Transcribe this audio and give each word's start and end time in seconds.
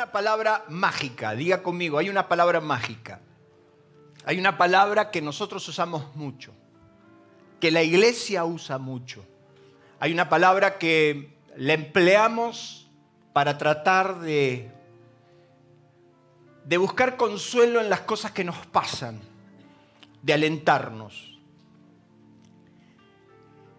Una 0.00 0.12
palabra 0.12 0.64
mágica, 0.70 1.34
diga 1.34 1.62
conmigo, 1.62 1.98
hay 1.98 2.08
una 2.08 2.26
palabra 2.26 2.62
mágica. 2.62 3.20
Hay 4.24 4.38
una 4.38 4.56
palabra 4.56 5.10
que 5.10 5.20
nosotros 5.20 5.68
usamos 5.68 6.16
mucho, 6.16 6.54
que 7.60 7.70
la 7.70 7.82
iglesia 7.82 8.46
usa 8.46 8.78
mucho. 8.78 9.22
Hay 9.98 10.10
una 10.10 10.30
palabra 10.30 10.78
que 10.78 11.36
la 11.54 11.74
empleamos 11.74 12.88
para 13.34 13.58
tratar 13.58 14.20
de, 14.20 14.72
de 16.64 16.78
buscar 16.78 17.18
consuelo 17.18 17.78
en 17.78 17.90
las 17.90 18.00
cosas 18.00 18.32
que 18.32 18.42
nos 18.42 18.56
pasan, 18.68 19.20
de 20.22 20.32
alentarnos. 20.32 21.38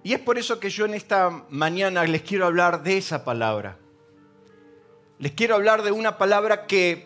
Y 0.04 0.14
es 0.14 0.20
por 0.20 0.38
eso 0.38 0.60
que 0.60 0.70
yo 0.70 0.86
en 0.86 0.94
esta 0.94 1.32
mañana 1.50 2.04
les 2.04 2.22
quiero 2.22 2.46
hablar 2.46 2.84
de 2.84 2.98
esa 2.98 3.26
palabra. 3.26 3.81
Les 5.22 5.34
quiero 5.34 5.54
hablar 5.54 5.84
de 5.84 5.92
una 5.92 6.18
palabra 6.18 6.66
que 6.66 7.06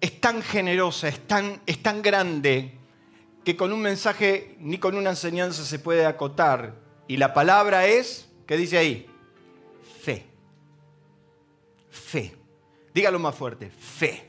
es 0.00 0.20
tan 0.22 0.40
generosa, 0.40 1.06
es 1.06 1.20
tan, 1.26 1.60
es 1.66 1.82
tan 1.82 2.00
grande, 2.00 2.78
que 3.44 3.58
con 3.58 3.74
un 3.74 3.82
mensaje 3.82 4.56
ni 4.58 4.78
con 4.78 4.94
una 4.94 5.10
enseñanza 5.10 5.66
se 5.66 5.78
puede 5.78 6.06
acotar. 6.06 6.76
Y 7.08 7.18
la 7.18 7.34
palabra 7.34 7.86
es, 7.86 8.26
¿qué 8.46 8.56
dice 8.56 8.78
ahí? 8.78 9.06
Fe. 10.00 10.24
Fe. 11.90 12.34
Dígalo 12.94 13.18
más 13.18 13.34
fuerte, 13.34 13.68
fe. 13.68 14.26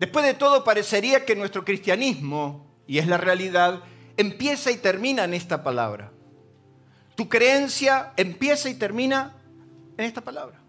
Después 0.00 0.24
de 0.24 0.34
todo, 0.34 0.64
parecería 0.64 1.24
que 1.24 1.36
nuestro 1.36 1.64
cristianismo, 1.64 2.66
y 2.88 2.98
es 2.98 3.06
la 3.06 3.16
realidad, 3.16 3.84
empieza 4.16 4.72
y 4.72 4.78
termina 4.78 5.22
en 5.22 5.34
esta 5.34 5.62
palabra. 5.62 6.10
Tu 7.14 7.28
creencia 7.28 8.12
empieza 8.16 8.68
y 8.68 8.74
termina 8.74 9.36
en 9.96 10.04
esta 10.04 10.20
palabra. 10.20 10.63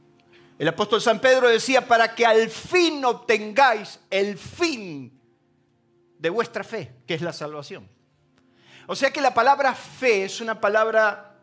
El 0.58 0.68
apóstol 0.70 1.02
San 1.02 1.20
Pedro 1.20 1.50
decía, 1.50 1.86
para 1.88 2.16
que 2.16 2.26
al 2.26 2.50
fin 2.50 3.04
obtengáis 3.04 4.00
el 4.10 4.38
fin 4.38 5.20
de 6.18 6.30
vuestra 6.30 6.64
fe, 6.64 6.96
que 7.06 7.14
es 7.14 7.22
la 7.22 7.34
salvación. 7.34 7.90
O 8.88 8.96
sea 8.96 9.12
que 9.12 9.20
la 9.20 9.34
palabra 9.34 9.74
fe 9.74 10.24
es 10.24 10.40
una 10.40 10.62
palabra 10.62 11.40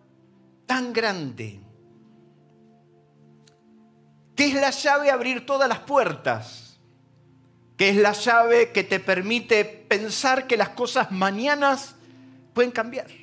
tan 0.67 0.93
grande, 0.93 1.61
que 4.35 4.47
es 4.47 4.55
la 4.55 4.71
llave 4.71 5.11
a 5.11 5.15
abrir 5.15 5.45
todas 5.45 5.69
las 5.69 5.81
puertas, 5.81 6.81
que 7.77 7.91
es 7.91 7.97
la 7.97 8.13
llave 8.13 8.73
que 8.73 8.85
te 8.85 8.99
permite 8.99 9.65
pensar 9.65 10.47
que 10.47 10.57
las 10.57 10.71
cosas 10.71 11.11
mañanas 11.11 11.97
pueden 12.55 12.71
cambiar 12.71 13.22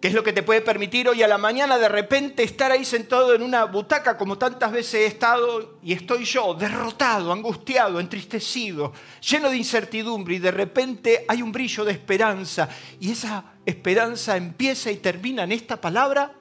que 0.00 0.08
es 0.08 0.14
lo 0.14 0.24
que 0.24 0.32
te 0.32 0.42
puede 0.42 0.62
permitir 0.62 1.08
hoy 1.08 1.22
a 1.22 1.28
la 1.28 1.36
mañana 1.36 1.76
de 1.76 1.88
repente 1.88 2.42
estar 2.42 2.72
ahí 2.72 2.86
sentado 2.86 3.34
en 3.34 3.42
una 3.42 3.64
butaca 3.64 4.16
como 4.16 4.38
tantas 4.38 4.72
veces 4.72 4.94
he 4.94 5.06
estado 5.06 5.78
y 5.82 5.92
estoy 5.92 6.24
yo, 6.24 6.54
derrotado, 6.54 7.32
angustiado, 7.32 8.00
entristecido, 8.00 8.94
lleno 9.20 9.50
de 9.50 9.58
incertidumbre 9.58 10.36
y 10.36 10.38
de 10.38 10.50
repente 10.52 11.26
hay 11.28 11.42
un 11.42 11.52
brillo 11.52 11.84
de 11.84 11.92
esperanza 11.92 12.70
y 12.98 13.10
esa 13.10 13.44
esperanza 13.66 14.38
empieza 14.38 14.90
y 14.90 14.96
termina 14.96 15.44
en 15.44 15.52
esta 15.52 15.78
palabra, 15.78 16.32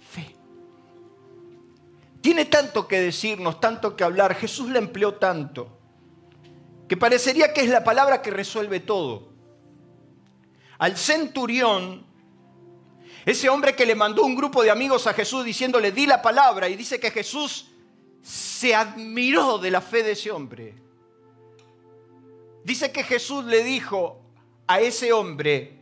fe. 0.00 0.34
Tiene 2.22 2.46
tanto 2.46 2.88
que 2.88 2.98
decirnos, 2.98 3.60
tanto 3.60 3.94
que 3.94 4.04
hablar, 4.04 4.34
Jesús 4.36 4.70
la 4.70 4.78
empleó 4.78 5.16
tanto, 5.16 5.78
que 6.88 6.96
parecería 6.96 7.52
que 7.52 7.60
es 7.60 7.68
la 7.68 7.84
palabra 7.84 8.22
que 8.22 8.30
resuelve 8.30 8.80
todo. 8.80 9.34
Al 10.78 10.96
centurión 10.96 12.05
ese 13.26 13.48
hombre 13.48 13.74
que 13.74 13.84
le 13.84 13.96
mandó 13.96 14.22
un 14.22 14.36
grupo 14.36 14.62
de 14.62 14.70
amigos 14.70 15.08
a 15.08 15.12
Jesús 15.12 15.44
diciéndole, 15.44 15.90
di 15.90 16.06
la 16.06 16.22
palabra, 16.22 16.68
y 16.68 16.76
dice 16.76 17.00
que 17.00 17.10
Jesús 17.10 17.66
se 18.22 18.72
admiró 18.72 19.58
de 19.58 19.72
la 19.72 19.80
fe 19.80 20.04
de 20.04 20.12
ese 20.12 20.30
hombre. 20.30 20.74
Dice 22.62 22.92
que 22.92 23.02
Jesús 23.02 23.44
le 23.46 23.64
dijo 23.64 24.22
a 24.68 24.80
ese 24.80 25.12
hombre, 25.12 25.80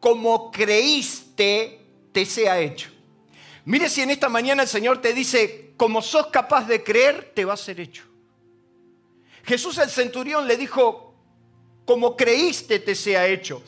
como 0.00 0.50
creíste, 0.50 1.80
te 2.12 2.26
sea 2.26 2.60
hecho. 2.60 2.90
Mire 3.64 3.88
si 3.88 4.02
en 4.02 4.10
esta 4.10 4.28
mañana 4.28 4.64
el 4.64 4.68
Señor 4.68 5.00
te 5.00 5.14
dice, 5.14 5.72
como 5.78 6.02
sos 6.02 6.26
capaz 6.26 6.66
de 6.66 6.84
creer, 6.84 7.32
te 7.34 7.46
va 7.46 7.54
a 7.54 7.56
ser 7.56 7.80
hecho. 7.80 8.04
Jesús 9.44 9.78
al 9.78 9.88
centurión 9.88 10.46
le 10.46 10.58
dijo, 10.58 11.14
como 11.86 12.18
creíste, 12.18 12.80
te 12.80 12.94
sea 12.94 13.26
hecho 13.26 13.62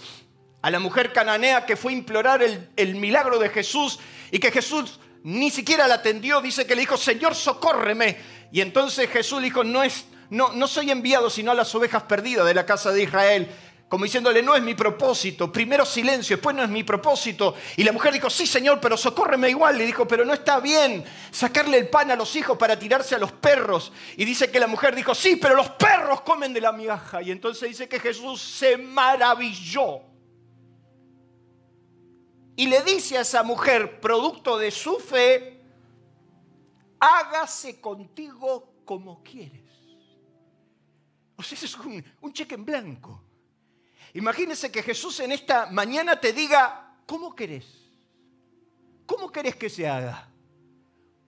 a 0.64 0.70
la 0.70 0.78
mujer 0.78 1.12
cananea 1.12 1.66
que 1.66 1.76
fue 1.76 1.92
a 1.92 1.94
implorar 1.94 2.42
el, 2.42 2.94
milagro 2.94 3.38
de 3.38 3.50
Jesús 3.50 3.98
y 4.30 4.38
que 4.38 4.50
Jesús 4.50 4.98
ni 5.22 5.50
siquiera 5.50 5.86
la 5.86 5.96
atendió, 5.96 6.40
dice 6.40 6.66
que 6.66 6.74
le 6.74 6.80
dijo, 6.80 6.96
Señor, 6.96 7.34
socórreme. 7.34 8.16
Y 8.50 8.62
entonces 8.62 9.10
Jesús 9.10 9.42
dijo, 9.42 9.62
no, 9.62 9.82
es, 9.82 10.06
no, 10.30 10.54
no 10.54 10.66
soy 10.66 10.90
enviado 10.90 11.28
sino 11.28 11.50
a 11.50 11.54
las 11.54 11.74
ovejas 11.74 12.04
perdidas 12.04 12.46
de 12.46 12.54
la 12.54 12.64
casa 12.64 12.92
de 12.92 13.02
Israel. 13.02 13.46
Como 13.90 14.06
diciéndole, 14.06 14.42
no 14.42 14.56
es 14.56 14.62
mi 14.62 14.74
propósito. 14.74 15.52
Primero 15.52 15.84
silencio, 15.84 16.36
después 16.36 16.56
no 16.56 16.62
es 16.62 16.70
mi 16.70 16.82
propósito. 16.82 17.54
Y 17.76 17.84
la 17.84 17.92
mujer 17.92 18.14
dijo, 18.14 18.30
sí, 18.30 18.46
Señor, 18.46 18.80
pero 18.80 18.96
socórreme 18.96 19.50
igual. 19.50 19.76
Le 19.76 19.84
dijo, 19.84 20.08
pero 20.08 20.24
no 20.24 20.32
está 20.32 20.60
bien 20.60 21.04
sacarle 21.30 21.76
el 21.76 21.90
pan 21.90 22.10
a 22.10 22.16
los 22.16 22.34
hijos 22.36 22.56
para 22.56 22.78
tirarse 22.78 23.14
a 23.14 23.18
los 23.18 23.32
perros. 23.32 23.92
Y 24.16 24.24
dice 24.24 24.50
que 24.50 24.58
la 24.58 24.66
mujer 24.66 24.94
dijo, 24.94 25.14
sí, 25.14 25.36
pero 25.36 25.56
los 25.56 25.68
perros 25.72 26.22
comen 26.22 26.54
de 26.54 26.62
la 26.62 26.72
migaja. 26.72 27.20
Y 27.20 27.32
entonces 27.32 27.68
dice 27.68 27.86
que 27.86 28.00
Jesús 28.00 28.40
se 28.40 28.78
maravilló 28.78 30.13
y 32.56 32.66
le 32.66 32.82
dice 32.82 33.18
a 33.18 33.22
esa 33.22 33.42
mujer, 33.42 34.00
producto 34.00 34.56
de 34.58 34.70
su 34.70 34.98
fe, 34.98 35.60
hágase 37.00 37.80
contigo 37.80 38.74
como 38.84 39.22
quieres. 39.22 39.62
O 41.36 41.42
sea, 41.42 41.56
ese 41.56 41.66
es 41.66 41.76
un, 41.76 42.32
cheque 42.32 42.54
en 42.54 42.64
blanco. 42.64 43.20
Imagínese 44.12 44.70
que 44.70 44.82
Jesús 44.82 45.18
en 45.20 45.32
esta 45.32 45.66
mañana 45.66 46.20
te 46.20 46.32
diga, 46.32 46.96
¿cómo 47.06 47.34
querés? 47.34 47.66
¿Cómo 49.04 49.32
querés 49.32 49.56
que 49.56 49.68
se 49.68 49.88
haga? 49.88 50.28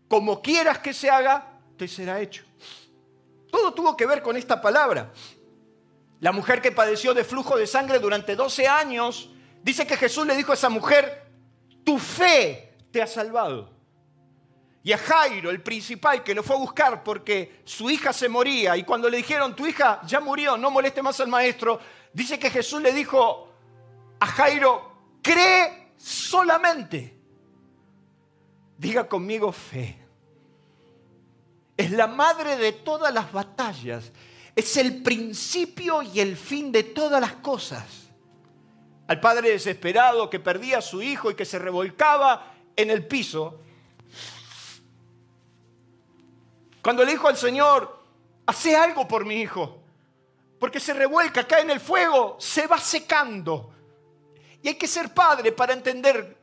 Como 0.09 0.41
quieras 0.41 0.79
que 0.79 0.95
se 0.95 1.11
haga, 1.11 1.59
te 1.77 1.89
será 1.89 2.21
hecho. 2.21 2.45
Todo 3.51 3.75
tuvo 3.75 3.97
que 3.97 4.07
ver 4.07 4.23
con 4.23 4.37
esta 4.37 4.63
palabra. 4.63 5.13
La 6.21 6.31
mujer 6.31 6.63
que 6.63 6.71
padeció 6.71 7.13
de 7.13 7.25
flujo 7.25 7.57
de 7.57 7.67
sangre 7.67 7.99
durante 7.99 8.37
12 8.37 8.69
años 8.69 9.31
Dice 9.67 9.85
que 9.85 9.97
Jesús 9.97 10.25
le 10.25 10.37
dijo 10.37 10.53
a 10.53 10.55
esa 10.55 10.69
mujer, 10.69 11.25
tu 11.83 11.99
fe 11.99 12.77
te 12.93 13.03
ha 13.03 13.07
salvado. 13.09 13.69
Y 14.85 14.93
a 14.93 14.99
Jairo, 14.99 15.51
el 15.51 15.61
principal, 15.61 16.23
que 16.23 16.37
lo 16.37 16.45
fue 16.45 16.55
a 16.55 16.61
buscar 16.61 17.03
porque 17.03 17.63
su 17.65 17.91
hija 17.91 18.13
se 18.13 18.29
moría, 18.29 18.77
y 18.77 18.85
cuando 18.85 19.11
le 19.11 19.17
dijeron, 19.17 19.57
tu 19.57 19.67
hija 19.67 20.01
ya 20.07 20.21
murió, 20.21 20.57
no 20.57 20.71
moleste 20.71 21.03
más 21.03 21.19
al 21.19 21.27
maestro, 21.27 21.81
dice 22.13 22.39
que 22.39 22.49
Jesús 22.49 22.81
le 22.81 22.93
dijo 22.93 23.49
a 24.21 24.27
Jairo, 24.27 24.93
cree 25.21 25.95
solamente. 25.97 27.19
Diga 28.79 29.09
conmigo 29.09 29.51
fe. 29.51 29.99
Es 31.77 31.91
la 31.91 32.07
madre 32.07 32.57
de 32.57 32.71
todas 32.71 33.13
las 33.13 33.33
batallas. 33.33 34.13
Es 34.55 34.77
el 34.77 35.03
principio 35.03 36.03
y 36.03 36.21
el 36.21 36.37
fin 36.37 36.71
de 36.71 36.85
todas 36.85 37.21
las 37.21 37.33
cosas 37.33 38.06
al 39.07 39.21
padre 39.21 39.51
desesperado 39.51 40.29
que 40.29 40.41
perdía 40.41 40.79
a 40.79 40.83
su 40.83 41.03
hijo 41.03 41.31
y 41.31 41.35
que 41.35 41.45
se 41.45 41.59
revolcaba 41.59 42.55
en 42.75 42.91
el 42.91 43.07
piso. 43.07 43.61
Cuando 46.83 47.05
le 47.05 47.13
dijo 47.13 47.29
al 47.29 47.37
Señor, 47.37 48.03
hace 48.47 48.77
algo 48.77 49.07
por 49.07 49.25
mi 49.25 49.37
hijo, 49.41 49.83
porque 50.59 50.81
se 50.81 50.95
revuelca, 50.95 51.47
cae 51.47 51.63
en 51.63 51.71
el 51.71 51.81
fuego, 51.81 52.37
se 52.39 52.67
va 52.67 52.79
secando. 52.79 53.73
Y 54.63 54.69
hay 54.69 54.75
que 54.75 54.87
ser 54.87 55.13
padre 55.13 55.53
para 55.53 55.73
entender 55.73 56.37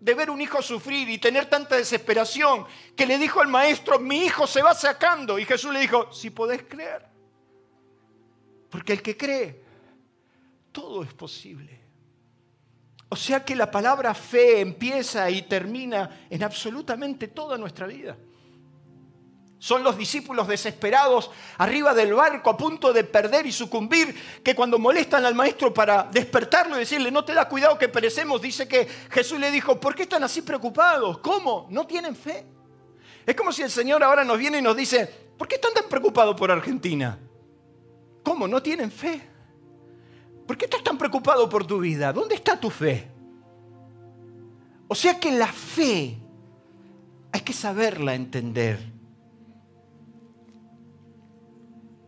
de 0.00 0.14
ver 0.14 0.30
un 0.30 0.40
hijo 0.40 0.60
sufrir 0.60 1.08
y 1.08 1.18
tener 1.18 1.46
tanta 1.46 1.76
desesperación 1.76 2.66
que 2.94 3.06
le 3.06 3.18
dijo 3.18 3.40
al 3.40 3.48
maestro, 3.48 3.98
mi 3.98 4.24
hijo 4.24 4.46
se 4.46 4.62
va 4.62 4.74
sacando. 4.74 5.38
Y 5.38 5.44
Jesús 5.44 5.72
le 5.72 5.80
dijo, 5.80 6.12
si 6.12 6.30
podés 6.30 6.62
creer. 6.64 7.06
Porque 8.70 8.92
el 8.92 9.02
que 9.02 9.16
cree, 9.16 9.62
todo 10.72 11.02
es 11.02 11.14
posible. 11.14 11.85
O 13.08 13.16
sea 13.16 13.44
que 13.44 13.54
la 13.54 13.70
palabra 13.70 14.14
fe 14.14 14.60
empieza 14.60 15.30
y 15.30 15.42
termina 15.42 16.26
en 16.28 16.42
absolutamente 16.42 17.28
toda 17.28 17.56
nuestra 17.56 17.86
vida. 17.86 18.16
Son 19.58 19.82
los 19.82 19.96
discípulos 19.96 20.48
desesperados 20.48 21.30
arriba 21.58 21.94
del 21.94 22.12
barco 22.14 22.50
a 22.50 22.56
punto 22.56 22.92
de 22.92 23.04
perder 23.04 23.46
y 23.46 23.52
sucumbir, 23.52 24.14
que 24.42 24.54
cuando 24.54 24.78
molestan 24.78 25.24
al 25.24 25.34
maestro 25.34 25.72
para 25.72 26.04
despertarlo 26.04 26.76
y 26.76 26.80
decirle, 26.80 27.10
no 27.10 27.24
te 27.24 27.32
da 27.32 27.48
cuidado 27.48 27.78
que 27.78 27.88
perecemos, 27.88 28.42
dice 28.42 28.68
que 28.68 28.86
Jesús 29.10 29.38
le 29.40 29.50
dijo, 29.50 29.80
¿por 29.80 29.94
qué 29.94 30.02
están 30.02 30.24
así 30.24 30.42
preocupados? 30.42 31.18
¿Cómo? 31.18 31.68
¿No 31.70 31.86
tienen 31.86 32.14
fe? 32.14 32.44
Es 33.24 33.34
como 33.34 33.50
si 33.50 33.62
el 33.62 33.70
Señor 33.70 34.02
ahora 34.04 34.24
nos 34.24 34.38
viene 34.38 34.58
y 34.58 34.62
nos 34.62 34.76
dice, 34.76 35.06
¿por 35.38 35.48
qué 35.48 35.54
están 35.54 35.72
tan 35.72 35.88
preocupados 35.88 36.36
por 36.36 36.50
Argentina? 36.50 37.18
¿Cómo? 38.22 38.46
¿No 38.46 38.62
tienen 38.62 38.90
fe? 38.90 39.35
¿Por 40.46 40.56
qué 40.56 40.66
estás 40.66 40.82
tan 40.82 40.96
preocupado 40.96 41.48
por 41.48 41.66
tu 41.66 41.80
vida? 41.80 42.12
¿Dónde 42.12 42.34
está 42.36 42.58
tu 42.58 42.70
fe? 42.70 43.10
O 44.88 44.94
sea 44.94 45.18
que 45.18 45.32
la 45.32 45.48
fe 45.48 46.16
hay 47.32 47.40
que 47.40 47.52
saberla 47.52 48.14
entender. 48.14 48.78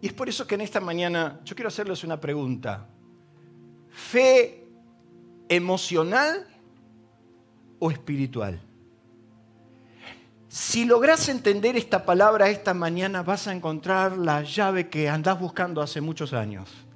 Y 0.01 0.07
es 0.07 0.13
por 0.13 0.29
eso 0.29 0.47
que 0.47 0.55
en 0.55 0.61
esta 0.61 0.81
mañana 0.81 1.41
yo 1.45 1.57
quiero 1.57 1.69
hacerles 1.69 2.05
una 2.05 2.21
pregunta. 2.21 2.87
¿Fe 3.91 4.65
emocional 5.49 6.47
o 7.81 7.91
espiritual? 7.91 8.61
Si 10.49 10.85
logras 10.85 11.29
entender 11.29 11.77
esta 11.77 12.07
palabra 12.07 12.49
esta 12.49 12.73
mañana, 12.73 13.23
vas 13.23 13.49
a 13.49 13.53
encontrar 13.53 14.17
la 14.17 14.43
llave 14.43 14.89
que 14.89 15.09
andás 15.09 15.39
buscando 15.39 15.83
hace 15.83 16.01
muchos 16.01 16.33
años. 16.33 16.88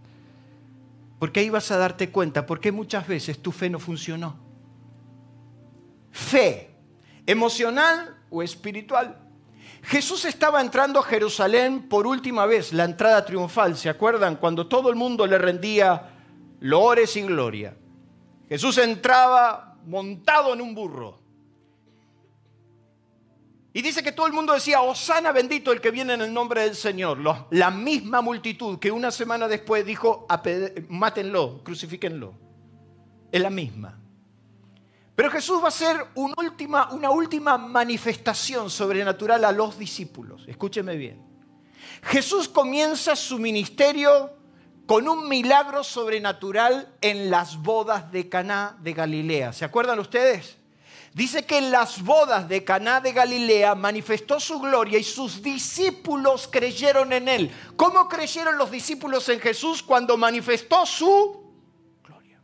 Porque 1.22 1.38
ahí 1.38 1.50
vas 1.50 1.70
a 1.70 1.76
darte 1.76 2.10
cuenta 2.10 2.46
por 2.46 2.58
qué 2.58 2.72
muchas 2.72 3.06
veces 3.06 3.40
tu 3.40 3.52
fe 3.52 3.70
no 3.70 3.78
funcionó. 3.78 4.40
Fe, 6.10 6.74
emocional 7.24 8.16
o 8.28 8.42
espiritual. 8.42 9.20
Jesús 9.84 10.24
estaba 10.24 10.60
entrando 10.60 10.98
a 10.98 11.04
Jerusalén 11.04 11.88
por 11.88 12.08
última 12.08 12.44
vez, 12.44 12.72
la 12.72 12.82
entrada 12.82 13.24
triunfal, 13.24 13.76
¿se 13.76 13.88
acuerdan? 13.88 14.34
Cuando 14.34 14.66
todo 14.66 14.90
el 14.90 14.96
mundo 14.96 15.24
le 15.24 15.38
rendía 15.38 16.10
loores 16.58 17.16
y 17.16 17.22
gloria. 17.22 17.76
Jesús 18.48 18.78
entraba 18.78 19.76
montado 19.86 20.54
en 20.54 20.60
un 20.60 20.74
burro. 20.74 21.21
Y 23.74 23.80
dice 23.80 24.02
que 24.02 24.12
todo 24.12 24.26
el 24.26 24.34
mundo 24.34 24.52
decía, 24.52 24.82
Osana 24.82 25.32
bendito 25.32 25.72
el 25.72 25.80
que 25.80 25.90
viene 25.90 26.12
en 26.12 26.20
el 26.20 26.32
nombre 26.32 26.62
del 26.62 26.76
Señor. 26.76 27.18
La 27.50 27.70
misma 27.70 28.20
multitud 28.20 28.78
que 28.78 28.90
una 28.90 29.10
semana 29.10 29.48
después 29.48 29.86
dijo, 29.86 30.26
mátenlo, 30.88 31.64
crucifíquenlo. 31.64 32.34
Es 33.30 33.40
la 33.40 33.48
misma. 33.48 33.98
Pero 35.16 35.30
Jesús 35.30 35.60
va 35.60 35.66
a 35.66 35.68
hacer 35.68 36.06
una 36.14 37.10
última, 37.10 37.56
manifestación 37.56 38.68
sobrenatural 38.68 39.44
a 39.44 39.52
los 39.52 39.78
discípulos. 39.78 40.44
Escúcheme 40.46 40.96
bien. 40.96 41.22
Jesús 42.02 42.48
comienza 42.48 43.16
su 43.16 43.38
ministerio 43.38 44.32
con 44.86 45.08
un 45.08 45.28
milagro 45.28 45.82
sobrenatural 45.84 46.94
en 47.00 47.30
las 47.30 47.56
bodas 47.56 48.10
de 48.12 48.28
Caná 48.28 48.76
de 48.82 48.92
Galilea. 48.92 49.52
¿Se 49.52 49.64
acuerdan 49.64 49.98
ustedes? 49.98 50.58
Dice 51.14 51.44
que 51.44 51.58
en 51.58 51.70
las 51.70 52.02
bodas 52.02 52.48
de 52.48 52.64
Caná 52.64 53.00
de 53.00 53.12
Galilea 53.12 53.74
manifestó 53.74 54.40
su 54.40 54.58
gloria 54.60 54.98
y 54.98 55.04
sus 55.04 55.42
discípulos 55.42 56.48
creyeron 56.50 57.12
en 57.12 57.28
él. 57.28 57.50
¿Cómo 57.76 58.08
creyeron 58.08 58.56
los 58.56 58.70
discípulos 58.70 59.28
en 59.28 59.40
Jesús 59.40 59.82
cuando 59.82 60.16
manifestó 60.16 60.86
su 60.86 61.52
gloria? 62.02 62.40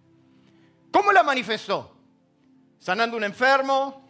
¿Cómo 0.91 1.13
la 1.13 1.23
manifestó? 1.23 1.99
sanando 2.79 3.17
un 3.17 3.25
enfermo, 3.25 4.09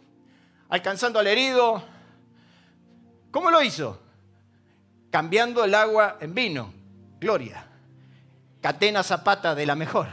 alcanzando 0.69 1.19
al 1.19 1.27
herido. 1.27 1.83
¿Cómo 3.31 3.51
lo 3.51 3.61
hizo? 3.61 4.01
Cambiando 5.11 5.63
el 5.63 5.75
agua 5.75 6.17
en 6.21 6.33
vino. 6.33 6.73
Gloria. 7.19 7.67
Catena 8.61 9.03
zapata 9.03 9.55
de 9.55 9.65
la 9.65 9.75
mejor. 9.75 10.07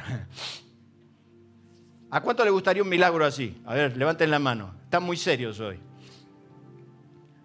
¿A 2.11 2.21
cuánto 2.21 2.45
le 2.45 2.51
gustaría 2.51 2.83
un 2.83 2.89
milagro 2.89 3.25
así? 3.25 3.61
A 3.67 3.75
ver, 3.75 3.97
levanten 3.97 4.31
la 4.31 4.39
mano. 4.39 4.75
Están 4.85 5.03
muy 5.03 5.17
serios 5.17 5.59
hoy. 5.61 5.79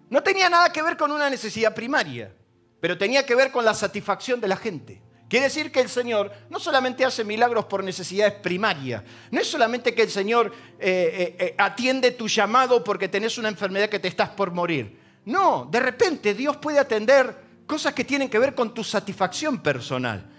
No 0.08 0.22
tenía 0.22 0.48
nada 0.48 0.72
que 0.72 0.82
ver 0.82 0.96
con 0.96 1.10
una 1.10 1.28
necesidad 1.28 1.74
primaria, 1.74 2.32
pero 2.80 2.96
tenía 2.98 3.24
que 3.24 3.34
ver 3.34 3.50
con 3.50 3.64
la 3.64 3.74
satisfacción 3.74 4.40
de 4.40 4.48
la 4.48 4.56
gente. 4.56 5.00
Quiere 5.28 5.46
decir 5.46 5.72
que 5.72 5.80
el 5.80 5.88
Señor 5.88 6.30
no 6.50 6.60
solamente 6.60 7.06
hace 7.06 7.24
milagros 7.24 7.64
por 7.64 7.82
necesidades 7.82 8.34
primarias, 8.34 9.02
no 9.30 9.40
es 9.40 9.46
solamente 9.46 9.94
que 9.94 10.02
el 10.02 10.10
Señor 10.10 10.52
eh, 10.78 11.36
eh, 11.38 11.46
eh, 11.46 11.54
atiende 11.56 12.10
tu 12.10 12.28
llamado 12.28 12.84
porque 12.84 13.08
tenés 13.08 13.38
una 13.38 13.48
enfermedad 13.48 13.88
que 13.88 13.98
te 13.98 14.08
estás 14.08 14.28
por 14.28 14.50
morir. 14.50 15.00
No, 15.24 15.66
de 15.70 15.80
repente 15.80 16.34
Dios 16.34 16.58
puede 16.58 16.78
atender 16.78 17.34
cosas 17.66 17.94
que 17.94 18.04
tienen 18.04 18.28
que 18.28 18.38
ver 18.38 18.54
con 18.54 18.74
tu 18.74 18.84
satisfacción 18.84 19.62
personal. 19.62 20.30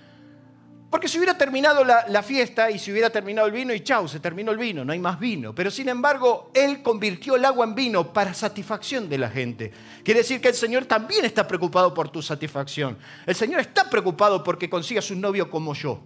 Porque 0.94 1.07
si 1.07 1.18
hubiera 1.18 1.36
terminado 1.36 1.84
la, 1.84 2.22
fiesta 2.22 2.69
y 2.69 2.78
si 2.78 2.92
hubiera 2.92 3.10
terminado 3.10 3.48
el 3.48 3.54
vino 3.54 3.74
y 3.74 3.80
chau, 3.80 4.07
se 4.07 4.19
terminó 4.19 4.51
el 4.51 4.60
vino, 4.60 4.86
no 4.86 4.94
hay 4.94 5.00
más 5.00 5.19
vino. 5.19 5.56
Pero 5.56 5.72
sin 5.72 5.90
embargo, 5.90 6.51
Él 6.54 6.84
convirtió 6.84 7.36
el 7.36 7.45
agua 7.45 7.66
en 7.66 7.74
vino 7.74 8.13
para 8.13 8.31
satisfacción 8.36 9.10
de 9.10 9.18
la 9.18 9.28
gente. 9.31 9.72
Quiere 10.04 10.19
decir 10.19 10.40
que 10.40 10.50
el 10.50 10.54
Señor 10.54 10.86
también 10.86 11.25
está 11.25 11.48
preocupado 11.48 11.95
por 11.95 12.10
tu 12.10 12.22
satisfacción. 12.22 12.95
El 13.25 13.34
Señor 13.34 13.62
está 13.62 13.90
preocupado 13.90 14.44
porque 14.44 14.69
consigas 14.69 15.10
un 15.10 15.19
novio 15.19 15.50
como 15.50 15.74
yo. 15.74 16.00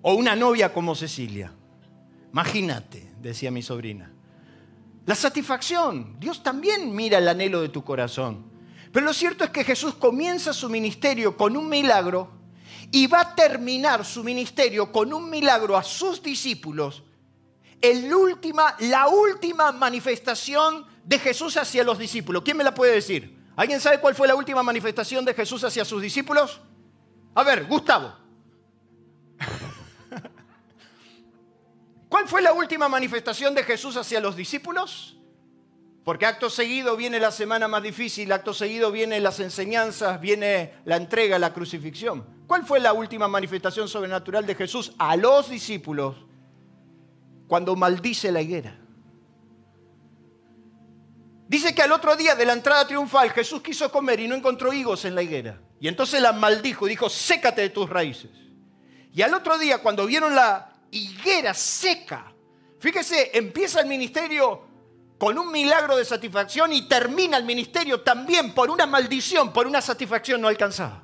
O 0.00 0.14
una 0.14 0.34
novia 0.34 0.72
como 0.72 0.94
Cecilia. 0.94 1.52
Imagínate, 2.32 3.12
decía 3.20 3.50
mi 3.50 3.60
sobrina. 3.60 4.10
La 5.04 5.14
satisfacción. 5.14 6.18
Dios 6.18 6.42
también 6.42 6.96
mira 6.96 7.18
el 7.18 7.28
anhelo 7.28 7.60
de 7.60 7.68
tu 7.68 7.84
corazón. 7.84 8.57
Pero 8.92 9.06
lo 9.06 9.12
cierto 9.12 9.44
es 9.44 9.50
que 9.50 9.64
Jesús 9.64 9.94
comienza 9.94 10.52
su 10.52 10.68
ministerio 10.68 11.36
con 11.36 11.56
un 11.56 11.68
milagro 11.68 12.30
y 12.90 13.06
va 13.06 13.20
a 13.20 13.34
terminar 13.34 14.04
su 14.04 14.24
ministerio 14.24 14.90
con 14.90 15.12
un 15.12 15.28
milagro 15.28 15.76
a 15.76 15.82
sus 15.82 16.22
discípulos. 16.22 17.02
El 17.80 18.12
última, 18.12 18.74
la 18.80 19.08
última 19.08 19.72
manifestación 19.72 20.86
de 21.04 21.18
Jesús 21.18 21.56
hacia 21.56 21.84
los 21.84 21.98
discípulos. 21.98 22.42
¿Quién 22.44 22.56
me 22.56 22.64
la 22.64 22.74
puede 22.74 22.94
decir? 22.94 23.36
¿Alguien 23.56 23.80
sabe 23.80 24.00
cuál 24.00 24.14
fue 24.14 24.28
la 24.28 24.34
última 24.34 24.62
manifestación 24.62 25.24
de 25.24 25.34
Jesús 25.34 25.64
hacia 25.64 25.84
sus 25.84 26.00
discípulos? 26.00 26.60
A 27.34 27.42
ver, 27.42 27.66
Gustavo. 27.66 28.14
¿Cuál 32.08 32.26
fue 32.26 32.40
la 32.40 32.52
última 32.52 32.88
manifestación 32.88 33.54
de 33.54 33.64
Jesús 33.64 33.96
hacia 33.96 34.20
los 34.20 34.34
discípulos? 34.34 35.17
Porque 36.08 36.24
acto 36.24 36.48
seguido 36.48 36.96
viene 36.96 37.20
la 37.20 37.30
semana 37.30 37.68
más 37.68 37.82
difícil, 37.82 38.32
acto 38.32 38.54
seguido 38.54 38.90
vienen 38.90 39.22
las 39.22 39.40
enseñanzas, 39.40 40.18
viene 40.22 40.72
la 40.86 40.96
entrega, 40.96 41.38
la 41.38 41.52
crucifixión. 41.52 42.24
¿Cuál 42.46 42.64
fue 42.64 42.80
la 42.80 42.94
última 42.94 43.28
manifestación 43.28 43.88
sobrenatural 43.88 44.46
de 44.46 44.54
Jesús 44.54 44.94
a 44.96 45.16
los 45.16 45.50
discípulos 45.50 46.16
cuando 47.46 47.76
maldice 47.76 48.32
la 48.32 48.40
higuera? 48.40 48.78
Dice 51.46 51.74
que 51.74 51.82
al 51.82 51.92
otro 51.92 52.16
día 52.16 52.34
de 52.34 52.46
la 52.46 52.54
entrada 52.54 52.86
triunfal 52.86 53.30
Jesús 53.32 53.60
quiso 53.60 53.92
comer 53.92 54.18
y 54.20 54.28
no 54.28 54.34
encontró 54.34 54.72
higos 54.72 55.04
en 55.04 55.14
la 55.14 55.22
higuera. 55.22 55.60
Y 55.78 55.88
entonces 55.88 56.22
la 56.22 56.32
maldijo 56.32 56.86
y 56.86 56.90
dijo, 56.92 57.10
sécate 57.10 57.60
de 57.60 57.68
tus 57.68 57.86
raíces. 57.86 58.30
Y 59.12 59.20
al 59.20 59.34
otro 59.34 59.58
día 59.58 59.82
cuando 59.82 60.06
vieron 60.06 60.34
la 60.34 60.72
higuera 60.90 61.52
seca, 61.52 62.32
fíjese, 62.80 63.36
empieza 63.36 63.82
el 63.82 63.88
ministerio 63.88 64.67
con 65.18 65.36
un 65.36 65.50
milagro 65.50 65.96
de 65.96 66.04
satisfacción 66.04 66.72
y 66.72 66.82
termina 66.82 67.36
el 67.36 67.44
ministerio 67.44 68.00
también 68.02 68.54
por 68.54 68.70
una 68.70 68.86
maldición, 68.86 69.52
por 69.52 69.66
una 69.66 69.82
satisfacción 69.82 70.40
no 70.40 70.48
alcanzada. 70.48 71.02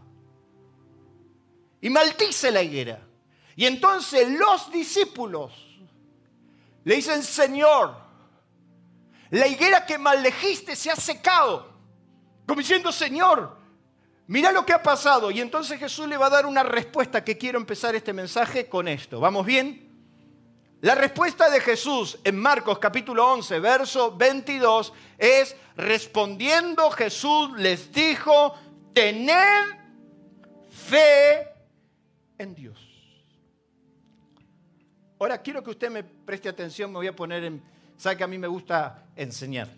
Y 1.81 1.91
maldice 1.91 2.51
la 2.51 2.63
higuera. 2.63 3.01
Y 3.57 3.67
entonces 3.67 4.31
los 4.31 4.71
discípulos 4.71 5.53
le 6.85 6.97
dicen, 6.97 7.23
Señor, 7.23 7.97
la 9.31 9.49
higuera 9.49 9.85
que 9.85 9.99
maldejiste 9.99 10.77
se 10.77 10.91
ha 10.91 10.97
secado. 10.97 11.73
Como 12.47 12.61
diciendo, 12.61 12.93
Señor, 12.93 13.57
mira 14.29 14.53
lo 14.53 14.65
que 14.65 14.73
ha 14.73 14.83
pasado. 14.83 15.31
Y 15.33 15.41
entonces 15.41 15.79
Jesús 15.79 16.07
le 16.07 16.17
va 16.17 16.27
a 16.27 16.31
dar 16.31 16.47
una 16.47 16.63
respuesta 16.63 17.25
que 17.25 17.37
quiero 17.37 17.59
empezar 17.59 17.95
este 17.95 18.13
mensaje 18.13 18.69
con 18.69 18.87
esto. 18.87 19.19
¿Vamos 19.19 19.45
bien? 19.45 19.84
La 20.81 20.95
respuesta 20.95 21.49
de 21.49 21.61
Jesús 21.61 22.19
en 22.25 22.39
Marcos 22.39 22.79
capítulo 22.79 23.27
11, 23.33 23.59
verso 23.61 24.17
22 24.17 24.93
es, 25.17 25.57
respondiendo 25.77 26.91
Jesús 26.91 27.53
les 27.57 27.91
dijo, 27.91 28.55
tened 28.93 29.65
fe 30.69 31.49
en 32.37 32.55
Dios. 32.55 32.79
Ahora 35.19 35.41
quiero 35.41 35.63
que 35.63 35.71
usted 35.71 35.91
me 35.91 36.05
preste 36.05 36.49
atención, 36.49 36.91
me 36.91 36.99
voy 36.99 37.07
a 37.07 37.17
poner 37.17 37.45
en... 37.45 37.63
Sabe 37.97 38.19
que 38.19 38.25
a 38.25 38.27
mí 38.27 38.37
me 38.37 38.49
gusta 38.49 39.07
enseñar, 39.17 39.69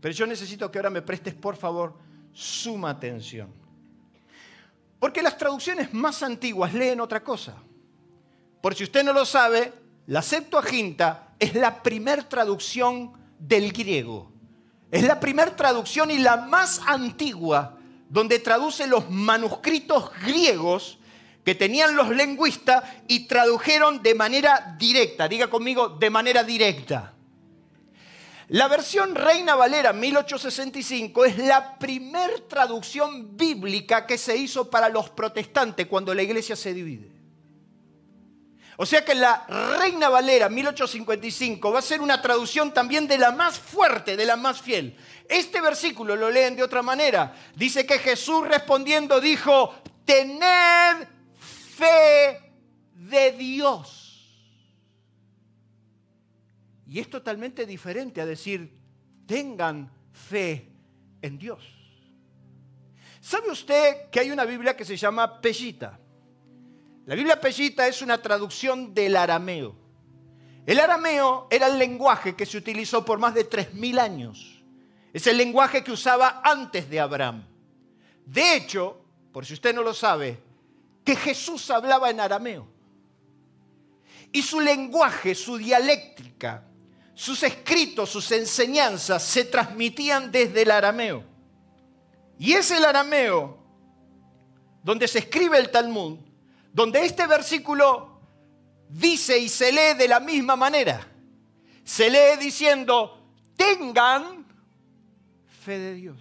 pero 0.00 0.12
yo 0.12 0.26
necesito 0.26 0.70
que 0.70 0.78
ahora 0.78 0.90
me 0.90 1.02
prestes, 1.02 1.34
por 1.34 1.56
favor, 1.56 1.94
suma 2.32 2.90
atención. 2.90 3.50
Porque 4.98 5.22
las 5.22 5.38
traducciones 5.38 5.94
más 5.94 6.22
antiguas 6.22 6.74
leen 6.74 7.00
otra 7.00 7.22
cosa. 7.22 7.54
Por 8.60 8.74
si 8.74 8.84
usted 8.84 9.04
no 9.04 9.12
lo 9.12 9.24
sabe, 9.24 9.72
la 10.08 10.22
Septuaginta 10.22 11.34
es 11.38 11.54
la 11.54 11.82
primer 11.82 12.24
traducción 12.24 13.12
del 13.38 13.72
griego. 13.72 14.32
Es 14.90 15.02
la 15.02 15.20
primera 15.20 15.54
traducción 15.54 16.10
y 16.10 16.18
la 16.18 16.38
más 16.38 16.80
antigua 16.86 17.76
donde 18.08 18.38
traduce 18.38 18.86
los 18.86 19.10
manuscritos 19.10 20.10
griegos 20.24 20.98
que 21.44 21.54
tenían 21.54 21.94
los 21.94 22.08
lingüistas 22.08 22.84
y 23.06 23.26
tradujeron 23.26 24.02
de 24.02 24.14
manera 24.14 24.76
directa. 24.78 25.28
Diga 25.28 25.48
conmigo, 25.48 25.90
de 25.90 26.08
manera 26.08 26.42
directa. 26.42 27.12
La 28.48 28.66
versión 28.66 29.14
Reina 29.14 29.56
Valera 29.56 29.92
1865 29.92 31.26
es 31.26 31.36
la 31.36 31.78
primer 31.78 32.40
traducción 32.48 33.36
bíblica 33.36 34.06
que 34.06 34.16
se 34.16 34.38
hizo 34.38 34.70
para 34.70 34.88
los 34.88 35.10
protestantes 35.10 35.86
cuando 35.86 36.14
la 36.14 36.22
iglesia 36.22 36.56
se 36.56 36.72
divide. 36.72 37.17
O 38.80 38.86
sea 38.86 39.04
que 39.04 39.16
la 39.16 39.44
Reina 39.76 40.08
Valera 40.08 40.48
1855 40.48 41.72
va 41.72 41.80
a 41.80 41.82
ser 41.82 42.00
una 42.00 42.22
traducción 42.22 42.72
también 42.72 43.08
de 43.08 43.18
la 43.18 43.32
más 43.32 43.58
fuerte, 43.58 44.16
de 44.16 44.24
la 44.24 44.36
más 44.36 44.62
fiel. 44.62 44.96
Este 45.28 45.60
versículo 45.60 46.14
lo 46.14 46.30
leen 46.30 46.54
de 46.54 46.62
otra 46.62 46.80
manera. 46.80 47.34
Dice 47.56 47.84
que 47.84 47.98
Jesús 47.98 48.46
respondiendo 48.46 49.20
dijo, 49.20 49.74
tened 50.04 51.08
fe 51.40 52.52
de 52.94 53.32
Dios. 53.32 54.48
Y 56.86 57.00
es 57.00 57.10
totalmente 57.10 57.66
diferente 57.66 58.20
a 58.20 58.26
decir, 58.26 58.78
tengan 59.26 59.90
fe 60.12 60.68
en 61.20 61.36
Dios. 61.36 61.64
¿Sabe 63.20 63.50
usted 63.50 64.08
que 64.12 64.20
hay 64.20 64.30
una 64.30 64.44
Biblia 64.44 64.76
que 64.76 64.84
se 64.84 64.96
llama 64.96 65.40
Pellita? 65.40 65.98
La 67.08 67.14
Biblia 67.14 67.40
Pellita 67.40 67.88
es 67.88 68.02
una 68.02 68.20
traducción 68.20 68.92
del 68.92 69.16
arameo. 69.16 69.74
El 70.66 70.78
arameo 70.78 71.48
era 71.50 71.66
el 71.68 71.78
lenguaje 71.78 72.36
que 72.36 72.44
se 72.44 72.58
utilizó 72.58 73.02
por 73.02 73.18
más 73.18 73.32
de 73.32 73.48
3.000 73.48 73.98
años. 73.98 74.62
Es 75.14 75.26
el 75.26 75.38
lenguaje 75.38 75.82
que 75.82 75.90
usaba 75.90 76.42
antes 76.44 76.90
de 76.90 77.00
Abraham. 77.00 77.46
De 78.26 78.56
hecho, 78.56 79.00
por 79.32 79.46
si 79.46 79.54
usted 79.54 79.74
no 79.74 79.82
lo 79.82 79.94
sabe, 79.94 80.38
que 81.02 81.16
Jesús 81.16 81.70
hablaba 81.70 82.10
en 82.10 82.20
arameo. 82.20 82.68
Y 84.30 84.42
su 84.42 84.60
lenguaje, 84.60 85.34
su 85.34 85.56
dialéctica, 85.56 86.62
sus 87.14 87.42
escritos, 87.42 88.10
sus 88.10 88.30
enseñanzas 88.32 89.22
se 89.22 89.46
transmitían 89.46 90.30
desde 90.30 90.60
el 90.60 90.70
arameo. 90.70 91.24
Y 92.38 92.52
es 92.52 92.70
el 92.70 92.84
arameo 92.84 93.56
donde 94.82 95.08
se 95.08 95.20
escribe 95.20 95.56
el 95.56 95.70
Talmud, 95.70 96.27
donde 96.78 97.04
este 97.04 97.26
versículo 97.26 98.20
dice 98.88 99.36
y 99.36 99.48
se 99.48 99.72
lee 99.72 99.98
de 99.98 100.06
la 100.06 100.20
misma 100.20 100.54
manera. 100.54 101.04
Se 101.82 102.08
lee 102.08 102.38
diciendo, 102.38 103.20
tengan 103.56 104.46
fe 105.64 105.76
de 105.76 105.94
Dios. 105.94 106.20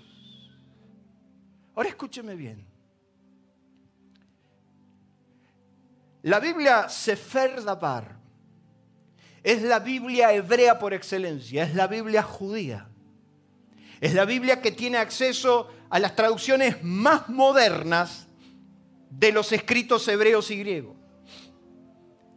Ahora 1.75 1.89
escúcheme 1.89 2.33
bien. 2.33 2.65
La 6.23 6.39
Biblia 6.39 6.89
Sefer 6.89 7.63
Dabar 7.63 8.17
es 9.43 9.61
la 9.61 9.77
Biblia 9.77 10.33
hebrea 10.33 10.79
por 10.79 10.91
excelencia, 10.91 11.65
es 11.65 11.75
la 11.75 11.85
Biblia 11.85 12.23
judía. 12.23 12.89
Es 14.01 14.15
la 14.15 14.25
Biblia 14.25 14.59
que 14.59 14.71
tiene 14.71 14.97
acceso 14.97 15.69
a 15.91 15.99
las 15.99 16.15
traducciones 16.15 16.83
más 16.83 17.29
modernas 17.29 18.26
de 19.09 19.31
los 19.31 19.51
escritos 19.51 20.07
hebreos 20.07 20.51
y 20.51 20.57
griegos. 20.57 20.95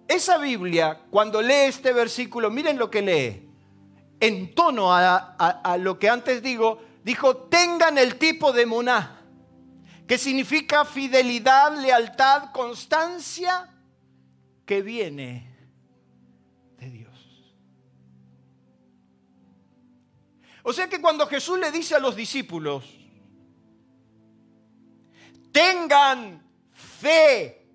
Esa 0.08 0.38
Biblia, 0.38 1.02
cuando 1.10 1.40
lee 1.40 1.66
este 1.68 1.92
versículo, 1.92 2.50
miren 2.50 2.78
lo 2.78 2.90
que 2.90 3.02
lee. 3.02 3.48
En 4.18 4.54
tono 4.54 4.92
a, 4.92 5.76
lo 5.78 5.98
que 5.98 6.08
antes 6.08 6.42
digo, 6.42 6.82
dijo, 7.04 7.36
tengan 7.36 7.96
el 7.96 8.16
tipo 8.16 8.52
de 8.52 8.66
moná, 8.66 9.22
que 10.06 10.18
significa 10.18 10.84
fidelidad, 10.84 11.76
lealtad, 11.80 12.50
constancia, 12.52 13.70
que 14.66 14.82
viene 14.82 15.50
O 20.62 20.72
sea 20.72 20.88
que 20.88 21.00
cuando 21.00 21.26
Jesús 21.26 21.58
le 21.58 21.72
dice 21.72 21.94
a 21.94 21.98
los 21.98 22.14
discípulos, 22.14 22.84
tengan 25.52 26.42
fe 27.00 27.66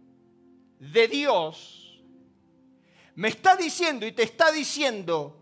de 0.80 1.08
Dios, 1.08 2.04
me 3.16 3.30
está 3.30 3.56
diciendo 3.56 4.06
y 4.06 4.12
te 4.12 4.24
está 4.24 4.52
diciendo 4.52 5.42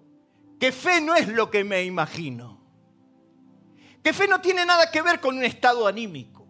que 0.60 0.72
fe 0.72 1.02
no 1.02 1.16
es 1.16 1.28
lo 1.28 1.50
que 1.50 1.64
me 1.64 1.84
imagino. 1.84 2.62
Que 4.04 4.14
fe 4.14 4.28
no 4.28 4.42
tiene 4.42 4.66
nada 4.66 4.92
que 4.92 5.02
ver 5.02 5.20
con 5.20 5.38
un 5.38 5.44
estado 5.44 5.88
anímico. 5.88 6.46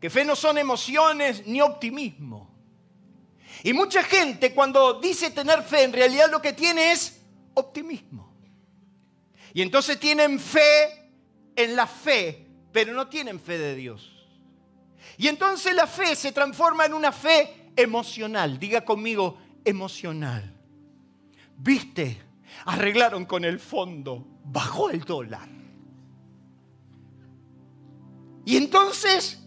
Que 0.00 0.10
fe 0.10 0.24
no 0.24 0.36
son 0.36 0.58
emociones 0.58 1.46
ni 1.46 1.60
optimismo. 1.60 2.54
Y 3.62 3.72
mucha 3.72 4.02
gente 4.02 4.52
cuando 4.54 5.00
dice 5.00 5.30
tener 5.30 5.62
fe, 5.62 5.84
en 5.84 5.92
realidad 5.92 6.30
lo 6.30 6.40
que 6.40 6.52
tiene 6.52 6.92
es 6.92 7.20
optimismo. 7.54 8.36
Y 9.52 9.62
entonces 9.62 9.98
tienen 9.98 10.38
fe 10.38 11.10
en 11.56 11.76
la 11.76 11.86
fe, 11.86 12.46
pero 12.72 12.92
no 12.92 13.08
tienen 13.08 13.40
fe 13.40 13.56
de 13.56 13.74
Dios. 13.74 14.13
Y 15.16 15.28
entonces 15.28 15.74
la 15.74 15.86
fe 15.86 16.16
se 16.16 16.32
transforma 16.32 16.86
en 16.86 16.94
una 16.94 17.12
fe 17.12 17.70
emocional. 17.76 18.58
Diga 18.58 18.84
conmigo, 18.84 19.38
emocional. 19.64 20.52
¿Viste? 21.56 22.20
Arreglaron 22.66 23.24
con 23.24 23.44
el 23.44 23.60
fondo. 23.60 24.26
Bajó 24.44 24.90
el 24.90 25.00
dólar. 25.00 25.48
Y 28.44 28.56
entonces 28.56 29.40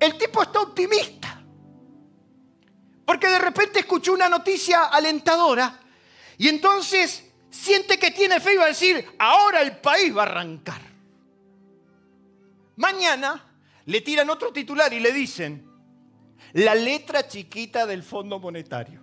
el 0.00 0.16
tipo 0.18 0.42
está 0.42 0.60
optimista. 0.60 1.42
Porque 3.04 3.28
de 3.28 3.38
repente 3.38 3.80
escuchó 3.80 4.12
una 4.12 4.28
noticia 4.28 4.84
alentadora. 4.84 5.78
Y 6.38 6.48
entonces 6.48 7.24
siente 7.50 7.98
que 7.98 8.10
tiene 8.10 8.40
fe 8.40 8.54
y 8.54 8.56
va 8.56 8.64
a 8.64 8.68
decir, 8.68 9.06
ahora 9.18 9.62
el 9.62 9.76
país 9.78 10.14
va 10.14 10.22
a 10.22 10.26
arrancar. 10.26 10.82
Mañana 12.76 13.45
le 13.86 14.00
tiran 14.00 14.28
otro 14.30 14.52
titular 14.52 14.92
y 14.92 15.00
le 15.00 15.12
dicen, 15.12 15.66
la 16.52 16.74
letra 16.74 17.26
chiquita 17.26 17.86
del 17.86 18.02
Fondo 18.02 18.38
Monetario. 18.38 19.00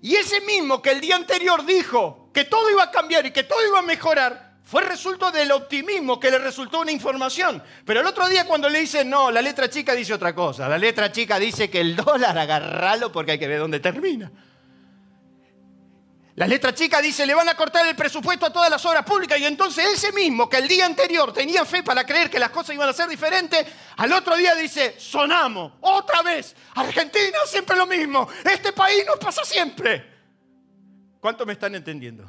Y 0.00 0.16
ese 0.16 0.40
mismo 0.42 0.82
que 0.82 0.90
el 0.90 1.00
día 1.00 1.16
anterior 1.16 1.64
dijo 1.64 2.30
que 2.32 2.44
todo 2.44 2.70
iba 2.70 2.84
a 2.84 2.90
cambiar 2.90 3.24
y 3.26 3.30
que 3.30 3.44
todo 3.44 3.66
iba 3.66 3.78
a 3.78 3.82
mejorar, 3.82 4.54
fue 4.62 4.82
resultado 4.82 5.32
del 5.32 5.52
optimismo 5.52 6.18
que 6.18 6.30
le 6.30 6.38
resultó 6.38 6.80
una 6.80 6.92
información. 6.92 7.62
Pero 7.84 8.00
el 8.00 8.06
otro 8.06 8.28
día 8.28 8.46
cuando 8.46 8.68
le 8.68 8.80
dicen, 8.80 9.08
no, 9.10 9.30
la 9.30 9.42
letra 9.42 9.68
chica 9.68 9.94
dice 9.94 10.14
otra 10.14 10.34
cosa. 10.34 10.68
La 10.68 10.78
letra 10.78 11.10
chica 11.12 11.38
dice 11.38 11.68
que 11.70 11.80
el 11.80 11.96
dólar 11.96 12.36
agarralo 12.38 13.12
porque 13.12 13.32
hay 13.32 13.38
que 13.38 13.48
ver 13.48 13.60
dónde 13.60 13.80
termina. 13.80 14.30
La 16.36 16.48
letra 16.48 16.74
chica 16.74 17.00
dice, 17.00 17.24
le 17.26 17.34
van 17.34 17.48
a 17.48 17.54
cortar 17.54 17.86
el 17.86 17.94
presupuesto 17.94 18.46
a 18.46 18.52
todas 18.52 18.68
las 18.68 18.84
obras 18.84 19.04
públicas 19.04 19.38
y 19.38 19.44
entonces 19.44 19.86
ese 19.94 20.12
mismo 20.12 20.48
que 20.48 20.56
el 20.56 20.66
día 20.66 20.84
anterior 20.84 21.32
tenía 21.32 21.64
fe 21.64 21.84
para 21.84 22.04
creer 22.04 22.28
que 22.28 22.40
las 22.40 22.50
cosas 22.50 22.74
iban 22.74 22.88
a 22.88 22.92
ser 22.92 23.08
diferentes, 23.08 23.64
al 23.96 24.12
otro 24.12 24.36
día 24.36 24.54
dice, 24.56 24.96
sonamos, 24.98 25.74
otra 25.80 26.22
vez, 26.22 26.56
Argentina 26.74 27.38
siempre 27.46 27.76
lo 27.76 27.86
mismo, 27.86 28.28
este 28.50 28.72
país 28.72 29.04
nos 29.06 29.18
pasa 29.18 29.44
siempre. 29.44 30.12
¿Cuánto 31.20 31.46
me 31.46 31.52
están 31.52 31.76
entendiendo? 31.76 32.24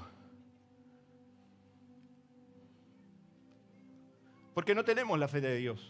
Porque 4.54 4.76
no 4.76 4.86
tenemos 4.86 5.18
la 5.18 5.28
fe 5.28 5.42
de 5.42 5.58
Dios. 5.58 5.82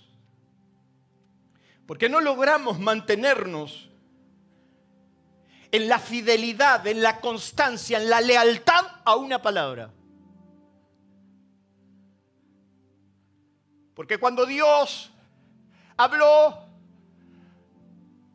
Porque 1.85 2.07
no 2.07 2.21
logramos 2.21 2.79
mantenernos 2.79 3.89
en 5.71 5.87
la 5.87 5.99
fidelidad, 5.99 6.85
en 6.87 7.01
la 7.01 7.19
constancia, 7.19 8.01
en 8.01 8.09
la 8.09 8.21
lealtad 8.21 8.85
a 9.03 9.15
una 9.15 9.41
palabra. 9.41 9.91
Porque 13.93 14.17
cuando 14.17 14.45
Dios 14.45 15.11
habló, 15.97 16.59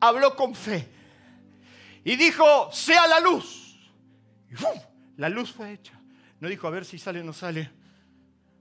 habló 0.01 0.35
con 0.35 0.55
fe. 0.55 0.89
Y 2.03 2.17
dijo, 2.17 2.71
sea 2.73 3.07
la 3.07 3.21
luz. 3.21 3.79
Y 4.51 4.55
la 5.21 5.29
luz 5.29 5.53
fue 5.53 5.73
hecha. 5.73 6.01
No 6.41 6.49
dijo, 6.49 6.67
a 6.67 6.71
ver 6.71 6.85
si 6.87 6.99
sale 6.99 7.21
o 7.21 7.25
no 7.25 7.35
sale. 7.35 7.71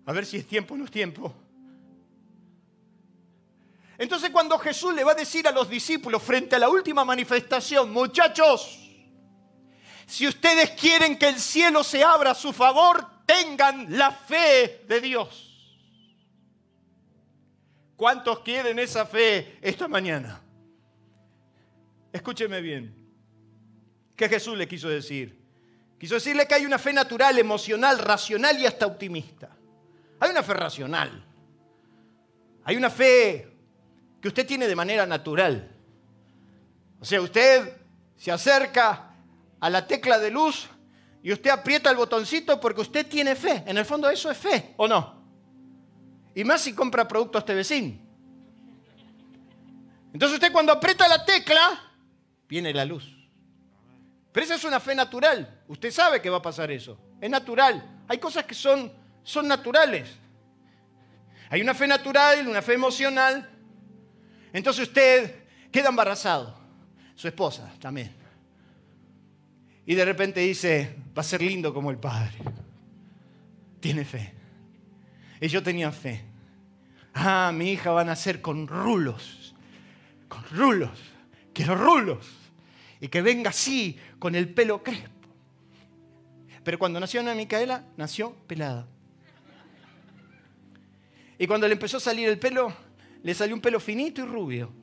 A 0.06 0.12
ver 0.12 0.26
si 0.26 0.38
es 0.38 0.46
tiempo 0.46 0.74
o 0.74 0.78
no 0.78 0.86
es 0.86 0.92
tiempo. 0.92 1.34
Entonces 4.00 4.30
cuando 4.30 4.58
Jesús 4.58 4.96
le 4.96 5.04
va 5.04 5.12
a 5.12 5.16
decir 5.16 5.46
a 5.46 5.52
los 5.52 5.70
discípulos 5.70 6.24
frente 6.24 6.56
a 6.56 6.60
la 6.60 6.70
última 6.70 7.04
manifestación, 7.04 7.92
muchachos, 7.92 8.80
si 10.08 10.26
ustedes 10.26 10.72
quieren 10.72 11.20
que 11.20 11.28
el 11.28 11.38
cielo 11.38 11.84
se 11.84 12.02
abra 12.02 12.32
a 12.32 12.36
su 12.36 12.54
favor, 12.54 13.06
tengan 13.26 13.98
la 13.98 14.12
fe 14.12 14.86
de 14.88 15.02
Dios. 15.02 15.46
¿Cuántos 17.98 18.40
quieren 18.40 18.80
esa 18.80 19.06
fe 19.06 19.60
esta 19.62 19.90
mañana? 19.90 20.42
Escúcheme 22.14 22.62
bien. 22.62 22.96
¿Qué 24.16 24.30
Jesús 24.30 24.58
le 24.58 24.66
quiso 24.66 24.88
decir? 24.88 25.38
Quiso 26.00 26.14
decirle 26.16 26.48
que 26.48 26.56
hay 26.56 26.66
una 26.66 26.80
fe 26.80 26.94
natural, 26.94 27.38
emocional, 27.38 28.00
racional 28.00 28.58
y 28.58 28.66
hasta 28.66 28.86
optimista. 28.86 29.50
Hay 30.22 30.32
una 30.32 30.42
fe 30.42 30.54
racional. 30.54 31.26
Hay 32.64 32.78
una 32.78 32.90
fe 32.90 33.59
que 34.22 34.28
usted 34.28 34.46
tiene 34.46 34.68
de 34.68 34.76
manera 34.76 35.06
natural. 35.06 35.72
O 37.00 37.06
sea, 37.06 37.22
usted 37.22 37.78
se 38.18 38.32
acerca 38.32 39.14
a 39.60 39.70
la 39.70 39.88
tecla 39.88 40.20
de 40.20 40.32
luz 40.32 40.68
y 41.24 41.32
usted 41.32 41.50
aprieta 41.50 41.90
el 41.90 41.98
botoncito 41.98 42.60
porque 42.60 42.82
usted 42.82 43.08
tiene 43.08 43.36
fe. 43.36 43.64
En 43.66 43.78
el 43.78 43.86
fondo 43.86 44.10
eso 44.10 44.30
es 44.30 44.38
fe, 44.38 44.74
¿o 44.78 44.88
no? 44.88 45.20
Y 46.36 46.44
más 46.44 46.62
si 46.62 46.74
compra 46.74 47.08
productos 47.08 47.46
vecino. 47.46 47.98
Entonces 50.14 50.36
usted 50.36 50.52
cuando 50.52 50.72
aprieta 50.72 51.08
la 51.08 51.24
tecla, 51.24 51.82
viene 52.48 52.74
la 52.74 52.86
luz. 52.86 53.16
Pero 54.32 54.46
esa 54.46 54.56
es 54.56 54.64
una 54.64 54.80
fe 54.80 54.96
natural. 54.96 55.62
Usted 55.68 55.92
sabe 55.92 56.22
que 56.22 56.30
va 56.30 56.38
a 56.38 56.42
pasar 56.42 56.72
eso. 56.72 56.98
Es 57.20 57.30
natural. 57.30 58.04
Hay 58.08 58.18
cosas 58.18 58.46
que 58.46 58.54
son, 58.54 58.92
son 59.24 59.48
naturales. 59.48 60.10
Hay 61.50 61.62
una 61.62 61.74
fe 61.74 61.88
natural, 61.88 62.48
una 62.48 62.62
fe 62.62 62.74
emocional. 62.74 63.50
Entonces 64.54 64.88
usted 64.88 65.36
queda 65.72 65.90
embarazado. 65.90 66.58
Su 67.16 67.28
esposa 67.28 67.70
también. 67.80 68.14
Y 69.86 69.96
de 69.96 70.06
repente 70.06 70.40
dice, 70.40 70.96
va 71.18 71.22
a 71.22 71.26
ser 71.26 71.42
lindo 71.42 71.74
como 71.74 71.92
el 71.92 71.98
Padre. 71.98 72.32
Tiene 73.80 74.06
fe. 74.06 74.34
Y 75.42 75.48
yo 75.48 75.62
tenía 75.62 75.92
fe. 75.92 76.24
Ah, 77.14 77.52
mi 77.54 77.72
hija 77.72 77.92
va 77.92 78.02
a 78.02 78.06
nacer 78.06 78.40
con 78.40 78.68
rulos. 78.68 79.54
Con 80.28 80.44
rulos. 80.52 80.98
Quiero 81.54 81.76
rulos. 81.76 82.26
Y 83.02 83.08
que 83.08 83.22
venga 83.22 83.50
así, 83.50 83.98
con 84.20 84.36
el 84.36 84.48
pelo 84.48 84.84
crespo. 84.84 85.10
Pero 86.64 86.78
cuando 86.78 87.00
nació 87.00 87.22
Ana 87.22 87.36
Micaela, 87.36 87.84
nació 87.98 88.34
pelada. 88.48 88.88
Y 91.38 91.48
cuando 91.48 91.68
le 91.68 91.74
empezó 91.74 91.98
a 91.98 92.02
salir 92.02 92.30
el 92.30 92.38
pelo, 92.38 92.74
le 93.24 93.34
salió 93.34 93.56
un 93.56 93.62
pelo 93.62 93.80
finito 93.80 94.22
y 94.22 94.26
rubio. 94.26 94.74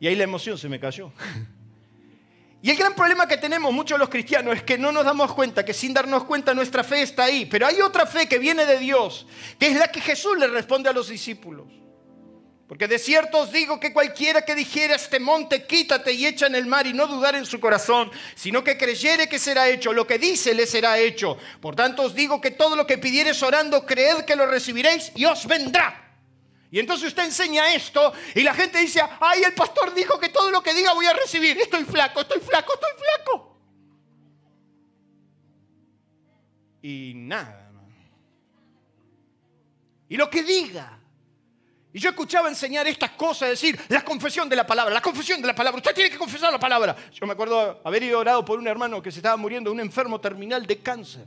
Y 0.00 0.06
ahí 0.06 0.14
la 0.14 0.24
emoción 0.24 0.58
se 0.58 0.68
me 0.68 0.80
cayó. 0.80 1.12
Y 2.64 2.70
el 2.70 2.76
gran 2.76 2.94
problema 2.94 3.26
que 3.26 3.38
tenemos 3.38 3.72
muchos 3.72 3.98
los 3.98 4.08
cristianos 4.08 4.54
es 4.54 4.62
que 4.62 4.78
no 4.78 4.92
nos 4.92 5.04
damos 5.04 5.34
cuenta, 5.34 5.64
que 5.64 5.74
sin 5.74 5.92
darnos 5.92 6.22
cuenta 6.22 6.54
nuestra 6.54 6.84
fe 6.84 7.02
está 7.02 7.24
ahí. 7.24 7.44
Pero 7.46 7.66
hay 7.66 7.80
otra 7.80 8.06
fe 8.06 8.28
que 8.28 8.38
viene 8.38 8.64
de 8.64 8.78
Dios, 8.78 9.26
que 9.58 9.66
es 9.66 9.76
la 9.76 9.88
que 9.88 10.00
Jesús 10.00 10.38
le 10.38 10.46
responde 10.46 10.88
a 10.88 10.92
los 10.92 11.08
discípulos. 11.08 11.66
Porque 12.72 12.88
de 12.88 12.98
cierto 12.98 13.40
os 13.40 13.52
digo 13.52 13.78
que 13.78 13.92
cualquiera 13.92 14.46
que 14.46 14.54
dijera 14.54 14.94
a 14.94 14.96
este 14.96 15.20
monte, 15.20 15.66
quítate 15.66 16.10
y 16.10 16.24
echa 16.24 16.46
en 16.46 16.54
el 16.54 16.64
mar 16.64 16.86
y 16.86 16.94
no 16.94 17.06
dudar 17.06 17.34
en 17.34 17.44
su 17.44 17.60
corazón, 17.60 18.10
sino 18.34 18.64
que 18.64 18.78
creyere 18.78 19.28
que 19.28 19.38
será 19.38 19.68
hecho, 19.68 19.92
lo 19.92 20.06
que 20.06 20.18
dice 20.18 20.54
le 20.54 20.66
será 20.66 20.98
hecho. 20.98 21.36
Por 21.60 21.76
tanto 21.76 22.04
os 22.04 22.14
digo 22.14 22.40
que 22.40 22.52
todo 22.52 22.74
lo 22.74 22.86
que 22.86 22.96
pidieres 22.96 23.42
orando, 23.42 23.84
creed 23.84 24.24
que 24.24 24.36
lo 24.36 24.46
recibiréis 24.46 25.12
y 25.14 25.26
os 25.26 25.46
vendrá. 25.46 26.16
Y 26.70 26.80
entonces 26.80 27.08
usted 27.08 27.24
enseña 27.24 27.74
esto 27.74 28.10
y 28.34 28.40
la 28.40 28.54
gente 28.54 28.78
dice, 28.78 29.02
ay, 29.20 29.42
el 29.42 29.52
pastor 29.52 29.92
dijo 29.92 30.18
que 30.18 30.30
todo 30.30 30.50
lo 30.50 30.62
que 30.62 30.72
diga 30.72 30.94
voy 30.94 31.04
a 31.04 31.12
recibir. 31.12 31.60
Estoy 31.60 31.84
flaco, 31.84 32.22
estoy 32.22 32.40
flaco, 32.40 32.72
estoy 32.72 32.90
flaco. 32.96 33.58
Y 36.80 37.12
nada. 37.16 37.70
Y 40.08 40.16
lo 40.16 40.30
que 40.30 40.42
diga. 40.42 41.01
Y 41.92 41.98
yo 41.98 42.10
escuchaba 42.10 42.48
enseñar 42.48 42.86
estas 42.86 43.10
cosas, 43.10 43.50
decir, 43.50 43.78
la 43.88 44.02
confesión 44.02 44.48
de 44.48 44.56
la 44.56 44.66
palabra, 44.66 44.94
la 44.94 45.02
confesión 45.02 45.40
de 45.42 45.46
la 45.46 45.54
palabra. 45.54 45.76
Usted 45.76 45.94
tiene 45.94 46.10
que 46.10 46.16
confesar 46.16 46.50
la 46.50 46.58
palabra. 46.58 46.96
Yo 47.12 47.26
me 47.26 47.34
acuerdo 47.34 47.80
haber 47.84 48.02
ido 48.02 48.18
orado 48.18 48.44
por 48.44 48.58
un 48.58 48.66
hermano 48.66 49.02
que 49.02 49.12
se 49.12 49.18
estaba 49.18 49.36
muriendo, 49.36 49.70
un 49.70 49.80
enfermo 49.80 50.18
terminal 50.18 50.66
de 50.66 50.78
cáncer. 50.78 51.26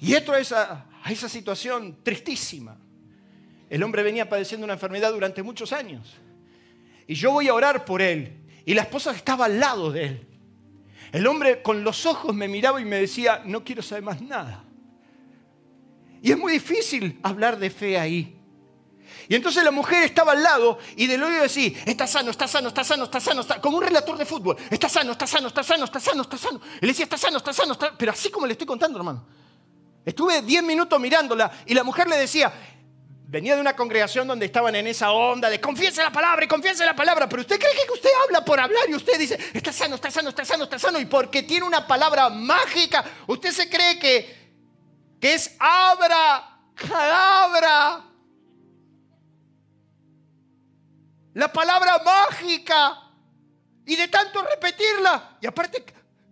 Y 0.00 0.14
esto 0.14 0.34
es 0.34 0.50
a 0.52 0.86
esa 1.08 1.28
situación 1.28 1.98
tristísima. 2.02 2.76
El 3.70 3.82
hombre 3.82 4.02
venía 4.02 4.28
padeciendo 4.28 4.64
una 4.64 4.74
enfermedad 4.74 5.12
durante 5.12 5.42
muchos 5.42 5.72
años. 5.72 6.16
Y 7.06 7.14
yo 7.14 7.32
voy 7.32 7.48
a 7.48 7.54
orar 7.54 7.84
por 7.84 8.02
él. 8.02 8.36
Y 8.64 8.74
la 8.74 8.82
esposa 8.82 9.12
estaba 9.12 9.44
al 9.44 9.60
lado 9.60 9.92
de 9.92 10.04
él. 10.04 10.26
El 11.12 11.26
hombre 11.26 11.62
con 11.62 11.84
los 11.84 12.04
ojos 12.04 12.34
me 12.34 12.48
miraba 12.48 12.80
y 12.80 12.84
me 12.84 12.96
decía, 12.96 13.42
no 13.44 13.64
quiero 13.64 13.82
saber 13.82 14.04
más 14.04 14.20
nada. 14.20 14.64
Y 16.22 16.32
es 16.32 16.38
muy 16.38 16.52
difícil 16.52 17.18
hablar 17.22 17.58
de 17.58 17.70
fe 17.70 17.98
ahí. 17.98 18.38
Y 19.28 19.34
entonces 19.34 19.62
la 19.62 19.70
mujer 19.70 20.04
estaba 20.04 20.32
al 20.32 20.42
lado 20.42 20.78
y 20.96 21.06
del 21.06 21.22
oído 21.22 21.42
decía, 21.42 21.72
está 21.84 22.06
sano, 22.06 22.30
está 22.30 22.48
sano, 22.48 22.68
está 22.68 22.82
sano, 22.82 23.04
está 23.04 23.20
sano, 23.20 23.40
está... 23.42 23.60
como 23.60 23.76
un 23.76 23.84
relator 23.84 24.16
de 24.16 24.24
fútbol, 24.24 24.56
está 24.70 24.88
sano, 24.88 25.12
está 25.12 25.26
sano, 25.26 25.48
está 25.48 25.62
sano, 25.62 25.84
está 25.84 26.00
sano, 26.00 26.22
está 26.22 26.38
sano. 26.38 26.60
Él 26.80 26.88
decía, 26.88 27.04
está 27.04 27.18
sano, 27.18 27.36
está 27.36 27.52
sano, 27.52 27.72
está... 27.72 27.92
pero 27.96 28.12
así 28.12 28.30
como 28.30 28.46
le 28.46 28.52
estoy 28.52 28.66
contando, 28.66 28.98
hermano. 28.98 29.26
Estuve 30.04 30.40
10 30.40 30.62
minutos 30.62 30.98
mirándola 30.98 31.50
y 31.66 31.74
la 31.74 31.84
mujer 31.84 32.08
le 32.08 32.16
decía, 32.16 32.50
venía 33.26 33.54
de 33.54 33.60
una 33.60 33.76
congregación 33.76 34.26
donde 34.26 34.46
estaban 34.46 34.74
en 34.74 34.86
esa 34.86 35.12
onda 35.12 35.50
de 35.50 35.60
confiese 35.60 36.02
la 36.02 36.10
palabra 36.10 36.46
y 36.46 36.48
confiese 36.48 36.86
la 36.86 36.96
palabra, 36.96 37.28
pero 37.28 37.42
usted 37.42 37.58
cree 37.58 37.86
que 37.86 37.92
usted 37.92 38.08
habla 38.24 38.42
por 38.42 38.58
hablar 38.58 38.88
y 38.88 38.94
usted 38.94 39.18
dice, 39.18 39.38
está 39.52 39.70
sano, 39.70 39.96
está 39.96 40.10
sano, 40.10 40.30
está 40.30 40.46
sano, 40.46 40.64
está 40.64 40.78
sano, 40.78 40.98
y 40.98 41.04
porque 41.04 41.42
tiene 41.42 41.66
una 41.66 41.86
palabra 41.86 42.30
mágica, 42.30 43.04
usted 43.26 43.52
se 43.52 43.68
cree 43.68 43.98
que, 43.98 44.37
que 45.20 45.34
es 45.34 45.56
abra, 45.58 46.60
cadabra. 46.74 48.04
La 51.34 51.52
palabra 51.52 52.00
mágica. 52.04 53.04
Y 53.86 53.96
de 53.96 54.08
tanto 54.08 54.42
repetirla. 54.42 55.38
Y 55.40 55.46
aparte, 55.46 55.84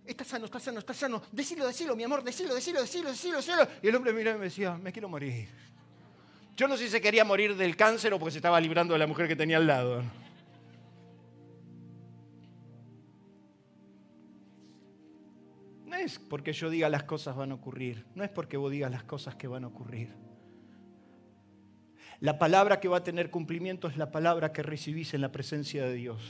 está 0.05 0.25
sano, 0.25 0.44
está 0.44 0.61
sano, 0.61 0.79
está 0.81 0.92
sano. 0.92 1.22
Decilo, 1.33 1.66
decilo, 1.66 1.96
mi 1.96 2.05
amor, 2.05 2.22
decilo, 2.22 2.55
decilo, 2.55 2.81
decilo, 2.81 3.11
decilo, 3.11 3.37
decilo. 3.38 3.68
Y 3.83 3.88
el 3.88 3.96
hombre 3.96 4.12
miraba 4.12 4.37
y 4.37 4.40
me 4.40 4.44
decía, 4.46 4.75
me 4.75 4.92
quiero 4.92 5.09
morir. 5.09 5.49
Yo 6.57 6.68
no 6.68 6.77
sé 6.77 6.85
si 6.85 6.90
se 6.90 7.01
quería 7.01 7.25
morir 7.25 7.57
del 7.57 7.77
cáncer 7.77 8.12
o 8.14 8.18
porque 8.18 8.33
se 8.33 8.38
estaba 8.38 8.61
librando 8.61 8.94
de 8.94 8.99
la 8.99 9.07
mujer 9.07 9.29
que 9.29 9.37
tenía 9.37 9.59
al 9.59 9.66
lado. 9.66 10.03
Es 16.01 16.19
porque 16.19 16.53
yo 16.53 16.71
diga 16.71 16.89
las 16.89 17.05
cosas 17.05 17.37
van 17.37 17.53
a 17.53 17.55
ocurrir, 17.55 18.05
no 18.15 18.25
es 18.25 18.31
porque 18.31 18.57
vos 18.57 18.71
digas 18.71 18.91
las 18.91 19.05
cosas 19.05 19.35
que 19.37 19.49
van 19.49 19.65
a 19.65 19.69
ocurrir. 19.69 20.11
La 22.21 22.39
palabra 22.39 22.81
que 22.81 22.89
va 22.89 22.99
a 22.99 23.05
tener 23.05 23.31
cumplimiento 23.31 23.89
es 23.89 23.97
la 23.97 24.11
palabra 24.11 24.53
que 24.53 24.63
recibís 24.63 25.13
en 25.15 25.21
la 25.21 25.33
presencia 25.33 25.85
de 25.85 25.95
Dios. 25.95 26.23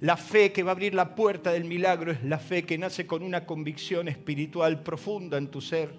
La 0.00 0.16
fe 0.16 0.52
que 0.52 0.62
va 0.62 0.70
a 0.70 0.72
abrir 0.72 0.94
la 0.94 1.14
puerta 1.14 1.52
del 1.52 1.64
milagro 1.64 2.10
es 2.10 2.22
la 2.24 2.38
fe 2.38 2.64
que 2.64 2.76
nace 2.76 3.06
con 3.06 3.22
una 3.22 3.46
convicción 3.46 4.08
espiritual 4.08 4.82
profunda 4.82 5.38
en 5.38 5.48
tu 5.48 5.60
ser. 5.60 5.94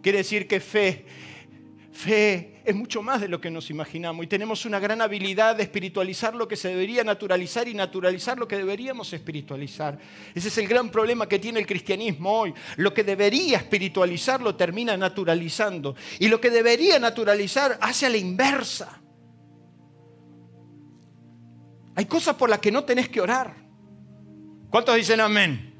Quiere 0.00 0.18
decir 0.18 0.46
que 0.46 0.60
fe 0.60 1.06
Fe 1.98 2.60
es 2.64 2.76
mucho 2.76 3.02
más 3.02 3.20
de 3.20 3.26
lo 3.26 3.40
que 3.40 3.50
nos 3.50 3.70
imaginamos 3.70 4.24
y 4.24 4.28
tenemos 4.28 4.64
una 4.64 4.78
gran 4.78 5.02
habilidad 5.02 5.56
de 5.56 5.64
espiritualizar 5.64 6.32
lo 6.32 6.46
que 6.46 6.54
se 6.54 6.68
debería 6.68 7.02
naturalizar 7.02 7.66
y 7.66 7.74
naturalizar 7.74 8.38
lo 8.38 8.46
que 8.46 8.56
deberíamos 8.56 9.12
espiritualizar. 9.12 9.98
Ese 10.32 10.46
es 10.46 10.58
el 10.58 10.68
gran 10.68 10.90
problema 10.90 11.28
que 11.28 11.40
tiene 11.40 11.58
el 11.58 11.66
cristianismo 11.66 12.30
hoy. 12.30 12.54
Lo 12.76 12.94
que 12.94 13.02
debería 13.02 13.56
espiritualizar 13.56 14.40
lo 14.40 14.54
termina 14.54 14.96
naturalizando 14.96 15.96
y 16.20 16.28
lo 16.28 16.40
que 16.40 16.50
debería 16.50 17.00
naturalizar 17.00 17.76
hace 17.80 18.06
a 18.06 18.10
la 18.10 18.16
inversa. 18.16 19.00
Hay 21.96 22.04
cosas 22.04 22.36
por 22.36 22.48
las 22.48 22.60
que 22.60 22.70
no 22.70 22.84
tenés 22.84 23.08
que 23.08 23.20
orar. 23.20 23.56
¿Cuántos 24.70 24.94
dicen 24.94 25.20
amén? 25.20 25.74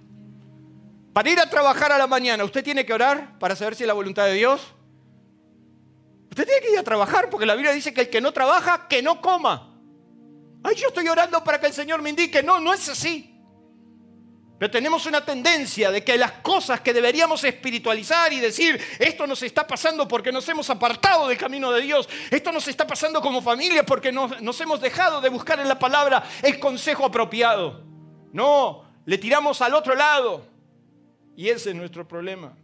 Para 1.12 1.30
ir 1.30 1.38
a 1.38 1.48
trabajar 1.48 1.92
a 1.92 1.98
la 1.98 2.08
mañana, 2.08 2.42
¿usted 2.42 2.64
tiene 2.64 2.84
que 2.84 2.92
orar 2.92 3.38
para 3.38 3.54
saber 3.54 3.76
si 3.76 3.84
es 3.84 3.86
la 3.86 3.94
voluntad 3.94 4.24
de 4.26 4.34
Dios? 4.34 4.74
Usted 6.30 6.44
tiene 6.44 6.60
que 6.60 6.72
ir 6.72 6.78
a 6.78 6.82
trabajar 6.82 7.30
porque 7.30 7.46
la 7.46 7.54
Biblia 7.54 7.72
dice 7.72 7.92
que 7.92 8.02
el 8.02 8.10
que 8.10 8.20
no 8.20 8.32
trabaja, 8.32 8.86
que 8.88 9.02
no 9.02 9.20
coma. 9.20 9.74
Ay, 10.62 10.74
yo 10.76 10.88
estoy 10.88 11.08
orando 11.08 11.42
para 11.42 11.60
que 11.60 11.66
el 11.66 11.72
Señor 11.72 12.02
me 12.02 12.10
indique. 12.10 12.42
No, 12.42 12.60
no 12.60 12.74
es 12.74 12.88
así. 12.88 13.34
Pero 14.58 14.70
tenemos 14.72 15.06
una 15.06 15.24
tendencia 15.24 15.92
de 15.92 16.02
que 16.02 16.18
las 16.18 16.32
cosas 16.32 16.80
que 16.80 16.92
deberíamos 16.92 17.44
espiritualizar 17.44 18.32
y 18.32 18.40
decir, 18.40 18.80
esto 18.98 19.24
nos 19.24 19.40
está 19.44 19.64
pasando 19.66 20.08
porque 20.08 20.32
nos 20.32 20.48
hemos 20.48 20.68
apartado 20.68 21.28
del 21.28 21.38
camino 21.38 21.70
de 21.70 21.82
Dios, 21.82 22.08
esto 22.28 22.50
nos 22.50 22.66
está 22.66 22.84
pasando 22.84 23.20
como 23.20 23.40
familia 23.40 23.86
porque 23.86 24.10
nos, 24.10 24.42
nos 24.42 24.60
hemos 24.60 24.80
dejado 24.80 25.20
de 25.20 25.28
buscar 25.28 25.60
en 25.60 25.68
la 25.68 25.78
palabra 25.78 26.24
el 26.42 26.58
consejo 26.58 27.04
apropiado. 27.04 27.84
No, 28.32 28.84
le 29.06 29.16
tiramos 29.18 29.62
al 29.62 29.74
otro 29.74 29.94
lado. 29.94 30.44
Y 31.36 31.48
ese 31.50 31.70
es 31.70 31.76
nuestro 31.76 32.06
problema. 32.08 32.56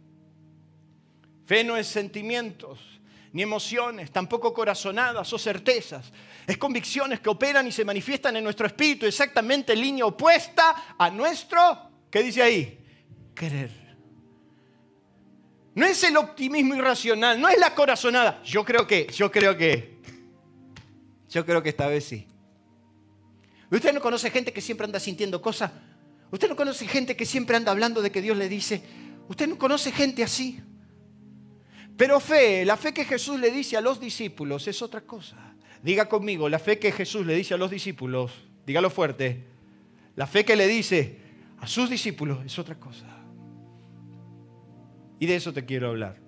Fe 1.45 1.63
no 1.63 1.77
es 1.77 1.87
sentimientos, 1.87 2.94
ni 3.35 3.41
emociones, 3.41 4.11
tampoco 4.11 4.53
corazonadas 4.53 5.33
o 5.33 5.37
certezas. 5.37 6.09
Es 6.47 6.57
convicciones 6.57 7.19
que 7.19 7.27
operan 7.27 7.67
y 7.67 7.71
se 7.73 7.83
manifiestan 7.83 8.37
en 8.37 8.43
nuestro 8.45 8.65
espíritu 8.65 9.05
exactamente 9.05 9.73
en 9.73 9.81
línea 9.81 10.05
opuesta 10.05 10.95
a 10.97 11.09
nuestro, 11.09 11.59
¿qué 12.09 12.23
dice 12.23 12.41
ahí? 12.41 12.79
Querer. 13.35 13.71
No 15.73 15.85
es 15.85 16.01
el 16.05 16.15
optimismo 16.15 16.75
irracional, 16.75 17.37
no 17.37 17.49
es 17.49 17.59
la 17.59 17.75
corazonada. 17.75 18.41
Yo 18.45 18.63
creo 18.63 18.87
que, 18.87 19.05
yo 19.13 19.29
creo 19.29 19.57
que, 19.57 19.97
yo 21.29 21.45
creo 21.45 21.61
que 21.61 21.69
esta 21.69 21.87
vez 21.87 22.05
sí. 22.05 22.25
¿Usted 23.69 23.93
no 23.93 23.99
conoce 23.99 24.31
gente 24.31 24.53
que 24.53 24.61
siempre 24.61 24.85
anda 24.85 25.01
sintiendo 25.01 25.41
cosas? 25.41 25.71
¿Usted 26.31 26.47
no 26.47 26.55
conoce 26.55 26.87
gente 26.87 27.17
que 27.17 27.25
siempre 27.25 27.57
anda 27.57 27.73
hablando 27.73 28.01
de 28.01 28.13
que 28.13 28.21
Dios 28.21 28.37
le 28.37 28.47
dice? 28.47 28.81
¿Usted 29.27 29.49
no 29.49 29.57
conoce 29.57 29.91
gente 29.91 30.23
así? 30.23 30.61
Pero 31.97 32.19
fe, 32.19 32.65
la 32.65 32.75
fe 32.75 32.93
que 32.93 33.05
Jesús 33.05 33.39
le 33.39 33.51
dice 33.51 33.77
a 33.77 33.81
los 33.81 33.99
discípulos 33.99 34.67
es 34.67 34.81
otra 34.81 35.01
cosa. 35.01 35.55
Diga 35.81 36.09
conmigo, 36.09 36.49
la 36.49 36.59
fe 36.59 36.77
que 36.79 36.91
Jesús 36.91 37.25
le 37.25 37.35
dice 37.35 37.53
a 37.53 37.57
los 37.57 37.71
discípulos, 37.71 38.31
dígalo 38.65 38.89
fuerte, 38.89 39.45
la 40.15 40.27
fe 40.27 40.43
que 40.43 40.55
le 40.55 40.67
dice 40.67 41.19
a 41.59 41.67
sus 41.67 41.89
discípulos 41.89 42.43
es 42.45 42.57
otra 42.59 42.75
cosa. 42.75 43.05
Y 45.19 45.25
de 45.25 45.35
eso 45.35 45.53
te 45.53 45.63
quiero 45.65 45.89
hablar. 45.89 46.19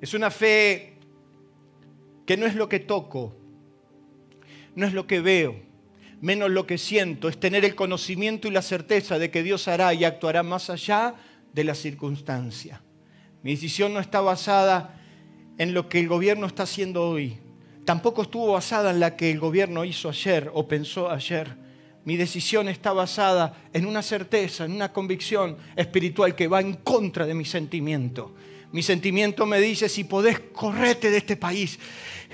Es 0.00 0.14
una 0.14 0.30
fe 0.30 0.98
que 2.26 2.36
no 2.36 2.46
es 2.46 2.54
lo 2.54 2.68
que 2.68 2.80
toco, 2.80 3.36
no 4.74 4.86
es 4.86 4.92
lo 4.92 5.06
que 5.06 5.20
veo, 5.20 5.56
menos 6.24 6.50
lo 6.50 6.66
que 6.66 6.78
siento, 6.78 7.28
es 7.28 7.38
tener 7.38 7.66
el 7.66 7.74
conocimiento 7.74 8.48
y 8.48 8.50
la 8.50 8.62
certeza 8.62 9.18
de 9.18 9.30
que 9.30 9.42
Dios 9.42 9.68
hará 9.68 9.92
y 9.92 10.04
actuará 10.04 10.42
más 10.42 10.70
allá 10.70 11.16
de 11.52 11.64
la 11.64 11.74
circunstancia. 11.74 12.82
Mi 13.42 13.50
decisión 13.50 13.92
no 13.92 14.00
está 14.00 14.22
basada 14.22 14.98
en 15.58 15.74
lo 15.74 15.90
que 15.90 16.00
el 16.00 16.08
gobierno 16.08 16.46
está 16.46 16.62
haciendo 16.62 17.06
hoy. 17.10 17.36
Tampoco 17.84 18.22
estuvo 18.22 18.52
basada 18.52 18.90
en 18.90 19.00
la 19.00 19.16
que 19.16 19.30
el 19.30 19.38
gobierno 19.38 19.84
hizo 19.84 20.08
ayer 20.08 20.50
o 20.54 20.66
pensó 20.66 21.10
ayer. 21.10 21.58
Mi 22.06 22.16
decisión 22.16 22.70
está 22.70 22.94
basada 22.94 23.62
en 23.74 23.84
una 23.84 24.00
certeza, 24.00 24.64
en 24.64 24.72
una 24.72 24.94
convicción 24.94 25.58
espiritual 25.76 26.34
que 26.34 26.48
va 26.48 26.62
en 26.62 26.72
contra 26.76 27.26
de 27.26 27.34
mi 27.34 27.44
sentimiento. 27.44 28.34
Mi 28.74 28.82
sentimiento 28.82 29.46
me 29.46 29.60
dice, 29.60 29.88
si 29.88 30.02
podés, 30.02 30.40
correte 30.52 31.08
de 31.08 31.18
este 31.18 31.36
país. 31.36 31.78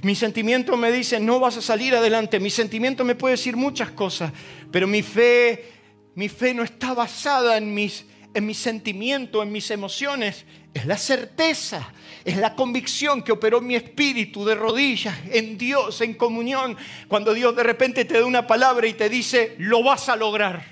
Mi 0.02 0.14
sentimiento 0.14 0.74
me 0.74 0.90
dice, 0.90 1.20
no 1.20 1.38
vas 1.38 1.58
a 1.58 1.60
salir 1.60 1.94
adelante. 1.94 2.40
Mi 2.40 2.48
sentimiento 2.48 3.04
me 3.04 3.14
puede 3.14 3.34
decir 3.34 3.58
muchas 3.58 3.90
cosas, 3.90 4.32
pero 4.72 4.86
mi 4.86 5.02
fe, 5.02 5.70
mi 6.14 6.30
fe 6.30 6.54
no 6.54 6.62
está 6.62 6.94
basada 6.94 7.58
en 7.58 7.74
mis, 7.74 8.06
en 8.32 8.46
mis 8.46 8.56
sentimientos, 8.56 9.42
en 9.42 9.52
mis 9.52 9.70
emociones. 9.70 10.46
Es 10.72 10.86
la 10.86 10.96
certeza, 10.96 11.92
es 12.24 12.38
la 12.38 12.56
convicción 12.56 13.22
que 13.22 13.32
operó 13.32 13.60
mi 13.60 13.74
espíritu 13.74 14.42
de 14.46 14.54
rodillas 14.54 15.18
en 15.30 15.58
Dios, 15.58 16.00
en 16.00 16.14
comunión. 16.14 16.74
Cuando 17.06 17.34
Dios 17.34 17.54
de 17.54 17.64
repente 17.64 18.06
te 18.06 18.18
da 18.18 18.24
una 18.24 18.46
palabra 18.46 18.86
y 18.86 18.94
te 18.94 19.10
dice, 19.10 19.56
lo 19.58 19.82
vas 19.82 20.08
a 20.08 20.16
lograr. 20.16 20.64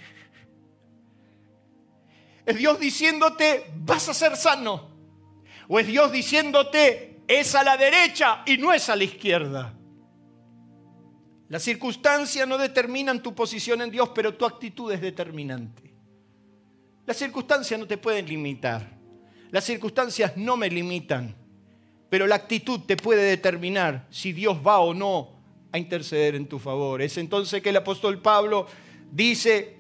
Es 2.47 2.57
Dios 2.57 2.81
diciéndote, 2.81 3.67
vas 3.77 4.09
a 4.09 4.15
ser 4.15 4.35
sano. 4.35 4.97
O 5.69 5.79
es 5.79 5.87
Dios 5.87 6.11
diciéndote, 6.11 7.21
es 7.29 7.55
a 7.55 7.63
la 7.63 7.77
derecha 7.77 8.43
y 8.47 8.57
no 8.57 8.73
es 8.73 8.89
a 8.89 8.97
la 8.97 9.05
izquierda. 9.05 9.75
Las 11.49 11.63
circunstancias 11.63 12.49
no 12.49 12.59
determinan 12.59 13.23
tu 13.23 13.35
posición 13.35 13.83
en 13.83 13.91
Dios, 13.91 14.11
pero 14.15 14.35
tu 14.35 14.45
actitud 14.45 14.91
es 14.93 15.01
determinante. 15.01 15.95
Las 17.07 17.17
circunstancias 17.17 17.79
no 17.79 17.87
te 17.87 17.97
pueden 17.97 18.27
limitar. 18.27 18.99
Las 19.51 19.65
circunstancias 19.65 20.37
no 20.37 20.57
me 20.57 20.69
limitan, 20.69 21.35
pero 22.11 22.27
la 22.27 22.35
actitud 22.35 22.81
te 22.81 22.97
puede 22.97 23.23
determinar 23.23 24.07
si 24.11 24.33
Dios 24.33 24.59
va 24.67 24.81
o 24.81 24.93
no 24.93 25.39
a 25.73 25.79
interceder 25.79 26.35
en 26.35 26.47
tu 26.47 26.59
favor. 26.59 27.01
Es 27.01 27.17
entonces 27.17 27.63
que 27.63 27.71
el 27.71 27.77
apóstol 27.77 28.21
Pablo 28.21 28.67
dice 29.11 29.79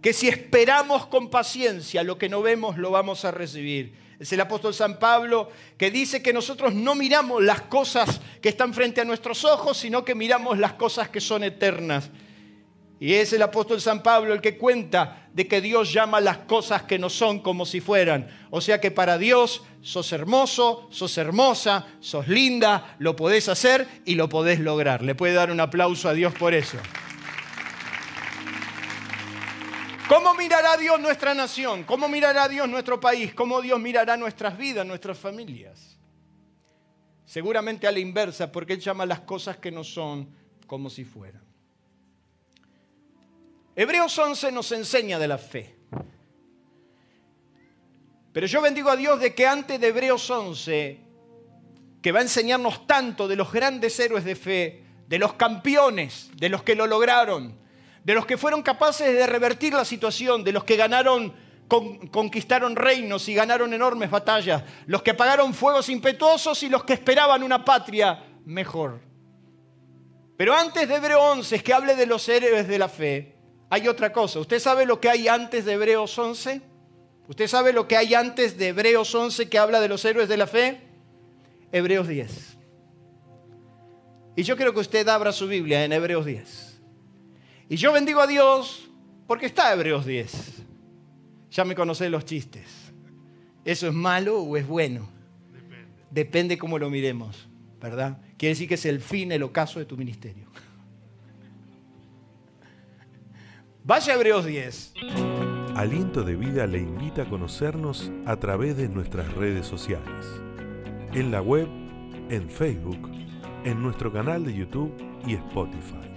que 0.00 0.12
si 0.12 0.28
esperamos 0.28 1.06
con 1.06 1.30
paciencia 1.30 2.04
lo 2.04 2.16
que 2.16 2.28
no 2.28 2.42
vemos, 2.42 2.78
lo 2.78 2.92
vamos 2.92 3.24
a 3.24 3.32
recibir. 3.32 4.07
Es 4.18 4.32
el 4.32 4.40
apóstol 4.40 4.74
San 4.74 4.98
Pablo 4.98 5.50
que 5.76 5.90
dice 5.90 6.22
que 6.22 6.32
nosotros 6.32 6.74
no 6.74 6.94
miramos 6.94 7.42
las 7.42 7.62
cosas 7.62 8.20
que 8.42 8.48
están 8.48 8.74
frente 8.74 9.00
a 9.00 9.04
nuestros 9.04 9.44
ojos, 9.44 9.78
sino 9.78 10.04
que 10.04 10.14
miramos 10.14 10.58
las 10.58 10.72
cosas 10.72 11.08
que 11.08 11.20
son 11.20 11.44
eternas. 11.44 12.10
Y 13.00 13.14
es 13.14 13.32
el 13.32 13.42
apóstol 13.42 13.80
San 13.80 14.02
Pablo 14.02 14.34
el 14.34 14.40
que 14.40 14.58
cuenta 14.58 15.28
de 15.32 15.46
que 15.46 15.60
Dios 15.60 15.92
llama 15.92 16.20
las 16.20 16.38
cosas 16.38 16.82
que 16.82 16.98
no 16.98 17.08
son 17.08 17.38
como 17.38 17.64
si 17.64 17.80
fueran. 17.80 18.28
O 18.50 18.60
sea 18.60 18.80
que 18.80 18.90
para 18.90 19.18
Dios 19.18 19.62
sos 19.82 20.12
hermoso, 20.12 20.88
sos 20.90 21.16
hermosa, 21.16 21.86
sos 22.00 22.26
linda, 22.26 22.96
lo 22.98 23.14
podés 23.14 23.48
hacer 23.48 23.86
y 24.04 24.16
lo 24.16 24.28
podés 24.28 24.58
lograr. 24.58 25.02
Le 25.02 25.14
puede 25.14 25.34
dar 25.34 25.52
un 25.52 25.60
aplauso 25.60 26.08
a 26.08 26.12
Dios 26.14 26.34
por 26.34 26.54
eso. 26.54 26.76
¿Cómo 30.08 30.32
mirará 30.32 30.78
Dios 30.78 30.98
nuestra 30.98 31.34
nación? 31.34 31.84
¿Cómo 31.84 32.08
mirará 32.08 32.48
Dios 32.48 32.66
nuestro 32.66 32.98
país? 32.98 33.34
¿Cómo 33.34 33.60
Dios 33.60 33.78
mirará 33.78 34.16
nuestras 34.16 34.56
vidas, 34.56 34.86
nuestras 34.86 35.18
familias? 35.18 35.98
Seguramente 37.26 37.86
a 37.86 37.92
la 37.92 37.98
inversa, 37.98 38.50
porque 38.50 38.72
Él 38.72 38.80
llama 38.80 39.04
las 39.04 39.20
cosas 39.20 39.58
que 39.58 39.70
no 39.70 39.84
son 39.84 40.34
como 40.66 40.88
si 40.88 41.04
fueran. 41.04 41.42
Hebreos 43.76 44.18
11 44.18 44.50
nos 44.50 44.72
enseña 44.72 45.18
de 45.18 45.28
la 45.28 45.36
fe. 45.36 45.76
Pero 48.32 48.46
yo 48.46 48.62
bendigo 48.62 48.88
a 48.88 48.96
Dios 48.96 49.20
de 49.20 49.34
que 49.34 49.46
antes 49.46 49.78
de 49.78 49.88
Hebreos 49.88 50.30
11, 50.30 51.00
que 52.00 52.12
va 52.12 52.20
a 52.20 52.22
enseñarnos 52.22 52.86
tanto 52.86 53.28
de 53.28 53.36
los 53.36 53.52
grandes 53.52 54.00
héroes 54.00 54.24
de 54.24 54.36
fe, 54.36 54.84
de 55.06 55.18
los 55.18 55.34
campeones, 55.34 56.30
de 56.34 56.48
los 56.48 56.62
que 56.62 56.74
lo 56.74 56.86
lograron, 56.86 57.67
de 58.08 58.14
los 58.14 58.24
que 58.24 58.38
fueron 58.38 58.62
capaces 58.62 59.06
de 59.14 59.26
revertir 59.26 59.74
la 59.74 59.84
situación, 59.84 60.42
de 60.42 60.50
los 60.50 60.64
que 60.64 60.76
ganaron, 60.76 61.30
conquistaron 62.10 62.74
reinos 62.74 63.28
y 63.28 63.34
ganaron 63.34 63.74
enormes 63.74 64.10
batallas, 64.10 64.64
los 64.86 65.02
que 65.02 65.10
apagaron 65.10 65.52
fuegos 65.52 65.90
impetuosos 65.90 66.62
y 66.62 66.70
los 66.70 66.84
que 66.84 66.94
esperaban 66.94 67.42
una 67.42 67.62
patria 67.62 68.24
mejor. 68.46 69.02
Pero 70.38 70.54
antes 70.54 70.88
de 70.88 70.94
Hebreo 70.94 71.20
11, 71.20 71.62
que 71.62 71.74
hable 71.74 71.96
de 71.96 72.06
los 72.06 72.26
héroes 72.30 72.66
de 72.66 72.78
la 72.78 72.88
fe, 72.88 73.36
hay 73.68 73.88
otra 73.88 74.10
cosa. 74.10 74.38
¿Usted 74.38 74.58
sabe 74.58 74.86
lo 74.86 74.98
que 74.98 75.10
hay 75.10 75.28
antes 75.28 75.66
de 75.66 75.74
Hebreos 75.74 76.18
11? 76.18 76.62
¿Usted 77.28 77.46
sabe 77.46 77.74
lo 77.74 77.86
que 77.86 77.98
hay 77.98 78.14
antes 78.14 78.56
de 78.56 78.68
Hebreos 78.68 79.14
11 79.14 79.50
que 79.50 79.58
habla 79.58 79.80
de 79.80 79.88
los 79.88 80.02
héroes 80.06 80.30
de 80.30 80.36
la 80.38 80.46
fe? 80.46 80.80
Hebreos 81.72 82.08
10. 82.08 82.56
Y 84.34 84.44
yo 84.44 84.56
quiero 84.56 84.72
que 84.72 84.80
usted 84.80 85.06
abra 85.08 85.30
su 85.30 85.46
Biblia 85.46 85.84
en 85.84 85.92
Hebreos 85.92 86.24
10. 86.24 86.67
Y 87.68 87.76
yo 87.76 87.92
bendigo 87.92 88.20
a 88.20 88.26
Dios 88.26 88.88
porque 89.26 89.46
está 89.46 89.72
Hebreos 89.72 90.06
10. 90.06 90.62
Ya 91.50 91.64
me 91.64 91.74
conocé 91.74 92.08
los 92.08 92.24
chistes. 92.24 92.92
¿Eso 93.64 93.88
es 93.88 93.94
malo 93.94 94.40
o 94.40 94.56
es 94.56 94.66
bueno? 94.66 95.08
Depende. 95.52 95.86
Depende 96.10 96.58
cómo 96.58 96.78
lo 96.78 96.88
miremos, 96.88 97.48
¿verdad? 97.80 98.18
Quiere 98.38 98.54
decir 98.54 98.68
que 98.68 98.74
es 98.74 98.86
el 98.86 99.00
fin, 99.00 99.32
el 99.32 99.42
ocaso 99.42 99.78
de 99.78 99.84
tu 99.84 99.96
ministerio. 99.96 100.48
Vaya 103.84 104.14
Hebreos 104.14 104.44
10. 104.46 104.94
Aliento 105.74 106.22
de 106.22 106.36
Vida 106.36 106.66
le 106.66 106.78
invita 106.78 107.22
a 107.22 107.28
conocernos 107.28 108.10
a 108.26 108.36
través 108.36 108.76
de 108.76 108.88
nuestras 108.88 109.32
redes 109.34 109.66
sociales. 109.66 110.26
En 111.12 111.30
la 111.30 111.40
web, 111.40 111.68
en 112.28 112.50
Facebook, 112.50 113.10
en 113.64 113.82
nuestro 113.82 114.12
canal 114.12 114.44
de 114.44 114.54
YouTube 114.54 114.92
y 115.26 115.34
Spotify. 115.34 116.08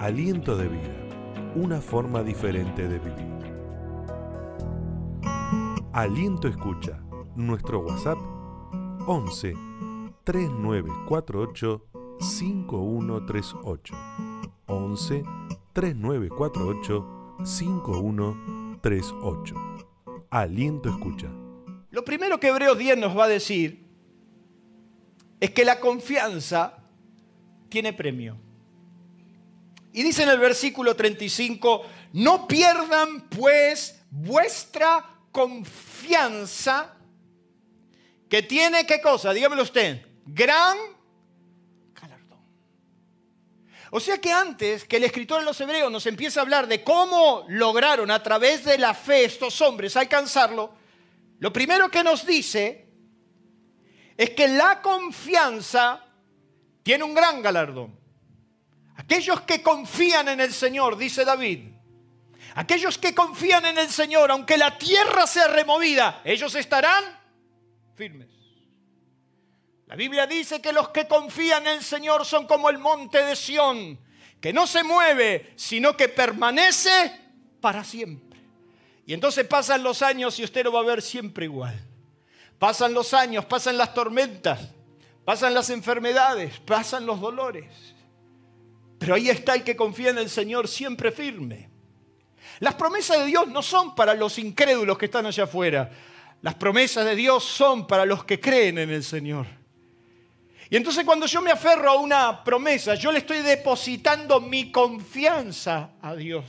Aliento 0.00 0.56
de 0.56 0.66
vida, 0.66 0.96
una 1.54 1.80
forma 1.82 2.22
diferente 2.22 2.88
de 2.88 2.98
vivir. 2.98 3.28
Aliento 5.92 6.48
Escucha, 6.48 7.02
nuestro 7.36 7.80
WhatsApp 7.80 8.18
11 9.06 9.54
3948 10.24 11.86
5138. 12.18 13.94
11 14.68 15.22
3948 15.74 17.36
5138. 17.44 19.54
Aliento 20.30 20.88
Escucha. 20.88 21.28
Lo 21.90 22.06
primero 22.06 22.40
que 22.40 22.48
Hebreos 22.48 22.78
10 22.78 22.96
nos 22.96 23.14
va 23.14 23.24
a 23.24 23.28
decir 23.28 23.86
es 25.40 25.50
que 25.50 25.66
la 25.66 25.78
confianza 25.78 26.86
tiene 27.68 27.92
premio. 27.92 28.38
Y 29.92 30.02
dice 30.02 30.22
en 30.22 30.28
el 30.28 30.38
versículo 30.38 30.94
35, 30.94 31.82
no 32.12 32.46
pierdan 32.46 33.28
pues 33.28 34.02
vuestra 34.10 35.04
confianza, 35.32 36.96
que 38.28 38.42
tiene 38.42 38.86
qué 38.86 39.00
cosa, 39.00 39.32
dígamelo 39.32 39.62
usted, 39.62 40.06
gran 40.24 40.78
galardón. 41.94 42.38
O 43.90 43.98
sea 43.98 44.18
que 44.18 44.32
antes 44.32 44.84
que 44.84 44.98
el 44.98 45.04
escritor 45.04 45.40
de 45.40 45.44
los 45.46 45.60
hebreos 45.60 45.90
nos 45.90 46.06
empiece 46.06 46.38
a 46.38 46.42
hablar 46.42 46.68
de 46.68 46.84
cómo 46.84 47.44
lograron 47.48 48.10
a 48.10 48.22
través 48.22 48.64
de 48.64 48.78
la 48.78 48.94
fe 48.94 49.24
estos 49.24 49.60
hombres 49.60 49.96
alcanzarlo, 49.96 50.74
lo 51.40 51.52
primero 51.52 51.90
que 51.90 52.04
nos 52.04 52.24
dice 52.24 52.86
es 54.16 54.30
que 54.30 54.46
la 54.46 54.82
confianza 54.82 56.04
tiene 56.82 57.04
un 57.04 57.14
gran 57.14 57.42
galardón. 57.42 57.99
Aquellos 59.10 59.40
que 59.40 59.60
confían 59.60 60.28
en 60.28 60.40
el 60.40 60.52
Señor, 60.52 60.96
dice 60.96 61.24
David, 61.24 61.64
aquellos 62.54 62.96
que 62.96 63.12
confían 63.12 63.66
en 63.66 63.76
el 63.76 63.88
Señor, 63.88 64.30
aunque 64.30 64.56
la 64.56 64.78
tierra 64.78 65.26
sea 65.26 65.48
removida, 65.48 66.20
ellos 66.24 66.54
estarán 66.54 67.18
firmes. 67.96 68.28
La 69.88 69.96
Biblia 69.96 70.28
dice 70.28 70.62
que 70.62 70.72
los 70.72 70.90
que 70.90 71.08
confían 71.08 71.66
en 71.66 71.78
el 71.78 71.82
Señor 71.82 72.24
son 72.24 72.46
como 72.46 72.70
el 72.70 72.78
monte 72.78 73.24
de 73.24 73.34
Sión, 73.34 73.98
que 74.40 74.52
no 74.52 74.64
se 74.68 74.84
mueve, 74.84 75.54
sino 75.56 75.96
que 75.96 76.08
permanece 76.08 77.10
para 77.60 77.82
siempre. 77.82 78.38
Y 79.06 79.12
entonces 79.12 79.44
pasan 79.44 79.82
los 79.82 80.02
años 80.02 80.38
y 80.38 80.44
usted 80.44 80.62
lo 80.62 80.70
va 80.70 80.82
a 80.82 80.84
ver 80.84 81.02
siempre 81.02 81.46
igual. 81.46 81.74
Pasan 82.60 82.94
los 82.94 83.12
años, 83.12 83.44
pasan 83.46 83.76
las 83.76 83.92
tormentas, 83.92 84.60
pasan 85.24 85.52
las 85.52 85.68
enfermedades, 85.70 86.60
pasan 86.60 87.06
los 87.06 87.20
dolores. 87.20 87.96
Pero 89.00 89.14
ahí 89.14 89.30
está 89.30 89.54
el 89.54 89.64
que 89.64 89.74
confía 89.74 90.10
en 90.10 90.18
el 90.18 90.28
Señor 90.28 90.68
siempre 90.68 91.10
firme. 91.10 91.70
Las 92.58 92.74
promesas 92.74 93.20
de 93.20 93.24
Dios 93.24 93.48
no 93.48 93.62
son 93.62 93.94
para 93.94 94.12
los 94.12 94.38
incrédulos 94.38 94.98
que 94.98 95.06
están 95.06 95.24
allá 95.24 95.44
afuera. 95.44 95.90
Las 96.42 96.54
promesas 96.56 97.06
de 97.06 97.16
Dios 97.16 97.42
son 97.42 97.86
para 97.86 98.04
los 98.04 98.24
que 98.24 98.38
creen 98.38 98.76
en 98.76 98.90
el 98.90 99.02
Señor. 99.02 99.46
Y 100.68 100.76
entonces 100.76 101.02
cuando 101.06 101.24
yo 101.24 101.40
me 101.40 101.50
aferro 101.50 101.90
a 101.90 101.94
una 101.94 102.44
promesa, 102.44 102.94
yo 102.94 103.10
le 103.10 103.20
estoy 103.20 103.38
depositando 103.38 104.38
mi 104.38 104.70
confianza 104.70 105.92
a 106.02 106.14
Dios. 106.14 106.44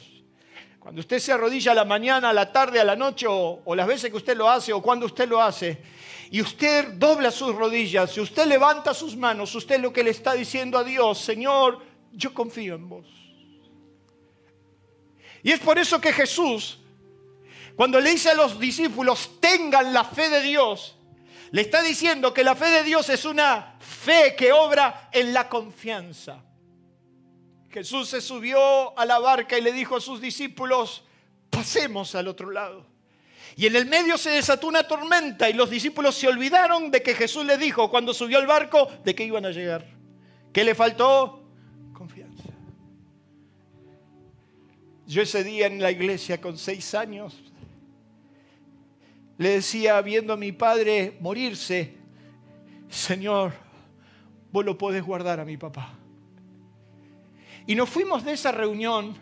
Cuando 0.77 0.99
usted 0.99 1.19
se 1.19 1.31
arrodilla 1.31 1.71
a 1.71 1.75
la 1.75 1.85
mañana, 1.85 2.31
a 2.31 2.33
la 2.33 2.51
tarde, 2.51 2.81
a 2.81 2.83
la 2.83 2.97
noche, 2.97 3.27
o, 3.29 3.63
las 3.73 3.87
veces 3.87 4.09
que 4.09 4.17
usted 4.17 4.35
lo 4.35 4.49
hace, 4.49 4.73
o 4.73 4.81
cuando 4.81 5.05
usted 5.05 5.29
lo 5.29 5.41
hace, 5.41 5.81
y 6.29 6.41
usted 6.41 6.95
dobla 6.95 7.31
sus 7.31 7.55
rodillas, 7.55 8.17
y 8.17 8.19
usted 8.19 8.45
levanta 8.45 8.93
sus 8.93 9.15
manos, 9.15 9.55
usted 9.55 9.79
lo 9.79 9.93
que 9.93 10.03
le 10.03 10.09
está 10.09 10.33
diciendo 10.33 10.77
a 10.77 10.83
Dios, 10.83 11.17
Señor, 11.17 11.90
yo 12.11 12.33
confío 12.33 12.75
en 12.75 12.89
vos. 12.89 13.07
Y 15.43 15.51
es 15.51 15.59
por 15.59 15.79
eso 15.79 15.99
que 15.99 16.13
Jesús, 16.13 16.79
cuando 17.75 17.99
le 17.99 18.11
dice 18.11 18.29
a 18.29 18.35
los 18.35 18.59
discípulos, 18.59 19.39
tengan 19.39 19.93
la 19.93 20.03
fe 20.03 20.29
de 20.29 20.41
Dios, 20.41 20.95
le 21.51 21.61
está 21.61 21.81
diciendo 21.81 22.33
que 22.33 22.43
la 22.43 22.55
fe 22.55 22.69
de 22.69 22.83
Dios 22.83 23.09
es 23.09 23.25
una 23.25 23.75
fe 23.79 24.35
que 24.35 24.53
obra 24.53 25.09
en 25.11 25.33
la 25.33 25.49
confianza. 25.49 26.43
Jesús 27.69 28.09
se 28.09 28.21
subió 28.21 28.97
a 28.97 29.05
la 29.05 29.19
barca 29.19 29.57
y 29.57 29.61
le 29.61 29.71
dijo 29.71 29.95
a 29.95 30.01
sus 30.01 30.21
discípulos, 30.21 31.03
pasemos 31.49 32.15
al 32.15 32.27
otro 32.27 32.51
lado. 32.51 32.85
Y 33.55 33.65
en 33.65 33.75
el 33.75 33.85
medio 33.85 34.17
se 34.17 34.29
desató 34.29 34.67
una 34.67 34.87
tormenta 34.87 35.49
y 35.49 35.53
los 35.53 35.69
discípulos 35.69 36.15
se 36.15 36.27
olvidaron 36.27 36.89
de 36.89 37.03
que 37.03 37.15
Jesús 37.15 37.45
les 37.45 37.59
dijo 37.59 37.89
cuando 37.89 38.13
subió 38.13 38.37
al 38.37 38.47
barco 38.47 38.89
de 39.03 39.13
que 39.13 39.25
iban 39.25 39.45
a 39.45 39.51
llegar. 39.51 39.85
¿Qué 40.53 40.63
le 40.63 40.73
faltó? 40.73 41.40
Yo 45.11 45.21
ese 45.21 45.43
día 45.43 45.67
en 45.67 45.81
la 45.81 45.91
iglesia 45.91 46.39
con 46.39 46.57
seis 46.57 46.95
años 46.95 47.37
le 49.37 49.49
decía, 49.49 50.01
viendo 50.01 50.31
a 50.31 50.37
mi 50.37 50.53
padre 50.53 51.17
morirse, 51.19 51.97
Señor, 52.87 53.51
vos 54.53 54.63
lo 54.63 54.77
podés 54.77 55.03
guardar 55.03 55.41
a 55.41 55.43
mi 55.43 55.57
papá. 55.57 55.99
Y 57.67 57.75
nos 57.75 57.89
fuimos 57.89 58.23
de 58.23 58.31
esa 58.31 58.53
reunión 58.53 59.13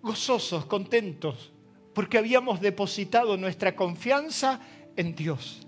gozosos, 0.00 0.66
contentos, 0.66 1.52
porque 1.92 2.18
habíamos 2.18 2.60
depositado 2.60 3.36
nuestra 3.36 3.74
confianza 3.74 4.60
en 4.94 5.16
Dios. 5.16 5.66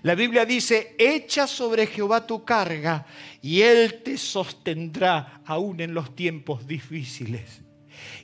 La 0.00 0.14
Biblia 0.14 0.46
dice, 0.46 0.96
echa 0.98 1.46
sobre 1.46 1.86
Jehová 1.86 2.26
tu 2.26 2.46
carga 2.46 3.04
y 3.42 3.60
Él 3.60 4.02
te 4.02 4.16
sostendrá 4.16 5.42
aún 5.44 5.80
en 5.80 5.92
los 5.92 6.16
tiempos 6.16 6.66
difíciles. 6.66 7.60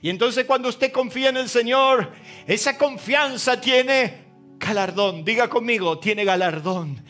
Y 0.00 0.10
entonces 0.10 0.44
cuando 0.44 0.68
usted 0.68 0.92
confía 0.92 1.30
en 1.30 1.36
el 1.36 1.48
Señor, 1.48 2.12
esa 2.46 2.78
confianza 2.78 3.60
tiene 3.60 4.26
galardón. 4.58 5.24
Diga 5.24 5.48
conmigo, 5.48 5.98
tiene 5.98 6.24
galardón, 6.24 7.04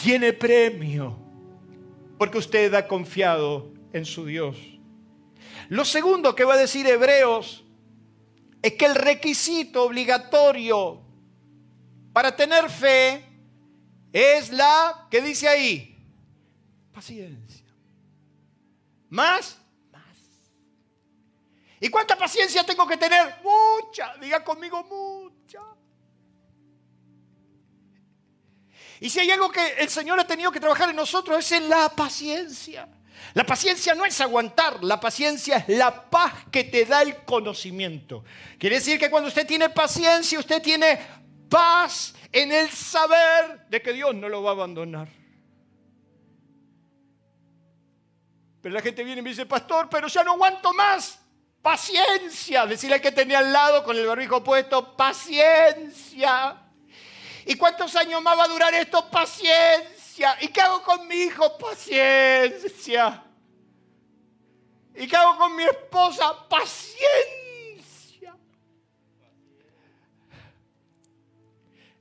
tiene 0.00 0.32
premio, 0.32 1.18
porque 2.18 2.38
usted 2.38 2.72
ha 2.74 2.86
confiado 2.86 3.72
en 3.92 4.04
su 4.04 4.26
Dios. 4.26 4.56
Lo 5.68 5.84
segundo 5.84 6.34
que 6.34 6.44
va 6.44 6.54
a 6.54 6.58
decir 6.58 6.86
Hebreos 6.86 7.64
es 8.62 8.74
que 8.74 8.86
el 8.86 8.94
requisito 8.94 9.84
obligatorio 9.84 11.00
para 12.12 12.34
tener 12.34 12.70
fe 12.70 13.24
es 14.12 14.52
la, 14.52 15.08
¿qué 15.10 15.20
dice 15.20 15.48
ahí? 15.48 15.98
Paciencia. 16.92 17.66
¿Más? 19.08 19.58
¿Y 21.84 21.90
cuánta 21.90 22.16
paciencia 22.16 22.64
tengo 22.64 22.86
que 22.86 22.96
tener? 22.96 23.42
Mucha. 23.42 24.16
Diga 24.16 24.42
conmigo, 24.42 24.82
mucha. 24.84 25.60
Y 29.00 29.10
si 29.10 29.20
hay 29.20 29.30
algo 29.30 29.52
que 29.52 29.74
el 29.74 29.90
Señor 29.90 30.18
ha 30.18 30.26
tenido 30.26 30.50
que 30.50 30.60
trabajar 30.60 30.88
en 30.88 30.96
nosotros 30.96 31.40
es 31.40 31.52
en 31.52 31.68
la 31.68 31.90
paciencia. 31.90 32.88
La 33.34 33.44
paciencia 33.44 33.94
no 33.94 34.06
es 34.06 34.18
aguantar, 34.22 34.82
la 34.82 34.98
paciencia 34.98 35.58
es 35.58 35.76
la 35.76 36.08
paz 36.08 36.32
que 36.50 36.64
te 36.64 36.86
da 36.86 37.02
el 37.02 37.22
conocimiento. 37.24 38.24
Quiere 38.58 38.76
decir 38.76 38.98
que 38.98 39.10
cuando 39.10 39.28
usted 39.28 39.46
tiene 39.46 39.68
paciencia, 39.68 40.38
usted 40.38 40.62
tiene 40.62 40.98
paz 41.50 42.14
en 42.32 42.50
el 42.50 42.70
saber 42.70 43.68
de 43.68 43.82
que 43.82 43.92
Dios 43.92 44.14
no 44.14 44.30
lo 44.30 44.42
va 44.42 44.52
a 44.52 44.54
abandonar. 44.54 45.08
Pero 48.62 48.74
la 48.74 48.80
gente 48.80 49.04
viene 49.04 49.20
y 49.20 49.22
me 49.22 49.28
dice, 49.28 49.44
pastor, 49.44 49.90
pero 49.90 50.08
ya 50.08 50.24
no 50.24 50.32
aguanto 50.32 50.72
más. 50.72 51.20
Paciencia. 51.64 52.66
Decirle 52.66 52.96
al 52.96 53.00
que 53.00 53.10
tenía 53.10 53.38
al 53.38 53.50
lado 53.50 53.82
con 53.84 53.96
el 53.96 54.06
barbijo 54.06 54.44
puesto, 54.44 54.94
paciencia. 54.94 56.58
¿Y 57.46 57.54
cuántos 57.54 57.96
años 57.96 58.20
más 58.20 58.38
va 58.38 58.44
a 58.44 58.48
durar 58.48 58.74
esto? 58.74 59.08
Paciencia. 59.08 60.36
¿Y 60.42 60.48
qué 60.48 60.60
hago 60.60 60.82
con 60.82 61.08
mi 61.08 61.14
hijo? 61.14 61.56
Paciencia. 61.56 63.24
¿Y 64.94 65.08
qué 65.08 65.16
hago 65.16 65.38
con 65.38 65.56
mi 65.56 65.62
esposa? 65.62 66.46
Paciencia. 66.50 68.36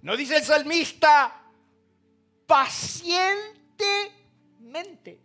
No 0.01 0.17
dice 0.17 0.35
el 0.35 0.43
salmista, 0.43 1.41
pacientemente. 2.45 5.21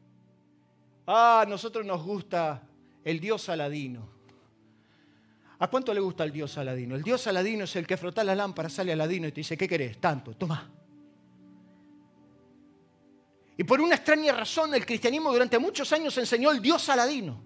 Ah, 1.09 1.41
a 1.41 1.47
nosotros 1.47 1.85
nos 1.85 2.05
gusta 2.05 2.63
el 3.03 3.19
Dios 3.19 3.49
Aladino. 3.49 4.18
¿A 5.61 5.67
cuánto 5.67 5.93
le 5.93 6.01
gusta 6.01 6.23
el 6.23 6.33
Dios 6.33 6.57
Aladino? 6.57 6.95
El 6.95 7.03
Dios 7.03 7.27
Aladino 7.27 7.65
es 7.65 7.75
el 7.75 7.87
que 7.87 7.97
frota 7.97 8.23
la 8.23 8.35
lámpara, 8.35 8.69
sale 8.69 8.93
Aladino 8.93 9.27
y 9.27 9.33
te 9.33 9.41
dice, 9.41 9.57
¿qué 9.57 9.67
querés? 9.67 10.01
Tanto, 10.01 10.35
toma. 10.37 10.71
Y 13.57 13.65
por 13.65 13.81
una 13.81 13.97
extraña 13.97 14.33
razón 14.33 14.73
el 14.75 14.87
cristianismo 14.87 15.33
durante 15.33 15.59
muchos 15.59 15.93
años 15.93 16.17
enseñó 16.17 16.53
el 16.53 16.63
Dios 16.63 16.89
Aladino. 16.89 17.43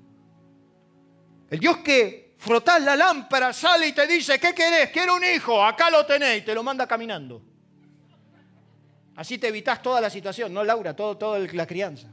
El 1.49 1.59
Dios 1.59 1.79
que 1.79 2.35
frotás 2.37 2.83
la 2.83 2.97
lámpara, 2.97 3.53
sale 3.55 3.89
y 3.89 3.93
te 3.93 4.07
dice, 4.07 4.39
¿qué 4.39 4.55
querés? 4.55 4.91
Quiero 4.91 5.15
un 5.15 5.25
hijo, 5.25 5.65
acá 5.65 5.91
lo 5.91 6.05
tenéis, 6.05 6.45
te 6.45 6.55
lo 6.55 6.63
manda 6.63 6.87
caminando. 6.87 7.43
Así 9.17 9.39
te 9.39 9.49
evitas 9.49 9.81
toda 9.81 10.03
la 10.03 10.11
situación, 10.11 10.53
¿no, 10.53 10.63
Laura? 10.63 10.95
Todo, 10.95 11.17
toda 11.17 11.39
la 11.39 11.67
crianza. 11.67 12.09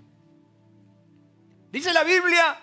Dice 1.71 1.91
la 1.91 2.03
Biblia 2.05 2.57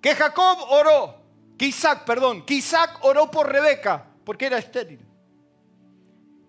que 0.00 0.14
Jacob 0.14 0.58
oró 0.70 1.23
que 1.56 1.66
Isaac, 1.66 2.04
perdón, 2.04 2.44
que 2.44 2.54
Isaac 2.54 2.98
oró 3.02 3.30
por 3.30 3.50
Rebeca 3.50 4.06
porque 4.24 4.46
era 4.46 4.58
estéril. 4.58 5.00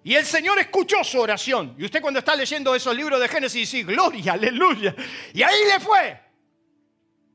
Y 0.04 0.13
el 0.13 0.26
Señor 0.26 0.60
escuchó 0.60 1.04
su 1.04 1.20
oración. 1.20 1.76
Y 1.80 1.86
usted 1.86 2.00
cuando 2.00 2.20
está 2.20 2.36
leyendo 2.36 2.76
esos 2.76 2.96
libros 2.96 3.20
de 3.20 3.28
Génesis 3.28 3.72
dice, 3.72 3.84
gloria, 3.84 4.34
aleluya. 4.34 4.96
Y 5.34 5.41
ahí 5.41 5.65
le 5.65 5.80
fue. 5.80 6.22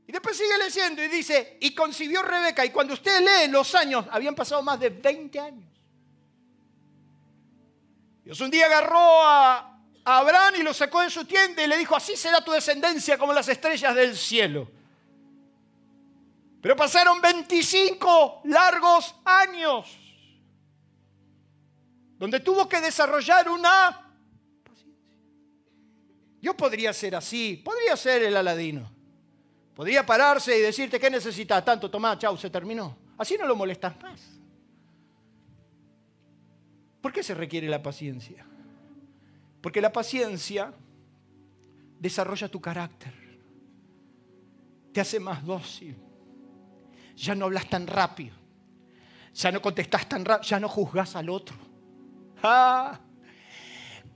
Y 0.07 0.13
después 0.13 0.37
sigue 0.37 0.57
leyendo 0.57 1.03
y 1.03 1.09
dice, 1.09 1.59
y 1.61 1.75
concibió 1.75 2.23
Rebeca. 2.23 2.65
Y 2.65 2.71
cuando 2.71 2.95
usted 2.95 3.21
lee 3.21 3.51
los 3.51 3.75
años, 3.75 4.07
habían 4.11 4.37
pasado 4.37 4.63
más 4.63 4.79
de 4.79 4.91
20 4.91 5.41
años. 5.41 5.69
Dios 8.25 8.41
un 8.41 8.51
día 8.51 8.67
agarró 8.67 8.99
a 9.01 9.81
Abraham 10.05 10.55
y 10.59 10.63
lo 10.63 10.73
sacó 10.73 11.01
de 11.01 11.11
su 11.11 11.25
tienda 11.25 11.65
y 11.65 11.67
le 11.67 11.77
dijo, 11.77 11.97
así 11.97 12.17
será 12.17 12.41
tu 12.45 12.53
descendencia 12.53 13.19
como 13.19 13.33
las 13.33 13.49
estrellas 13.49 13.95
del 13.95 14.17
cielo. 14.17 14.71
Pero 16.61 16.77
pasaron 16.77 17.21
25 17.21 18.43
largos 18.45 19.15
años 19.25 19.97
donde 22.19 22.41
tuvo 22.41 22.69
que 22.69 22.81
desarrollar 22.81 23.49
una. 23.49 24.13
Yo 26.43 26.55
podría 26.55 26.93
ser 26.93 27.17
así, 27.17 27.57
podría 27.65 27.97
ser 27.97 28.25
el 28.25 28.37
aladino. 28.37 28.91
Podría 29.75 30.05
pararse 30.05 30.59
y 30.59 30.61
decirte, 30.61 31.01
¿qué 31.01 31.09
necesitas? 31.09 31.65
Tanto, 31.65 31.91
tomá, 31.91 32.19
chau, 32.19 32.37
se 32.37 32.51
terminó. 32.51 32.95
Así 33.17 33.39
no 33.39 33.47
lo 33.47 33.57
molestas 33.57 33.99
más. 34.03 34.21
¿Por 37.01 37.11
qué 37.11 37.23
se 37.23 37.35
requiere 37.35 37.69
la 37.69 37.83
paciencia? 37.83 38.47
Porque 39.63 39.81
la 39.81 39.91
paciencia 39.91 40.75
desarrolla 41.99 42.49
tu 42.49 42.61
carácter, 42.61 43.15
te 44.93 45.01
hace 45.01 45.19
más 45.19 45.45
dócil 45.45 46.10
ya 47.21 47.35
no 47.35 47.45
hablas 47.45 47.69
tan 47.69 47.87
rápido, 47.87 48.35
ya 49.35 49.53
no 49.53 49.61
contestas 49.61 50.09
tan 50.09 50.25
rápido, 50.25 50.49
ya 50.49 50.61
no 50.61 50.69
juzgas 50.69 51.17
al 51.17 51.29
otro. 51.29 51.57
Ah. 52.43 52.99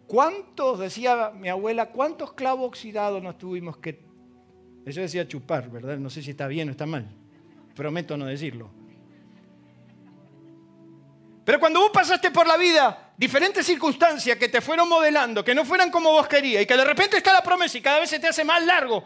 ¿Cuántos, 0.07 0.79
decía 0.79 1.33
mi 1.35 1.49
abuela, 1.49 1.87
cuántos 1.87 2.33
clavos 2.33 2.69
oxidados 2.69 3.23
nos 3.23 3.39
tuvimos 3.39 3.79
que... 3.79 4.05
Eso 4.85 5.01
decía 5.01 5.27
chupar, 5.27 5.71
¿verdad? 5.71 5.97
No 5.99 6.11
sé 6.11 6.23
si 6.23 6.31
está 6.31 6.47
bien 6.47 6.69
o 6.69 6.73
está 6.73 6.85
mal. 6.85 7.09
Prometo 7.75 8.17
no 8.17 8.27
decirlo. 8.27 8.71
Pero 11.45 11.61
cuando 11.61 11.81
vos 11.81 11.91
pasaste 11.93 12.31
por 12.31 12.47
la 12.47 12.57
vida 12.57 13.13
diferentes 13.17 13.67
circunstancias 13.67 14.39
que 14.39 14.49
te 14.49 14.61
fueron 14.61 14.89
modelando, 14.89 15.45
que 15.45 15.55
no 15.55 15.65
fueran 15.65 15.91
como 15.91 16.11
vos 16.11 16.27
querías, 16.27 16.63
y 16.63 16.67
que 16.67 16.77
de 16.77 16.85
repente 16.85 17.17
está 17.17 17.33
la 17.33 17.43
promesa 17.43 17.79
y 17.79 17.83
cada 17.83 18.01
vez 18.01 18.11
se 18.11 18.19
te 18.19 18.29
hace 18.29 18.45
más 18.45 18.63
largo, 18.65 19.05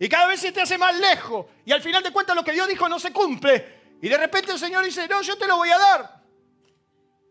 y 0.00 0.08
cada 0.08 0.26
vez 0.26 0.40
se 0.40 0.50
te 0.50 0.60
hace 0.60 0.76
más 0.76 0.98
lejos, 0.98 1.46
y 1.64 1.70
al 1.70 1.80
final 1.80 2.02
de 2.02 2.10
cuentas 2.10 2.34
lo 2.34 2.42
que 2.42 2.52
Dios 2.52 2.66
dijo 2.66 2.88
no 2.88 2.98
se 2.98 3.12
cumple, 3.12 3.98
y 4.02 4.08
de 4.08 4.16
repente 4.16 4.50
el 4.50 4.58
Señor 4.58 4.84
dice, 4.84 5.06
no, 5.06 5.22
yo 5.22 5.38
te 5.38 5.46
lo 5.46 5.58
voy 5.58 5.70
a 5.70 5.78
dar. 5.78 6.22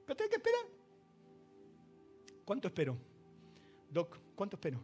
Pero 0.05 0.15
tenés 0.15 0.29
que 0.29 0.37
esperar. 0.37 0.61
¿Cuánto 2.45 2.67
espero? 2.67 2.97
Doc, 3.89 4.17
¿cuánto 4.35 4.55
espero? 4.55 4.79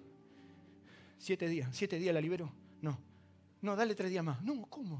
Siete 1.17 1.47
días. 1.47 1.69
¿Siete 1.71 1.97
días 1.97 2.13
la 2.13 2.21
libero? 2.21 2.51
No. 2.81 2.99
No, 3.61 3.75
dale 3.75 3.95
tres 3.95 4.09
días 4.11 4.23
más. 4.23 4.41
No, 4.41 4.65
¿cómo? 4.67 4.99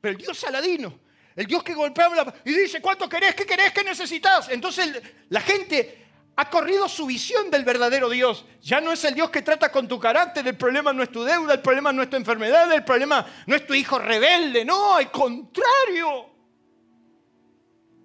Pero 0.00 0.12
el 0.12 0.16
Dios 0.16 0.38
saladino 0.38 0.98
el 1.36 1.46
Dios 1.46 1.62
que 1.62 1.74
golpea 1.74 2.10
y 2.44 2.52
dice, 2.52 2.80
¿cuánto 2.80 3.08
querés? 3.08 3.34
¿Qué 3.34 3.46
querés? 3.46 3.72
¿Qué 3.72 3.82
necesitas? 3.82 4.48
Entonces 4.50 5.00
la 5.28 5.40
gente 5.40 6.01
ha 6.36 6.48
corrido 6.48 6.88
su 6.88 7.06
visión 7.06 7.50
del 7.50 7.64
verdadero 7.64 8.08
Dios. 8.08 8.44
Ya 8.62 8.80
no 8.80 8.92
es 8.92 9.04
el 9.04 9.14
Dios 9.14 9.30
que 9.30 9.42
trata 9.42 9.70
con 9.70 9.86
tu 9.86 9.98
carácter, 9.98 10.46
el 10.46 10.56
problema 10.56 10.92
no 10.92 11.02
es 11.02 11.10
tu 11.10 11.22
deuda, 11.24 11.54
el 11.54 11.60
problema 11.60 11.92
no 11.92 12.02
es 12.02 12.10
tu 12.10 12.16
enfermedad, 12.16 12.72
el 12.72 12.84
problema 12.84 13.24
no 13.46 13.54
es 13.54 13.66
tu 13.66 13.74
hijo 13.74 13.98
rebelde, 13.98 14.64
no, 14.64 14.96
al 14.96 15.10
contrario. 15.10 16.30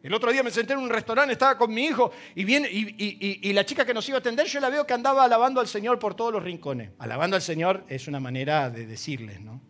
El 0.03 0.13
otro 0.13 0.31
día 0.31 0.43
me 0.43 0.51
senté 0.51 0.73
en 0.73 0.79
un 0.79 0.89
restaurante, 0.89 1.33
estaba 1.33 1.57
con 1.57 1.73
mi 1.73 1.85
hijo 1.85 2.11
y, 2.35 2.43
viene, 2.43 2.69
y, 2.71 3.51
la 3.53 3.65
chica 3.65 3.85
que 3.85 3.93
nos 3.93 4.07
iba 4.07 4.17
a 4.17 4.19
atender, 4.19 4.45
yo 4.47 4.59
la 4.59 4.69
veo 4.69 4.85
que 4.85 4.93
andaba 4.93 5.23
alabando 5.23 5.59
al 5.59 5.67
Señor 5.67 5.99
por 5.99 6.15
todos 6.15 6.31
los 6.31 6.43
rincones. 6.43 6.91
Alabando 6.99 7.35
al 7.35 7.41
Señor 7.41 7.83
es 7.89 8.07
una 8.07 8.19
manera 8.19 8.69
de 8.69 8.85
decirles, 8.85 9.41
¿no? 9.41 9.61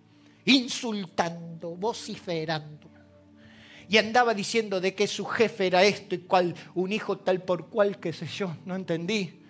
Insultando, 0.45 1.75
vociferando 1.75 2.96
y 3.89 3.97
andaba 3.97 4.33
diciendo 4.33 4.81
de 4.81 4.93
que 4.93 5.07
su 5.07 5.25
jefe 5.25 5.67
era 5.67 5.83
esto 5.83 6.15
y 6.15 6.19
cual, 6.19 6.53
un 6.75 6.91
hijo 6.91 7.17
tal 7.19 7.41
por 7.41 7.67
cual, 7.67 7.99
qué 7.99 8.11
sé 8.11 8.27
yo, 8.27 8.55
no 8.65 8.75
entendí. 8.75 9.41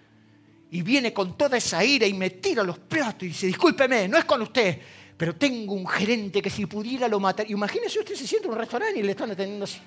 Y 0.69 0.82
viene 0.82 1.13
con 1.13 1.38
toda 1.38 1.58
esa 1.58 1.84
ira 1.84 2.06
y 2.06 2.13
me 2.13 2.30
tira 2.30 2.63
los 2.63 2.78
platos 2.78 3.23
y 3.23 3.28
dice, 3.28 3.47
discúlpeme, 3.47 4.08
no 4.08 4.17
es 4.17 4.26
con 4.26 4.41
usted, 4.41 4.80
pero 5.17 5.36
tengo 5.36 5.73
un 5.73 5.88
gerente 5.88 6.41
que 6.41 6.50
si 6.50 6.65
pudiera 6.65 7.08
lo 7.08 7.19
mataría. 7.19 7.54
Imagínese 7.54 8.00
usted 8.00 8.15
se 8.15 8.28
siente 8.28 8.47
en 8.47 8.54
un 8.54 8.60
restaurante 8.60 9.00
y 9.00 9.04
le 9.04 9.12
están 9.12 9.32
atendiendo 9.32 9.63
así. 9.63 9.80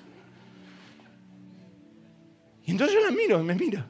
Y 2.65 2.71
entonces 2.71 2.95
yo 2.95 3.05
la 3.05 3.11
miro 3.11 3.41
me 3.43 3.55
mira. 3.55 3.87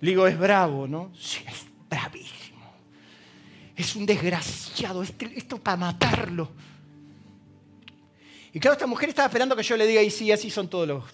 Le 0.00 0.10
digo, 0.10 0.26
es 0.26 0.38
bravo, 0.38 0.86
¿no? 0.86 1.10
Sí, 1.18 1.40
es 1.46 1.66
bravísimo. 1.90 2.72
Es 3.76 3.96
un 3.96 4.06
desgraciado, 4.06 5.02
esto 5.02 5.58
para 5.58 5.76
matarlo. 5.76 6.52
Y 8.52 8.60
claro, 8.60 8.74
esta 8.74 8.86
mujer 8.86 9.10
estaba 9.10 9.26
esperando 9.26 9.54
que 9.54 9.62
yo 9.62 9.76
le 9.76 9.86
diga, 9.86 10.02
y 10.02 10.10
sí, 10.10 10.32
así 10.32 10.50
son 10.50 10.68
todos 10.68 10.88
los, 10.88 11.04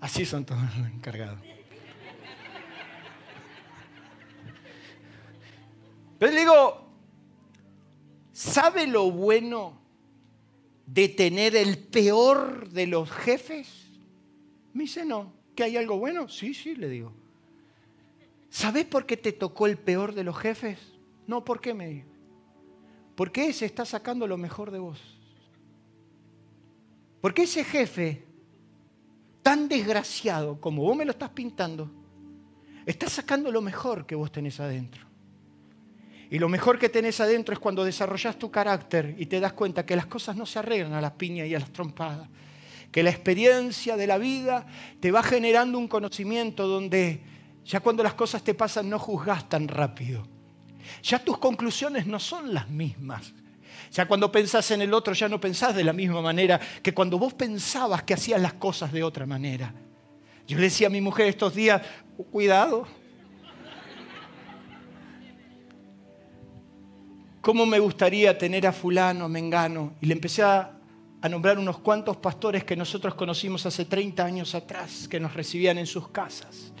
así 0.00 0.24
son 0.24 0.44
todos 0.44 0.62
los 0.62 0.88
encargados. 0.88 1.38
Pero 6.18 6.32
le 6.32 6.40
digo, 6.40 6.86
¿sabe 8.32 8.86
lo 8.86 9.10
bueno 9.10 9.80
de 10.86 11.08
tener 11.08 11.56
el 11.56 11.78
peor 11.78 12.68
de 12.68 12.86
los 12.86 13.10
jefes? 13.10 13.86
Me 14.74 14.82
dice, 14.82 15.04
no. 15.04 15.32
¿Que 15.54 15.64
hay 15.64 15.76
algo 15.76 15.98
bueno? 15.98 16.28
Sí, 16.28 16.54
sí, 16.54 16.74
le 16.76 16.88
digo. 16.88 17.12
¿Sabes 18.50 18.84
por 18.84 19.06
qué 19.06 19.16
te 19.16 19.32
tocó 19.32 19.66
el 19.66 19.78
peor 19.78 20.14
de 20.14 20.24
los 20.24 20.36
jefes? 20.36 20.78
No, 21.26 21.44
¿por 21.44 21.60
qué 21.60 21.72
me 21.72 21.88
dijo? 21.88 22.08
Porque 23.14 23.48
ese 23.48 23.64
está 23.64 23.84
sacando 23.84 24.26
lo 24.26 24.36
mejor 24.36 24.70
de 24.70 24.78
vos. 24.78 25.19
Porque 27.20 27.42
ese 27.42 27.64
jefe, 27.64 28.24
tan 29.42 29.68
desgraciado 29.68 30.60
como 30.60 30.82
vos 30.82 30.96
me 30.96 31.04
lo 31.04 31.12
estás 31.12 31.30
pintando, 31.30 31.90
está 32.86 33.08
sacando 33.08 33.52
lo 33.52 33.60
mejor 33.60 34.06
que 34.06 34.14
vos 34.14 34.32
tenés 34.32 34.58
adentro. 34.60 35.10
Y 36.30 36.38
lo 36.38 36.48
mejor 36.48 36.78
que 36.78 36.88
tenés 36.88 37.20
adentro 37.20 37.52
es 37.52 37.58
cuando 37.58 37.84
desarrollas 37.84 38.38
tu 38.38 38.50
carácter 38.50 39.16
y 39.18 39.26
te 39.26 39.40
das 39.40 39.52
cuenta 39.52 39.84
que 39.84 39.96
las 39.96 40.06
cosas 40.06 40.36
no 40.36 40.46
se 40.46 40.60
arreglan 40.60 40.92
a 40.92 41.00
las 41.00 41.12
piñas 41.12 41.48
y 41.48 41.54
a 41.54 41.58
las 41.58 41.72
trompadas. 41.72 42.28
Que 42.92 43.02
la 43.02 43.10
experiencia 43.10 43.96
de 43.96 44.06
la 44.06 44.16
vida 44.16 44.66
te 45.00 45.10
va 45.10 45.22
generando 45.22 45.76
un 45.76 45.88
conocimiento 45.88 46.68
donde 46.68 47.20
ya 47.64 47.80
cuando 47.80 48.02
las 48.02 48.14
cosas 48.14 48.42
te 48.42 48.54
pasan 48.54 48.88
no 48.88 48.98
juzgas 48.98 49.48
tan 49.48 49.66
rápido. 49.66 50.26
Ya 51.02 51.18
tus 51.18 51.38
conclusiones 51.38 52.06
no 52.06 52.20
son 52.20 52.54
las 52.54 52.68
mismas. 52.68 53.32
Ya 53.90 54.06
cuando 54.06 54.30
pensás 54.30 54.70
en 54.70 54.82
el 54.82 54.94
otro 54.94 55.14
ya 55.14 55.28
no 55.28 55.40
pensás 55.40 55.74
de 55.74 55.82
la 55.82 55.92
misma 55.92 56.22
manera 56.22 56.60
que 56.82 56.94
cuando 56.94 57.18
vos 57.18 57.34
pensabas 57.34 58.04
que 58.04 58.14
hacías 58.14 58.40
las 58.40 58.54
cosas 58.54 58.92
de 58.92 59.02
otra 59.02 59.26
manera. 59.26 59.74
Yo 60.46 60.56
le 60.56 60.64
decía 60.64 60.86
a 60.86 60.90
mi 60.90 61.00
mujer 61.00 61.26
estos 61.26 61.54
días, 61.54 61.82
cuidado. 62.30 62.86
¿Cómo 67.40 67.66
me 67.66 67.78
gustaría 67.78 68.36
tener 68.36 68.66
a 68.66 68.72
fulano, 68.72 69.28
mengano? 69.28 69.94
Y 70.00 70.06
le 70.06 70.12
empecé 70.12 70.42
a, 70.42 70.78
a 71.22 71.28
nombrar 71.28 71.58
unos 71.58 71.78
cuantos 71.78 72.16
pastores 72.18 72.64
que 72.64 72.76
nosotros 72.76 73.14
conocimos 73.14 73.64
hace 73.66 73.86
30 73.86 74.24
años 74.24 74.54
atrás, 74.54 75.08
que 75.08 75.18
nos 75.18 75.34
recibían 75.34 75.78
en 75.78 75.86
sus 75.86 76.08
casas 76.08 76.72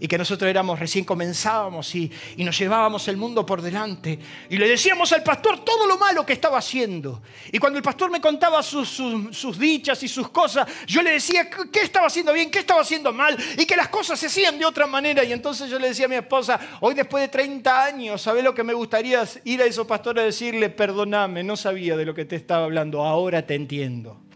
y 0.00 0.08
que 0.08 0.16
nosotros 0.16 0.48
éramos 0.48 0.80
recién 0.80 1.04
comenzábamos 1.04 1.94
y, 1.94 2.10
nos 2.38 2.58
llevábamos 2.58 3.06
el 3.06 3.18
mundo 3.18 3.44
por 3.44 3.60
delante 3.60 4.18
y 4.48 4.56
le 4.56 4.66
decíamos 4.66 5.12
al 5.12 5.22
pastor 5.22 5.62
todo 5.62 5.86
lo 5.86 5.98
malo 5.98 6.24
que 6.24 6.32
estaba 6.32 6.58
haciendo. 6.58 7.22
Y 7.52 7.58
cuando 7.58 7.76
el 7.76 7.82
pastor 7.82 8.10
me 8.10 8.20
contaba 8.20 8.62
sus, 8.62 8.88
sus, 8.88 9.58
dichas 9.58 10.02
y 10.02 10.08
sus 10.08 10.30
cosas, 10.30 10.66
yo 10.86 11.02
le 11.02 11.12
decía 11.12 11.48
qué 11.50 11.80
estaba 11.82 12.06
haciendo 12.06 12.32
bien, 12.32 12.50
qué 12.50 12.60
estaba 12.60 12.80
haciendo 12.80 13.12
mal 13.12 13.36
y 13.58 13.66
que 13.66 13.76
las 13.76 13.88
cosas 13.88 14.18
se 14.18 14.26
hacían 14.26 14.58
de 14.58 14.64
otra 14.64 14.86
manera. 14.86 15.22
Y 15.22 15.32
entonces 15.32 15.70
yo 15.70 15.78
le 15.78 15.88
decía 15.88 16.06
a 16.06 16.08
mi 16.08 16.16
esposa, 16.16 16.58
hoy 16.80 16.94
después 16.94 17.22
de 17.22 17.28
30 17.28 17.84
años, 17.84 18.22
¿sabes 18.22 18.42
lo 18.42 18.54
que 18.54 18.64
me 18.64 18.72
gustaría 18.72 19.22
ir 19.44 19.60
a 19.60 19.66
esos 19.66 19.86
pastores 19.86 20.22
a 20.22 20.24
decirle, 20.24 20.70
perdóname, 20.70 21.44
no 21.44 21.56
sabía 21.56 21.96
de 21.96 22.06
lo 22.06 22.14
que 22.14 22.24
te 22.24 22.36
estaba 22.36 22.64
hablando, 22.64 23.04
ahora 23.04 23.46
te 23.46 23.54
entiendo? 23.54 24.29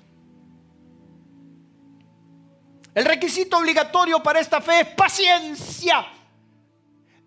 El 2.94 3.04
requisito 3.04 3.59
obligatorio 3.59 4.22
para 4.22 4.40
esta 4.40 4.61
fe 4.61 4.80
es 4.80 4.87
paciencia. 4.88 6.07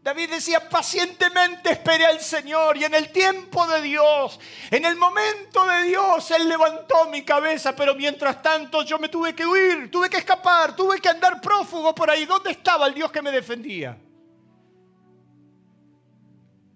David 0.01 0.29
decía, 0.29 0.69
pacientemente 0.69 1.71
esperé 1.71 2.05
al 2.05 2.21
Señor 2.21 2.77
y 2.77 2.85
en 2.85 2.93
el 2.93 3.11
tiempo 3.11 3.67
de 3.67 3.81
Dios, 3.81 4.39
en 4.71 4.85
el 4.85 4.95
momento 4.95 5.65
de 5.65 5.83
Dios, 5.83 6.31
Él 6.31 6.47
levantó 6.47 7.09
mi 7.09 7.23
cabeza, 7.23 7.75
pero 7.75 7.93
mientras 7.93 8.41
tanto 8.41 8.83
yo 8.83 8.97
me 8.99 9.09
tuve 9.09 9.35
que 9.35 9.45
huir, 9.45 9.91
tuve 9.91 10.09
que 10.09 10.15
escapar, 10.15 10.73
tuve 10.77 11.01
que 11.01 11.09
andar 11.09 11.41
prófugo 11.41 11.93
por 11.93 12.09
ahí. 12.09 12.25
¿Dónde 12.25 12.51
estaba 12.51 12.87
el 12.87 12.93
Dios 12.93 13.11
que 13.11 13.21
me 13.21 13.33
defendía? 13.33 13.97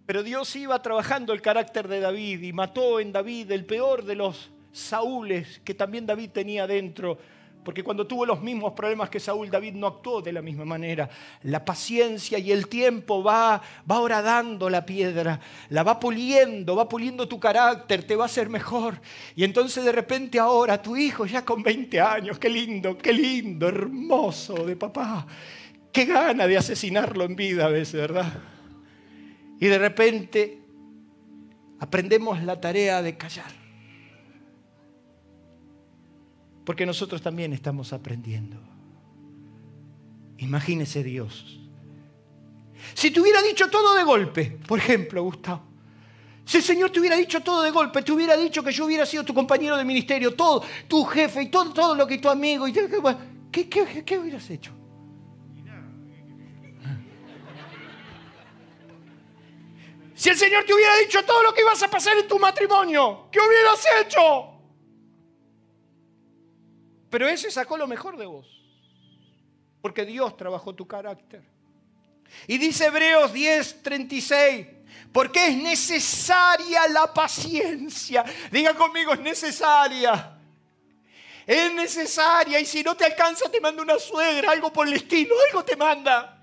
Pero 0.06 0.24
Dios 0.24 0.54
iba 0.58 0.82
trabajando 0.82 1.32
el 1.32 1.42
carácter 1.42 1.88
de 1.88 2.02
David 2.02 2.42
y 2.42 2.52
mató 2.52 3.00
en 3.00 3.14
David 3.14 3.50
el 3.52 3.66
peor 3.66 4.04
de 4.04 4.16
los 4.16 4.52
Saúles 4.74 5.62
que 5.64 5.74
también 5.74 6.06
David 6.06 6.32
tenía 6.32 6.68
dentro 6.68 7.18
porque 7.64 7.84
cuando 7.84 8.08
tuvo 8.08 8.26
los 8.26 8.42
mismos 8.42 8.74
problemas 8.74 9.10
que 9.10 9.20
Saúl, 9.20 9.50
David 9.50 9.74
no 9.74 9.88
actuó 9.88 10.22
de 10.22 10.34
la 10.34 10.42
misma 10.42 10.66
manera. 10.66 11.10
La 11.44 11.64
paciencia 11.64 12.40
y 12.40 12.52
el 12.52 12.68
tiempo 12.68 13.24
va, 13.24 13.62
va 13.90 14.00
horadando 14.00 14.70
la 14.70 14.86
piedra, 14.86 15.40
la 15.70 15.84
va 15.84 16.00
puliendo, 16.00 16.76
va 16.76 16.90
puliendo 16.90 17.28
tu 17.28 17.40
carácter, 17.40 18.04
te 18.04 18.16
va 18.16 18.24
a 18.24 18.26
hacer 18.26 18.50
mejor. 18.50 19.00
Y 19.36 19.44
entonces 19.44 19.86
de 19.86 19.92
repente 19.92 20.40
ahora 20.40 20.82
tu 20.82 20.98
hijo 20.98 21.26
ya 21.26 21.46
con 21.46 21.62
20 21.62 22.02
años, 22.02 22.40
qué 22.40 22.50
lindo, 22.50 22.98
qué 22.98 23.14
lindo, 23.14 23.68
hermoso 23.68 24.66
de 24.66 24.76
papá. 24.76 25.28
Qué 25.92 26.06
gana 26.06 26.48
de 26.48 26.58
asesinarlo 26.58 27.26
en 27.26 27.36
vida 27.36 27.66
a 27.66 27.70
veces, 27.70 28.00
¿verdad? 28.00 28.34
Y 29.60 29.68
de 29.68 29.78
repente 29.78 30.60
aprendemos 31.80 32.42
la 32.42 32.60
tarea 32.60 33.02
de 33.02 33.18
callar 33.18 33.61
porque 36.66 36.86
nosotros 36.86 37.22
también 37.22 37.54
estamos 37.54 37.94
aprendiendo. 37.94 38.58
Imagínese 40.38 41.04
Dios. 41.04 41.60
Si 42.94 43.12
te 43.12 43.22
hubiera 43.22 43.42
dicho 43.42 43.70
todo 43.70 43.96
de 43.96 44.04
golpe, 44.04 44.60
por 44.68 44.80
ejemplo, 44.80 45.24
Gustavo, 45.24 45.64
si 46.46 46.58
el 46.58 46.64
Señor 46.64 46.90
te 46.90 47.00
hubiera 47.00 47.16
dicho 47.16 47.42
todo 47.42 47.62
de 47.62 47.72
golpe, 47.72 48.02
te 48.02 48.12
hubiera 48.12 48.36
dicho 48.36 48.64
que 48.64 48.72
yo 48.72 48.86
hubiera 48.86 49.06
sido 49.06 49.24
tu 49.24 49.34
compañero 49.34 49.78
de 49.78 49.86
ministerio, 49.86 50.34
todo, 50.36 50.64
tu 50.88 51.06
jefe 51.06 51.44
y 51.44 51.50
todo, 51.50 51.72
todo 51.72 51.96
lo 51.96 52.08
que 52.08 52.18
tu 52.18 52.30
amigo, 52.30 52.68
y 52.68 52.74
¿qué, 52.74 52.90
qué, 53.52 54.04
qué 54.04 54.18
hubieras 54.18 54.50
hecho? 54.50 54.74
Si 60.22 60.30
el 60.30 60.38
Señor 60.38 60.66
te 60.66 60.74
hubiera 60.74 60.96
dicho 60.98 61.24
todo 61.26 61.42
lo 61.42 61.52
que 61.52 61.62
ibas 61.62 61.82
a 61.82 61.88
pasar 61.90 62.16
en 62.16 62.28
tu 62.28 62.38
matrimonio, 62.38 63.28
¿qué 63.32 63.40
hubieras 63.40 63.84
hecho? 64.02 64.51
Pero 67.12 67.28
ese 67.28 67.52
sacó 67.52 67.78
lo 67.78 67.86
mejor 67.86 68.18
de 68.18 68.26
vos. 68.26 68.48
Porque 69.82 70.06
Dios 70.06 70.36
trabajó 70.38 70.74
tu 70.74 70.88
carácter. 70.88 71.44
Y 72.48 72.58
dice 72.58 72.86
Hebreos 72.86 73.34
10, 73.34 73.84
36, 73.84 74.68
porque 75.12 75.48
es 75.48 75.58
necesaria 75.58 76.88
la 76.88 77.14
paciencia. 77.14 78.24
Diga 78.50 78.74
conmigo, 78.74 79.14
es 79.14 79.20
necesaria. 79.20 80.38
Es 81.46 81.74
necesaria 81.74 82.60
y 82.60 82.66
si 82.66 82.82
no 82.82 82.96
te 82.96 83.04
alcanza 83.04 83.52
te 83.52 83.60
manda 83.60 83.82
una 83.82 84.00
suegra, 84.00 84.52
algo 84.52 84.72
por 84.72 84.88
el 84.88 84.94
estilo, 84.94 85.36
algo 85.50 85.66
te 85.66 85.76
manda. 85.76 86.38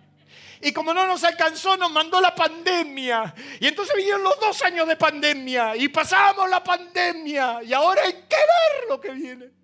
Y 0.61 0.73
como 0.73 0.93
no 0.93 1.07
nos 1.07 1.25
alcanzó, 1.25 1.79
nos 1.79 1.91
mandó 1.91 2.21
la 2.21 2.35
pandemia. 2.35 3.35
Y 3.59 3.69
entonces 3.69 3.95
vinieron 3.97 4.23
los 4.23 4.39
dos 4.39 4.61
años 4.63 4.87
de 4.87 4.97
pandemia. 4.97 5.77
Y 5.77 5.89
pasamos 5.89 6.51
la 6.51 6.63
pandemia. 6.63 7.63
Y 7.63 7.73
ahora 7.73 8.03
hay 8.03 8.13
que 8.13 8.37
ver 8.37 8.89
lo 8.89 9.01
que 9.01 9.13
viene. 9.13 9.58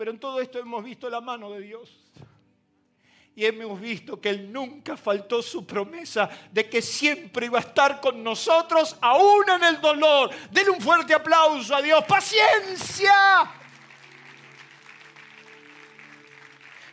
Pero 0.00 0.12
en 0.12 0.18
todo 0.18 0.40
esto 0.40 0.58
hemos 0.58 0.82
visto 0.82 1.10
la 1.10 1.20
mano 1.20 1.50
de 1.50 1.60
Dios 1.60 1.90
y 3.36 3.44
hemos 3.44 3.78
visto 3.78 4.18
que 4.18 4.30
Él 4.30 4.50
nunca 4.50 4.96
faltó 4.96 5.42
su 5.42 5.66
promesa 5.66 6.30
de 6.50 6.70
que 6.70 6.80
siempre 6.80 7.44
iba 7.44 7.58
a 7.58 7.60
estar 7.60 8.00
con 8.00 8.24
nosotros, 8.24 8.96
aún 9.02 9.44
en 9.50 9.62
el 9.62 9.78
dolor. 9.78 10.30
Denle 10.50 10.70
un 10.70 10.80
fuerte 10.80 11.12
aplauso 11.12 11.76
a 11.76 11.82
Dios. 11.82 12.02
¡Paciencia! 12.06 13.12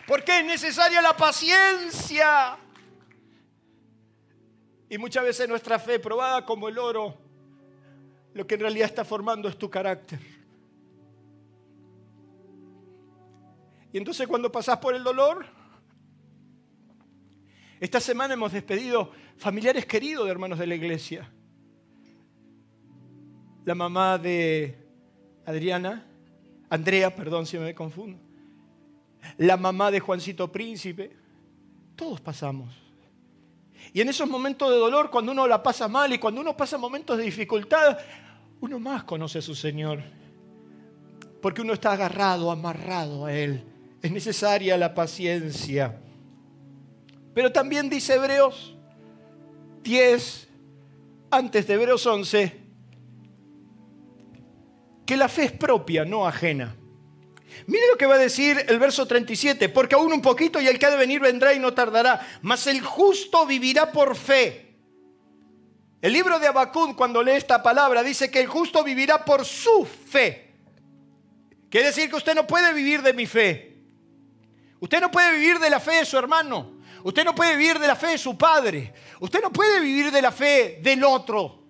Porque 0.06 0.40
es 0.40 0.46
necesaria 0.46 1.02
la 1.02 1.16
paciencia. 1.16 2.58
Y 4.90 4.98
muchas 4.98 5.24
veces 5.24 5.48
nuestra 5.48 5.80
fe, 5.80 5.98
probada 5.98 6.46
como 6.46 6.68
el 6.68 6.78
oro, 6.78 7.18
lo 8.34 8.46
que 8.46 8.56
en 8.56 8.60
realidad 8.60 8.88
está 8.90 9.06
formando 9.06 9.48
es 9.48 9.58
tu 9.58 9.70
carácter. 9.70 10.37
Y 13.98 14.00
entonces 14.00 14.28
cuando 14.28 14.52
pasas 14.52 14.78
por 14.78 14.94
el 14.94 15.04
dolor, 15.04 15.44
esta 17.80 18.00
semana 18.00 18.36
hemos 18.36 18.52
despedido 18.52 19.12
familiares 19.38 19.88
queridos 19.88 20.26
de 20.26 20.32
hermanos 20.32 20.60
de 20.60 20.68
la 20.68 20.76
iglesia. 20.76 21.28
La 23.66 23.74
mamá 23.74 24.20
de 24.20 24.78
Adriana, 25.48 26.06
Andrea, 26.70 27.16
perdón 27.16 27.48
si 27.48 27.58
me 27.58 27.74
confundo. 27.74 28.20
La 29.40 29.58
mamá 29.58 29.90
de 29.90 30.00
Juancito 30.00 30.52
Príncipe. 30.52 31.18
Todos 31.96 32.22
pasamos. 32.22 32.76
Y 33.94 34.02
en 34.02 34.10
esos 34.10 34.30
momentos 34.30 34.70
de 34.70 34.78
dolor, 34.78 35.10
cuando 35.10 35.32
uno 35.32 35.48
la 35.48 35.64
pasa 35.64 35.88
mal 35.88 36.14
y 36.14 36.20
cuando 36.20 36.42
uno 36.42 36.56
pasa 36.56 36.78
momentos 36.78 37.18
de 37.18 37.24
dificultad, 37.24 37.98
uno 38.62 38.80
más 38.80 39.06
conoce 39.06 39.40
a 39.40 39.42
su 39.42 39.56
Señor. 39.56 40.04
Porque 41.42 41.64
uno 41.64 41.74
está 41.74 41.94
agarrado, 41.94 42.52
amarrado 42.52 43.26
a 43.26 43.34
Él. 43.34 43.64
Es 44.02 44.12
necesaria 44.12 44.78
la 44.78 44.94
paciencia. 44.94 46.00
Pero 47.34 47.52
también 47.52 47.90
dice 47.90 48.16
Hebreos 48.16 48.76
10, 49.84 50.48
antes 51.32 51.68
de 51.68 51.74
Hebreos 51.74 52.06
11, 52.06 52.68
que 55.06 55.18
la 55.18 55.30
fe 55.30 55.46
es 55.46 55.52
propia, 55.52 56.04
no 56.04 56.28
ajena. 56.28 56.76
Mire 57.66 57.88
lo 57.88 57.98
que 57.98 58.06
va 58.06 58.16
a 58.16 58.20
decir 58.20 58.66
el 58.68 58.78
verso 58.78 59.06
37, 59.06 59.70
porque 59.70 59.96
aún 59.96 60.14
un 60.14 60.22
poquito 60.22 60.62
y 60.62 60.68
el 60.68 60.78
que 60.78 60.86
ha 60.86 60.92
de 60.92 60.98
venir 60.98 61.20
vendrá 61.20 61.54
y 61.54 61.60
no 61.60 61.74
tardará, 61.74 62.26
mas 62.42 62.68
el 62.68 62.82
justo 62.82 63.46
vivirá 63.46 63.92
por 63.92 64.16
fe. 64.16 64.76
El 66.02 66.14
libro 66.14 66.40
de 66.40 66.48
Abacún, 66.48 66.94
cuando 66.94 67.24
lee 67.24 67.32
esta 67.32 67.64
palabra, 67.64 68.04
dice 68.04 68.30
que 68.30 68.40
el 68.40 68.48
justo 68.48 68.84
vivirá 68.84 69.26
por 69.26 69.44
su 69.46 69.86
fe. 69.86 70.54
Quiere 71.70 71.88
decir 71.88 72.10
que 72.10 72.16
usted 72.16 72.36
no 72.36 72.46
puede 72.46 72.74
vivir 72.74 73.02
de 73.02 73.14
mi 73.14 73.26
fe. 73.26 73.67
Usted 74.80 75.02
no 75.02 75.12
puede 75.12 75.32
vivir 75.38 75.60
de 75.60 75.70
la 75.70 75.80
fe 75.80 75.96
de 75.96 76.06
su 76.06 76.18
hermano. 76.18 76.78
Usted 77.04 77.24
no 77.24 77.34
puede 77.34 77.56
vivir 77.56 77.80
de 77.80 77.88
la 77.88 77.96
fe 77.96 78.08
de 78.08 78.18
su 78.18 78.38
padre. 78.38 78.94
Usted 79.20 79.42
no 79.42 79.52
puede 79.52 79.80
vivir 79.80 80.12
de 80.12 80.22
la 80.22 80.32
fe 80.32 80.80
del 80.82 81.04
otro. 81.04 81.68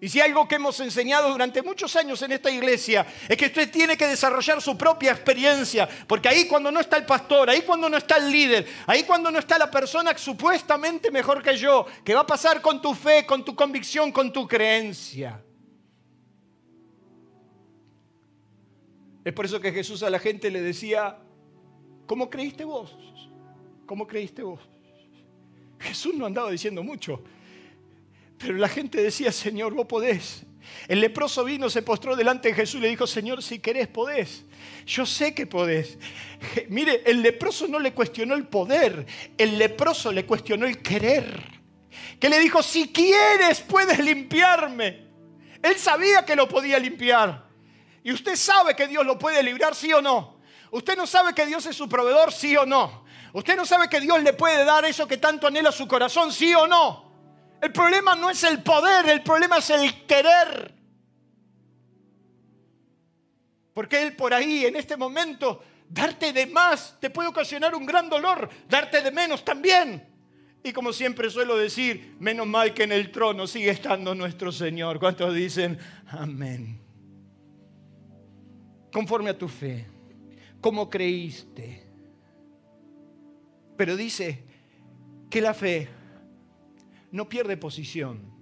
Y 0.00 0.08
si 0.08 0.20
algo 0.20 0.46
que 0.46 0.54
hemos 0.54 0.78
enseñado 0.78 1.28
durante 1.30 1.60
muchos 1.60 1.96
años 1.96 2.22
en 2.22 2.30
esta 2.30 2.50
iglesia 2.50 3.04
es 3.28 3.36
que 3.36 3.46
usted 3.46 3.68
tiene 3.68 3.96
que 3.96 4.06
desarrollar 4.06 4.62
su 4.62 4.78
propia 4.78 5.10
experiencia, 5.10 5.88
porque 6.06 6.28
ahí 6.28 6.46
cuando 6.46 6.70
no 6.70 6.78
está 6.78 6.96
el 6.96 7.04
pastor, 7.04 7.50
ahí 7.50 7.62
cuando 7.62 7.88
no 7.88 7.96
está 7.96 8.16
el 8.16 8.30
líder, 8.30 8.64
ahí 8.86 9.02
cuando 9.02 9.28
no 9.32 9.40
está 9.40 9.58
la 9.58 9.68
persona 9.68 10.16
supuestamente 10.16 11.10
mejor 11.10 11.42
que 11.42 11.56
yo, 11.56 11.84
¿qué 12.04 12.14
va 12.14 12.20
a 12.20 12.26
pasar 12.26 12.60
con 12.60 12.80
tu 12.80 12.94
fe, 12.94 13.26
con 13.26 13.44
tu 13.44 13.56
convicción, 13.56 14.12
con 14.12 14.32
tu 14.32 14.46
creencia? 14.46 15.42
Es 19.24 19.32
por 19.32 19.46
eso 19.46 19.60
que 19.60 19.72
Jesús 19.72 20.04
a 20.04 20.10
la 20.10 20.20
gente 20.20 20.48
le 20.48 20.60
decía, 20.62 21.18
¿cómo 22.08 22.28
creíste 22.28 22.64
vos? 22.64 22.96
¿Cómo 23.86 24.08
creíste 24.08 24.42
vos? 24.42 24.60
Jesús 25.78 26.14
no 26.14 26.26
andaba 26.26 26.50
diciendo 26.50 26.82
mucho, 26.82 27.22
pero 28.36 28.54
la 28.54 28.68
gente 28.68 29.00
decía, 29.00 29.30
Señor, 29.30 29.74
vos 29.74 29.86
podés. 29.86 30.44
El 30.88 31.00
leproso 31.00 31.44
vino, 31.44 31.70
se 31.70 31.82
postró 31.82 32.16
delante 32.16 32.48
de 32.48 32.54
Jesús 32.54 32.80
y 32.80 32.82
le 32.82 32.88
dijo, 32.88 33.06
Señor, 33.06 33.42
si 33.42 33.58
querés, 33.58 33.86
podés. 33.88 34.44
Yo 34.86 35.06
sé 35.06 35.34
que 35.34 35.46
podés. 35.46 35.98
Mire, 36.68 37.02
el 37.06 37.22
leproso 37.22 37.68
no 37.68 37.78
le 37.78 37.92
cuestionó 37.92 38.34
el 38.34 38.46
poder, 38.46 39.06
el 39.36 39.58
leproso 39.58 40.10
le 40.10 40.26
cuestionó 40.26 40.66
el 40.66 40.82
querer. 40.82 41.58
Que 42.18 42.28
le 42.28 42.40
dijo, 42.40 42.62
si 42.62 42.88
quieres, 42.88 43.60
puedes 43.60 43.98
limpiarme. 43.98 45.06
Él 45.62 45.76
sabía 45.76 46.24
que 46.24 46.36
lo 46.36 46.48
podía 46.48 46.78
limpiar. 46.78 47.48
Y 48.02 48.12
usted 48.12 48.36
sabe 48.36 48.74
que 48.74 48.86
Dios 48.86 49.04
lo 49.04 49.18
puede 49.18 49.42
librar, 49.42 49.74
sí 49.74 49.92
o 49.92 50.00
no. 50.00 50.37
Usted 50.70 50.96
no 50.96 51.06
sabe 51.06 51.34
que 51.34 51.46
Dios 51.46 51.64
es 51.66 51.76
su 51.76 51.88
proveedor, 51.88 52.32
sí 52.32 52.56
o 52.56 52.66
no. 52.66 53.04
Usted 53.32 53.56
no 53.56 53.64
sabe 53.66 53.88
que 53.88 54.00
Dios 54.00 54.22
le 54.22 54.32
puede 54.32 54.64
dar 54.64 54.84
eso 54.84 55.06
que 55.06 55.18
tanto 55.18 55.46
anhela 55.46 55.72
su 55.72 55.86
corazón, 55.86 56.32
sí 56.32 56.54
o 56.54 56.66
no. 56.66 57.08
El 57.60 57.72
problema 57.72 58.14
no 58.14 58.30
es 58.30 58.42
el 58.44 58.62
poder, 58.62 59.08
el 59.08 59.22
problema 59.22 59.58
es 59.58 59.70
el 59.70 60.06
querer. 60.06 60.74
Porque 63.74 64.02
Él 64.02 64.16
por 64.16 64.34
ahí, 64.34 64.66
en 64.66 64.76
este 64.76 64.96
momento, 64.96 65.62
darte 65.88 66.32
de 66.32 66.46
más 66.46 66.96
te 67.00 67.10
puede 67.10 67.28
ocasionar 67.28 67.74
un 67.74 67.86
gran 67.86 68.08
dolor, 68.08 68.48
darte 68.68 69.02
de 69.02 69.10
menos 69.10 69.44
también. 69.44 70.06
Y 70.62 70.72
como 70.72 70.92
siempre 70.92 71.30
suelo 71.30 71.56
decir, 71.56 72.16
menos 72.18 72.46
mal 72.46 72.74
que 72.74 72.82
en 72.82 72.92
el 72.92 73.10
trono 73.12 73.46
sigue 73.46 73.70
estando 73.70 74.14
nuestro 74.14 74.50
Señor. 74.50 74.98
¿Cuántos 74.98 75.32
dicen 75.34 75.78
amén? 76.08 76.80
Conforme 78.92 79.30
a 79.30 79.38
tu 79.38 79.48
fe, 79.48 79.86
como 80.60 80.90
creíste 80.90 81.88
pero 83.78 83.96
dice 83.96 84.42
que 85.30 85.40
la 85.40 85.54
fe 85.54 85.88
no 87.12 87.28
pierde 87.28 87.56
posición. 87.56 88.36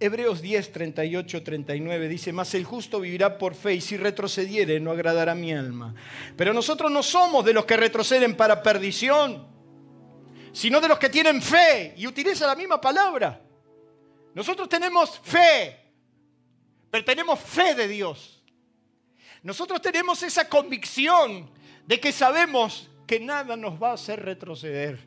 Hebreos 0.00 0.40
10, 0.40 0.72
38, 0.72 1.42
39 1.42 2.08
dice, 2.08 2.32
mas 2.32 2.54
el 2.54 2.64
justo 2.64 3.00
vivirá 3.00 3.36
por 3.36 3.54
fe 3.54 3.74
y 3.74 3.80
si 3.82 3.98
retrocediere 3.98 4.80
no 4.80 4.90
agradará 4.90 5.34
mi 5.34 5.52
alma. 5.52 5.94
Pero 6.34 6.54
nosotros 6.54 6.90
no 6.90 7.02
somos 7.02 7.44
de 7.44 7.52
los 7.52 7.66
que 7.66 7.76
retroceden 7.76 8.34
para 8.36 8.62
perdición, 8.62 9.46
sino 10.52 10.80
de 10.80 10.88
los 10.88 10.98
que 10.98 11.10
tienen 11.10 11.42
fe 11.42 11.92
y 11.94 12.06
utiliza 12.06 12.46
la 12.46 12.54
misma 12.54 12.80
palabra. 12.80 13.42
Nosotros 14.34 14.66
tenemos 14.66 15.18
fe, 15.18 15.76
pero 16.90 17.04
tenemos 17.04 17.38
fe 17.38 17.74
de 17.74 17.86
Dios. 17.86 18.37
Nosotros 19.42 19.80
tenemos 19.80 20.22
esa 20.22 20.48
convicción 20.48 21.50
de 21.86 22.00
que 22.00 22.12
sabemos 22.12 22.90
que 23.06 23.20
nada 23.20 23.56
nos 23.56 23.82
va 23.82 23.90
a 23.90 23.94
hacer 23.94 24.22
retroceder, 24.22 24.98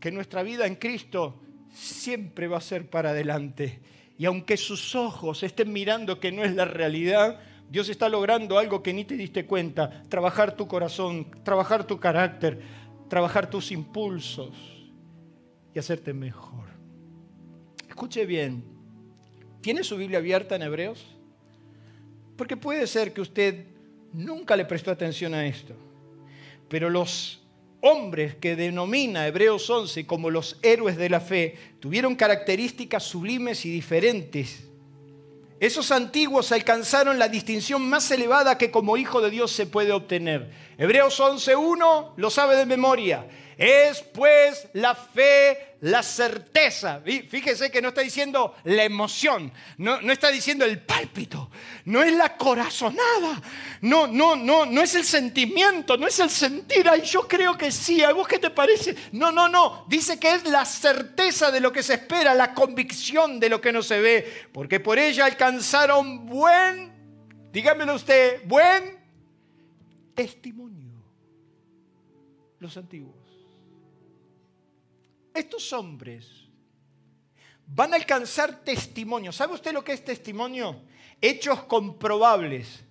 que 0.00 0.10
nuestra 0.10 0.42
vida 0.42 0.66
en 0.66 0.74
Cristo 0.76 1.40
siempre 1.72 2.48
va 2.48 2.58
a 2.58 2.62
ser 2.62 2.88
para 2.88 3.10
adelante. 3.10 3.80
Y 4.18 4.26
aunque 4.26 4.56
sus 4.56 4.94
ojos 4.94 5.42
estén 5.42 5.72
mirando 5.72 6.20
que 6.20 6.32
no 6.32 6.44
es 6.44 6.54
la 6.54 6.64
realidad, 6.64 7.40
Dios 7.70 7.88
está 7.88 8.08
logrando 8.08 8.58
algo 8.58 8.82
que 8.82 8.92
ni 8.92 9.04
te 9.04 9.16
diste 9.16 9.46
cuenta, 9.46 10.04
trabajar 10.08 10.56
tu 10.56 10.68
corazón, 10.68 11.30
trabajar 11.42 11.84
tu 11.86 11.98
carácter, 11.98 12.60
trabajar 13.08 13.50
tus 13.50 13.72
impulsos 13.72 14.54
y 15.74 15.78
hacerte 15.78 16.12
mejor. 16.12 16.68
Escuche 17.88 18.26
bien, 18.26 18.64
¿tiene 19.60 19.84
su 19.84 19.96
Biblia 19.96 20.18
abierta 20.18 20.56
en 20.56 20.62
Hebreos? 20.62 21.13
Porque 22.36 22.56
puede 22.56 22.86
ser 22.86 23.12
que 23.12 23.20
usted 23.20 23.66
nunca 24.12 24.56
le 24.56 24.64
prestó 24.64 24.90
atención 24.90 25.34
a 25.34 25.46
esto. 25.46 25.74
Pero 26.68 26.90
los 26.90 27.40
hombres 27.80 28.34
que 28.36 28.56
denomina 28.56 29.26
Hebreos 29.26 29.68
11 29.68 30.06
como 30.06 30.30
los 30.30 30.58
héroes 30.62 30.96
de 30.96 31.10
la 31.10 31.20
fe 31.20 31.56
tuvieron 31.80 32.16
características 32.16 33.02
sublimes 33.02 33.66
y 33.66 33.70
diferentes. 33.70 34.64
Esos 35.60 35.92
antiguos 35.92 36.50
alcanzaron 36.50 37.18
la 37.18 37.28
distinción 37.28 37.88
más 37.88 38.10
elevada 38.10 38.58
que 38.58 38.70
como 38.70 38.96
hijo 38.96 39.20
de 39.20 39.30
Dios 39.30 39.52
se 39.52 39.66
puede 39.66 39.92
obtener. 39.92 40.50
Hebreos 40.78 41.20
11.1 41.20 42.12
lo 42.16 42.30
sabe 42.30 42.56
de 42.56 42.66
memoria. 42.66 43.26
Es 43.56 44.02
pues 44.02 44.68
la 44.72 44.94
fe, 44.94 45.76
la 45.80 46.02
certeza. 46.02 47.00
Fíjese 47.04 47.70
que 47.70 47.80
no 47.80 47.88
está 47.88 48.00
diciendo 48.00 48.54
la 48.64 48.84
emoción, 48.84 49.52
no, 49.78 50.00
no, 50.00 50.12
está 50.12 50.30
diciendo 50.30 50.64
el 50.64 50.80
pálpito, 50.80 51.50
no 51.84 52.02
es 52.02 52.12
la 52.14 52.36
corazonada, 52.36 53.40
no, 53.82 54.06
no, 54.06 54.34
no, 54.34 54.66
no 54.66 54.82
es 54.82 54.94
el 54.94 55.04
sentimiento, 55.04 55.96
no 55.96 56.06
es 56.06 56.18
el 56.18 56.30
sentir. 56.30 56.88
Ay, 56.88 57.02
yo 57.02 57.28
creo 57.28 57.56
que 57.56 57.70
sí, 57.70 58.02
¿a 58.02 58.12
vos 58.12 58.26
qué 58.26 58.38
te 58.38 58.50
parece? 58.50 58.94
No, 59.12 59.30
no, 59.30 59.48
no. 59.48 59.84
Dice 59.88 60.18
que 60.18 60.34
es 60.34 60.44
la 60.44 60.64
certeza 60.64 61.50
de 61.50 61.60
lo 61.60 61.72
que 61.72 61.82
se 61.82 61.94
espera, 61.94 62.34
la 62.34 62.54
convicción 62.54 63.38
de 63.38 63.48
lo 63.48 63.60
que 63.60 63.72
no 63.72 63.82
se 63.82 64.00
ve, 64.00 64.48
porque 64.52 64.80
por 64.80 64.98
ella 64.98 65.26
alcanzaron 65.26 66.26
buen, 66.26 66.92
dígamelo 67.52 67.94
usted, 67.94 68.42
buen 68.46 68.98
testimonio 70.14 70.84
los 72.64 72.76
antiguos. 72.78 73.23
Estos 75.34 75.72
hombres 75.72 76.26
van 77.66 77.92
a 77.92 77.96
alcanzar 77.96 78.64
testimonio. 78.64 79.32
¿Sabe 79.32 79.54
usted 79.54 79.72
lo 79.72 79.82
que 79.82 79.92
es 79.92 80.04
testimonio? 80.04 80.80
Hechos 81.20 81.64
comprobables, 81.64 82.84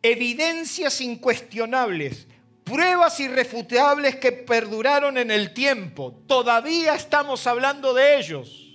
evidencias 0.00 1.00
incuestionables, 1.00 2.28
pruebas 2.62 3.18
irrefutables 3.18 4.16
que 4.16 4.30
perduraron 4.30 5.18
en 5.18 5.32
el 5.32 5.52
tiempo. 5.52 6.22
Todavía 6.28 6.94
estamos 6.94 7.46
hablando 7.48 7.92
de 7.94 8.18
ellos 8.18 8.70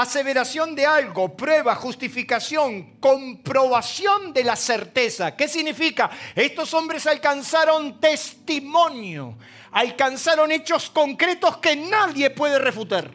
aseveración 0.00 0.74
de 0.74 0.86
algo, 0.86 1.36
prueba, 1.36 1.74
justificación, 1.74 2.98
comprobación 3.00 4.32
de 4.32 4.44
la 4.44 4.54
certeza. 4.54 5.36
¿Qué 5.36 5.48
significa? 5.48 6.10
Estos 6.34 6.72
hombres 6.74 7.06
alcanzaron 7.06 8.00
testimonio, 8.00 9.36
alcanzaron 9.72 10.50
hechos 10.52 10.90
concretos 10.90 11.58
que 11.58 11.76
nadie 11.76 12.30
puede 12.30 12.58
refutar. 12.58 13.10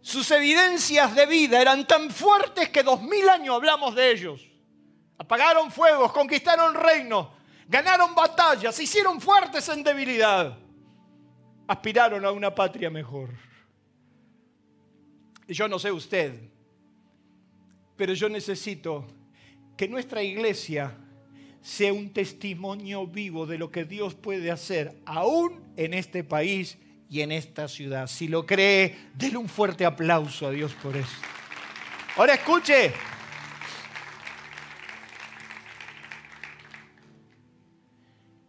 Sus 0.00 0.30
evidencias 0.30 1.14
de 1.14 1.26
vida 1.26 1.60
eran 1.60 1.86
tan 1.86 2.10
fuertes 2.10 2.68
que 2.68 2.82
dos 2.82 3.00
mil 3.02 3.28
años 3.28 3.56
hablamos 3.56 3.94
de 3.94 4.10
ellos. 4.10 4.40
Apagaron 5.16 5.70
fuegos, 5.70 6.12
conquistaron 6.12 6.74
reinos, 6.74 7.28
ganaron 7.68 8.14
batallas, 8.14 8.74
se 8.74 8.82
hicieron 8.82 9.20
fuertes 9.20 9.68
en 9.70 9.82
debilidad. 9.82 10.58
Aspiraron 11.66 12.24
a 12.24 12.30
una 12.30 12.54
patria 12.54 12.90
mejor. 12.90 13.30
Yo 15.48 15.68
no 15.68 15.78
sé 15.78 15.90
usted, 15.90 16.50
pero 17.96 18.12
yo 18.12 18.28
necesito 18.28 19.06
que 19.76 19.88
nuestra 19.88 20.22
iglesia 20.22 20.96
sea 21.64 21.92
un 21.92 22.12
testimonio 22.12 23.08
vivo 23.08 23.46
de 23.46 23.56
lo 23.56 23.72
que 23.72 23.84
Dios 23.84 24.14
puede 24.14 24.52
hacer 24.52 25.00
aún 25.06 25.64
en 25.76 25.94
este 25.94 26.22
país 26.22 26.78
y 27.08 27.22
en 27.22 27.32
esta 27.32 27.66
ciudad. 27.66 28.06
Si 28.06 28.28
lo 28.28 28.44
cree, 28.44 28.94
denle 29.16 29.38
un 29.38 29.48
fuerte 29.48 29.84
aplauso 29.84 30.46
a 30.46 30.50
Dios 30.50 30.74
por 30.74 30.96
eso. 30.96 31.16
Ahora 32.16 32.34
escuche. 32.34 32.92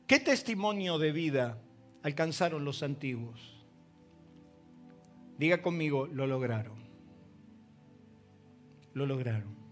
¿Qué 0.05 0.19
testimonio 0.19 0.99
de 0.99 1.11
vida 1.11 1.57
alcanzaron 2.03 2.65
los 2.65 2.83
antiguos? 2.83 3.65
Diga 5.39 5.61
conmigo, 5.61 6.05
lo 6.05 6.27
lograron 6.27 6.85
lo 8.95 9.05
lograron. 9.05 9.64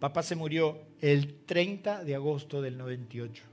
Papá 0.00 0.22
se 0.22 0.34
murió 0.34 0.78
el 1.00 1.44
30 1.44 2.04
de 2.04 2.14
agosto 2.14 2.62
del 2.62 2.78
98. 2.78 3.44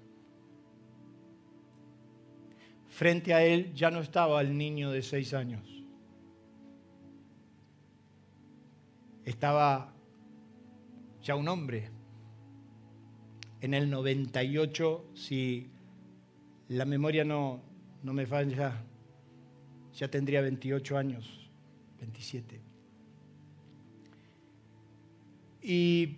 Frente 2.88 3.34
a 3.34 3.43
él 3.43 3.74
ya 3.74 3.91
no 3.91 4.00
estaba 4.00 4.39
el 4.39 4.58
niño 4.58 4.89
de 4.89 5.02
seis 5.02 5.34
años. 5.34 5.62
Estaba 9.26 9.93
ya 11.22 11.36
un 11.36 11.50
hombre. 11.50 11.91
En 13.60 13.74
el 13.74 13.89
98, 13.89 15.10
si 15.16 15.70
la 16.70 16.86
memoria 16.86 17.26
no, 17.26 17.62
no 18.04 18.14
me 18.14 18.26
falla, 18.26 18.86
ya 19.93 20.08
tendría 20.08 20.39
28 20.41 20.98
años, 20.98 21.50
27. 22.00 22.62
Y 25.62 26.18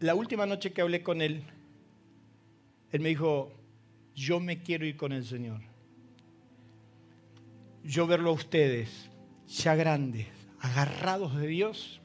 la 0.00 0.14
última 0.14 0.46
noche 0.46 0.72
que 0.72 0.82
hablé 0.82 1.02
con 1.02 1.22
él, 1.22 1.44
él 2.90 3.00
me 3.00 3.10
dijo, 3.10 3.52
yo 4.14 4.40
me 4.40 4.62
quiero 4.62 4.84
ir 4.84 4.96
con 4.96 5.12
el 5.12 5.24
Señor. 5.24 5.60
Yo 7.84 8.06
verlo 8.06 8.30
a 8.30 8.34
ustedes, 8.34 9.10
ya 9.46 9.74
grandes, 9.74 10.26
agarrados 10.58 11.36
de 11.36 11.46
Dios, 11.46 12.00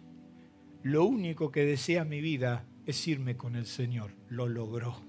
lo 0.83 1.05
único 1.05 1.51
que 1.51 1.65
desea 1.65 2.05
mi 2.05 2.21
vida 2.21 2.65
es 2.85 3.07
irme 3.07 3.35
con 3.35 3.55
el 3.55 3.65
Señor. 3.65 4.11
Lo 4.29 4.47
logró. 4.47 5.01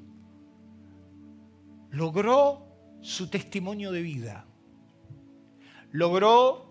Logró 1.91 2.66
su 3.03 3.28
testimonio 3.28 3.93
de 3.93 4.03
vida 4.03 4.47
logró 5.97 6.66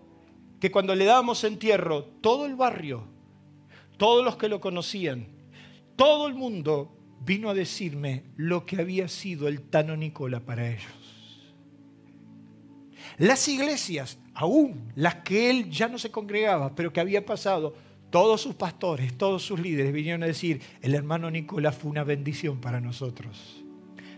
que 0.60 0.70
cuando 0.70 0.94
le 0.94 1.04
dábamos 1.04 1.42
entierro, 1.44 2.04
todo 2.04 2.46
el 2.46 2.54
barrio, 2.54 3.04
todos 3.96 4.24
los 4.24 4.36
que 4.36 4.48
lo 4.48 4.60
conocían, 4.60 5.26
todo 5.96 6.28
el 6.28 6.34
mundo 6.34 6.96
vino 7.24 7.50
a 7.50 7.54
decirme 7.54 8.24
lo 8.36 8.64
que 8.66 8.80
había 8.80 9.08
sido 9.08 9.48
el 9.48 9.62
Tano 9.62 9.96
Nicola 9.96 10.40
para 10.40 10.68
ellos. 10.70 10.92
Las 13.18 13.48
iglesias, 13.48 14.18
aún 14.34 14.92
las 14.94 15.16
que 15.16 15.50
él 15.50 15.70
ya 15.70 15.88
no 15.88 15.98
se 15.98 16.10
congregaba, 16.10 16.74
pero 16.74 16.92
que 16.92 17.00
había 17.00 17.24
pasado, 17.24 17.74
todos 18.10 18.40
sus 18.40 18.54
pastores, 18.54 19.16
todos 19.16 19.42
sus 19.42 19.58
líderes 19.58 19.92
vinieron 19.92 20.22
a 20.22 20.26
decir, 20.26 20.60
el 20.82 20.94
hermano 20.94 21.30
Nicolás 21.30 21.76
fue 21.76 21.90
una 21.90 22.04
bendición 22.04 22.60
para 22.60 22.80
nosotros. 22.80 23.64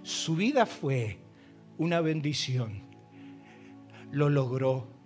Su 0.02 0.36
vida 0.36 0.66
fue 0.66 1.18
una 1.78 2.00
bendición. 2.00 2.82
Lo 4.10 4.28
logró 4.28 4.97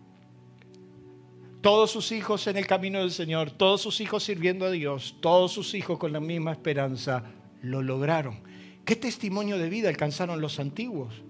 todos 1.63 1.93
sus 1.93 2.11
hijos 2.11 2.47
en 2.49 2.57
el 2.57 2.67
camino 2.67 2.99
del 2.99 3.13
Señor, 3.13 3.53
todos 3.53 3.81
sus 3.81 4.01
hijos 4.01 4.25
sirviendo 4.25 4.67
a 4.67 4.71
Dios, 4.71 5.15
todos 5.21 5.53
sus 5.53 5.75
hijos 5.75 5.97
con 5.97 6.13
la 6.13 6.19
misma 6.19 6.51
esperanza, 6.51 7.23
lo 7.63 7.81
lograron. 7.83 8.41
¿Qué 8.85 8.97
testimonio 8.97 9.57
de 9.57 9.71
vida 9.71 9.89
alcanzaron 9.89 10.41
los 10.41 10.59
antiguos? 10.59 11.23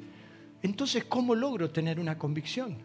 Entonces, 0.62 1.04
¿cómo 1.04 1.34
logro 1.34 1.70
tener 1.70 2.00
una 2.00 2.16
convicción? 2.16 2.78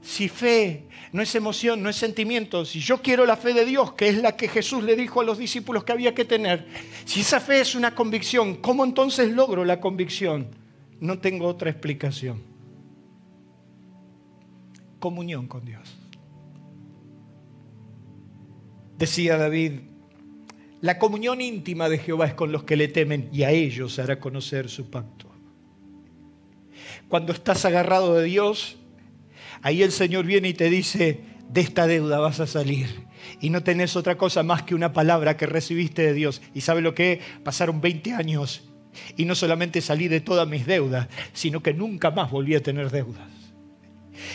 Si 0.00 0.30
fe 0.30 0.84
no 1.12 1.20
es 1.20 1.34
emoción, 1.34 1.82
no 1.82 1.90
es 1.90 1.96
sentimiento, 1.96 2.64
si 2.64 2.80
yo 2.80 3.02
quiero 3.02 3.26
la 3.26 3.36
fe 3.36 3.52
de 3.52 3.66
Dios, 3.66 3.92
que 3.92 4.08
es 4.08 4.16
la 4.16 4.34
que 4.34 4.48
Jesús 4.48 4.82
le 4.84 4.96
dijo 4.96 5.20
a 5.20 5.24
los 5.24 5.36
discípulos 5.36 5.84
que 5.84 5.92
había 5.92 6.14
que 6.14 6.24
tener, 6.24 6.66
si 7.04 7.20
esa 7.20 7.40
fe 7.40 7.60
es 7.60 7.74
una 7.74 7.94
convicción, 7.94 8.56
¿cómo 8.56 8.84
entonces 8.84 9.30
logro 9.32 9.66
la 9.66 9.80
convicción? 9.80 10.48
No 10.98 11.18
tengo 11.18 11.46
otra 11.46 11.68
explicación. 11.68 12.42
Comunión 14.98 15.46
con 15.46 15.64
Dios. 15.66 15.97
Decía 18.98 19.36
David, 19.36 19.74
la 20.80 20.98
comunión 20.98 21.40
íntima 21.40 21.88
de 21.88 21.98
Jehová 21.98 22.26
es 22.26 22.34
con 22.34 22.50
los 22.50 22.64
que 22.64 22.76
le 22.76 22.88
temen 22.88 23.28
y 23.32 23.44
a 23.44 23.50
ellos 23.50 23.98
hará 24.00 24.18
conocer 24.18 24.68
su 24.68 24.90
pacto. 24.90 25.28
Cuando 27.08 27.32
estás 27.32 27.64
agarrado 27.64 28.14
de 28.16 28.24
Dios, 28.24 28.76
ahí 29.62 29.82
el 29.82 29.92
Señor 29.92 30.26
viene 30.26 30.48
y 30.48 30.54
te 30.54 30.68
dice, 30.68 31.20
de 31.48 31.60
esta 31.60 31.86
deuda 31.86 32.18
vas 32.18 32.40
a 32.40 32.46
salir. 32.48 33.06
Y 33.40 33.50
no 33.50 33.62
tenés 33.62 33.94
otra 33.94 34.18
cosa 34.18 34.42
más 34.42 34.64
que 34.64 34.74
una 34.74 34.92
palabra 34.92 35.36
que 35.36 35.46
recibiste 35.46 36.02
de 36.02 36.14
Dios. 36.14 36.42
¿Y 36.52 36.62
sabe 36.62 36.80
lo 36.80 36.94
que? 36.94 37.20
Pasaron 37.44 37.80
20 37.80 38.14
años 38.14 38.68
y 39.16 39.26
no 39.26 39.36
solamente 39.36 39.80
salí 39.80 40.08
de 40.08 40.20
todas 40.20 40.48
mis 40.48 40.66
deudas, 40.66 41.08
sino 41.32 41.62
que 41.62 41.72
nunca 41.72 42.10
más 42.10 42.32
volví 42.32 42.56
a 42.56 42.62
tener 42.62 42.90
deudas. 42.90 43.37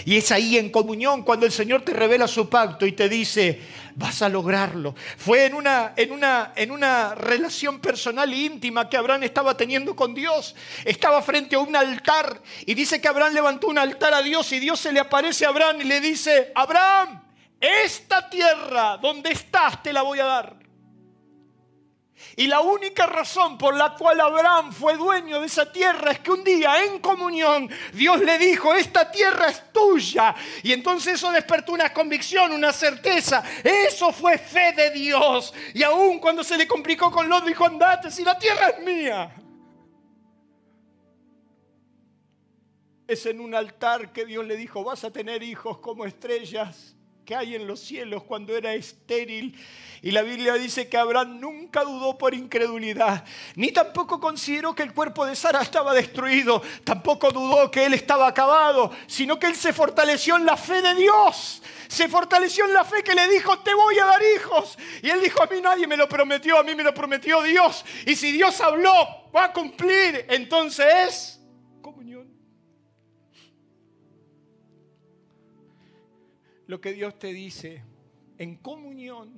Y 0.05 0.17
es 0.17 0.31
ahí 0.31 0.57
en 0.57 0.69
comunión 0.69 1.23
cuando 1.23 1.45
el 1.45 1.51
Señor 1.51 1.81
te 1.81 1.93
revela 1.93 2.27
su 2.27 2.49
pacto 2.49 2.85
y 2.85 2.91
te 2.91 3.09
dice, 3.09 3.61
vas 3.95 4.21
a 4.21 4.29
lograrlo. 4.29 4.95
Fue 5.17 5.45
en 5.45 5.53
una, 5.53 5.93
en 5.95 6.11
una, 6.11 6.53
en 6.55 6.71
una 6.71 7.15
relación 7.15 7.79
personal 7.79 8.31
e 8.31 8.37
íntima 8.37 8.89
que 8.89 8.97
Abraham 8.97 9.23
estaba 9.23 9.55
teniendo 9.55 9.95
con 9.95 10.13
Dios. 10.13 10.55
Estaba 10.85 11.21
frente 11.21 11.55
a 11.55 11.59
un 11.59 11.75
altar 11.75 12.41
y 12.65 12.73
dice 12.73 12.99
que 12.99 13.07
Abraham 13.07 13.33
levantó 13.33 13.67
un 13.67 13.77
altar 13.77 14.13
a 14.13 14.21
Dios 14.21 14.51
y 14.51 14.59
Dios 14.59 14.79
se 14.79 14.91
le 14.91 14.99
aparece 14.99 15.45
a 15.45 15.49
Abraham 15.49 15.81
y 15.81 15.85
le 15.85 16.01
dice, 16.01 16.51
Abraham, 16.55 17.21
esta 17.59 18.29
tierra 18.29 18.97
donde 18.97 19.31
estás 19.31 19.81
te 19.81 19.93
la 19.93 20.01
voy 20.01 20.19
a 20.19 20.25
dar. 20.25 20.62
Y 22.35 22.47
la 22.47 22.61
única 22.61 23.05
razón 23.05 23.57
por 23.57 23.75
la 23.75 23.95
cual 23.95 24.19
Abraham 24.19 24.71
fue 24.71 24.97
dueño 24.97 25.39
de 25.39 25.47
esa 25.47 25.71
tierra 25.71 26.11
es 26.11 26.19
que 26.19 26.31
un 26.31 26.43
día 26.43 26.83
en 26.83 26.99
comunión 26.99 27.69
Dios 27.93 28.19
le 28.21 28.37
dijo, 28.37 28.73
esta 28.73 29.11
tierra 29.11 29.49
es 29.49 29.71
tuya. 29.71 30.35
Y 30.63 30.73
entonces 30.73 31.15
eso 31.15 31.31
despertó 31.31 31.73
una 31.73 31.93
convicción, 31.93 32.51
una 32.51 32.73
certeza. 32.73 33.43
Eso 33.63 34.11
fue 34.11 34.37
fe 34.37 34.73
de 34.73 34.91
Dios. 34.91 35.53
Y 35.73 35.83
aún 35.83 36.19
cuando 36.19 36.43
se 36.43 36.57
le 36.57 36.67
complicó 36.67 37.11
con 37.11 37.29
Lot, 37.29 37.45
dijo, 37.45 37.65
andate, 37.65 38.09
si 38.09 38.23
la 38.23 38.37
tierra 38.37 38.69
es 38.69 38.79
mía. 38.83 39.35
Es 43.07 43.25
en 43.25 43.39
un 43.39 43.53
altar 43.53 44.11
que 44.11 44.25
Dios 44.25 44.45
le 44.45 44.55
dijo, 44.55 44.83
vas 44.83 45.03
a 45.03 45.11
tener 45.11 45.43
hijos 45.43 45.77
como 45.79 46.05
estrellas 46.05 46.95
que 47.25 47.35
hay 47.35 47.55
en 47.55 47.67
los 47.67 47.79
cielos 47.79 48.23
cuando 48.23 48.55
era 48.55 48.73
estéril. 48.73 49.57
Y 50.01 50.11
la 50.11 50.21
Biblia 50.21 50.55
dice 50.55 50.89
que 50.89 50.97
Abraham 50.97 51.39
nunca 51.39 51.83
dudó 51.83 52.17
por 52.17 52.33
incredulidad, 52.33 53.23
ni 53.55 53.71
tampoco 53.71 54.19
consideró 54.19 54.75
que 54.75 54.83
el 54.83 54.93
cuerpo 54.93 55.25
de 55.25 55.33
Sara 55.33 55.61
estaba 55.61 55.93
destruido, 55.93 56.61
tampoco 56.83 57.31
dudó 57.31 57.71
que 57.71 57.85
él 57.85 57.93
estaba 57.93 58.27
acabado, 58.27 58.91
sino 59.07 59.39
que 59.39 59.47
él 59.47 59.55
se 59.55 59.71
fortaleció 59.71 60.35
en 60.35 60.45
la 60.45 60.57
fe 60.57 60.81
de 60.81 60.95
Dios. 60.95 61.61
Se 61.87 62.09
fortaleció 62.09 62.65
en 62.65 62.73
la 62.73 62.83
fe 62.83 63.01
que 63.03 63.15
le 63.15 63.29
dijo, 63.29 63.59
te 63.59 63.73
voy 63.73 63.97
a 63.99 64.05
dar 64.05 64.21
hijos. 64.35 64.77
Y 65.01 65.09
él 65.09 65.21
dijo, 65.21 65.41
a 65.41 65.45
mí 65.45 65.61
nadie 65.61 65.87
me 65.87 65.95
lo 65.95 66.09
prometió, 66.09 66.57
a 66.57 66.63
mí 66.63 66.75
me 66.75 66.83
lo 66.83 66.93
prometió 66.93 67.41
Dios. 67.43 67.85
Y 68.05 68.15
si 68.15 68.31
Dios 68.31 68.59
habló, 68.59 69.29
va 69.33 69.45
a 69.45 69.53
cumplir. 69.53 70.25
Entonces 70.27 71.32
lo 76.73 76.81
que 76.81 76.91
Dios 76.91 77.19
te 77.19 77.31
dice 77.31 77.83
en 78.39 78.55
comunión 78.55 79.31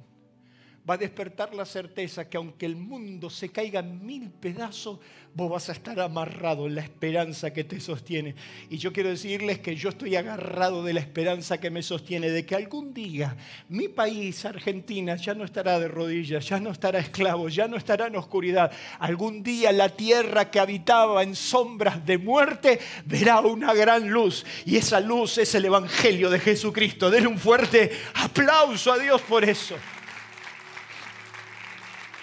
va 0.90 0.94
a 0.94 0.98
despertar 0.98 1.54
la 1.54 1.66
certeza 1.66 2.30
que 2.30 2.38
aunque 2.38 2.66
el 2.66 2.78
mundo 2.78 3.30
se 3.30 3.50
caiga 3.50 3.82
en 3.82 4.06
mil 4.06 4.32
pedazos, 4.32 5.02
vos 5.36 5.50
vas 5.50 5.68
a 5.68 5.74
estar 5.74 6.00
amarrado 6.00 6.66
en 6.66 6.76
la 6.76 6.82
esperanza 6.82 7.52
que 7.52 7.66
te 7.66 7.82
sostiene. 7.82 8.36
Y 8.70 8.78
yo 8.78 8.94
quiero 8.94 9.10
decirles 9.10 9.60
que 9.60 9.76
yo 9.76 9.90
estoy 9.90 10.16
agarrado 10.16 10.82
de 10.82 10.94
la 10.94 11.02
esperanza 11.02 11.60
que 11.60 11.70
me 11.70 11.84
sostiene, 11.84 12.30
de 12.30 12.46
que 12.46 12.56
algún 12.56 12.94
día 12.94 13.36
mi 13.68 13.90
país, 13.90 14.46
Argentina, 14.46 15.18
ya 15.18 15.34
no 15.34 15.44
estará 15.44 15.78
de 15.78 15.90
rodillas, 15.90 16.48
ya 16.48 16.58
no 16.62 16.72
estará 16.72 17.00
esclavo, 17.00 17.50
ya 17.50 17.68
no 17.68 17.76
estará 17.76 18.08
en 18.08 18.16
oscuridad. 18.16 18.72
Algún 18.98 19.44
día 19.44 19.74
la 19.74 19.90
tierra 19.90 20.50
que 20.50 20.62
habitaba 20.62 21.22
en 21.22 21.36
sombras 21.36 22.06
de 22.06 22.18
muerte 22.18 22.80
verá 23.06 23.42
una 23.42 23.74
gran 23.74 24.10
luz. 24.10 24.46
Y 24.66 24.78
esa 24.78 25.02
luz 25.02 25.38
es 25.38 25.54
el 25.54 25.66
Evangelio 25.66 26.30
de 26.30 26.40
Jesucristo. 26.40 27.10
Denle 27.10 27.28
un 27.28 27.40
fuerte 27.40 27.92
aplauso 28.14 28.94
a 28.94 28.98
Dios 28.98 29.22
por 29.22 29.44
eso. 29.44 29.76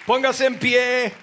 Póngase 0.07 0.47
en 0.47 0.57
pie. 0.57 1.13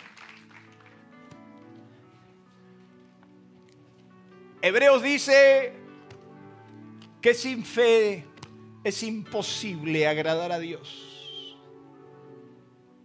Hebreos 4.63 5.03
dice 5.03 5.73
que 7.21 7.35
sin 7.35 7.65
fe 7.65 8.27
es 8.85 9.03
imposible 9.03 10.07
agradar 10.07 10.53
a 10.53 10.59
Dios, 10.59 11.57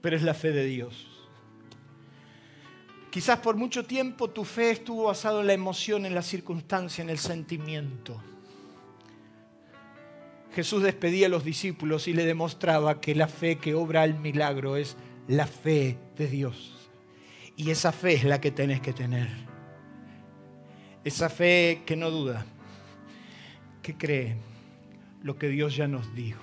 pero 0.01 0.16
es 0.16 0.24
la 0.24 0.34
fe 0.34 0.51
de 0.51 0.66
Dios. 0.66 1.12
Quizás 3.10 3.39
por 3.39 3.56
mucho 3.56 3.86
tiempo 3.86 4.30
tu 4.30 4.43
fe 4.43 4.72
estuvo 4.72 5.06
basada 5.06 5.39
en 5.39 5.47
la 5.47 5.53
emoción, 5.53 6.06
en 6.06 6.14
la 6.14 6.22
circunstancia, 6.22 7.01
en 7.01 7.10
el 7.10 7.18
sentimiento. 7.18 8.22
Jesús 10.53 10.84
despedía 10.84 11.28
a 11.28 11.30
los 11.30 11.45
discípulos 11.45 12.10
y 12.10 12.14
le 12.14 12.26
demostraba 12.26 12.99
que 12.99 13.16
la 13.16 13.28
fe 13.30 13.58
que 13.58 13.74
obra 13.74 14.03
el 14.03 14.16
milagro 14.16 14.76
es 14.76 14.97
la 15.28 15.47
fe 15.47 15.97
de 16.18 16.28
Dios. 16.28 16.89
Y 17.56 17.72
esa 17.72 17.93
fe 17.93 18.14
es 18.14 18.26
la 18.26 18.41
que 18.41 18.51
tenés 18.51 18.82
que 18.82 18.91
tener. 18.91 19.55
Esa 21.06 21.30
fe 21.30 21.84
que 21.86 21.95
no 21.95 22.10
duda, 22.10 22.43
que 23.84 23.95
cree 23.95 24.38
lo 25.22 25.38
que 25.38 25.49
Dios 25.49 25.76
ya 25.76 25.88
nos 25.88 26.16
dijo. 26.16 26.41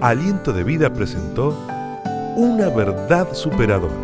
Aliento 0.00 0.54
de 0.54 0.64
Vida 0.64 0.90
presentó 0.92 1.50
una 2.36 2.70
verdad 2.70 3.32
superadora. 3.34 3.94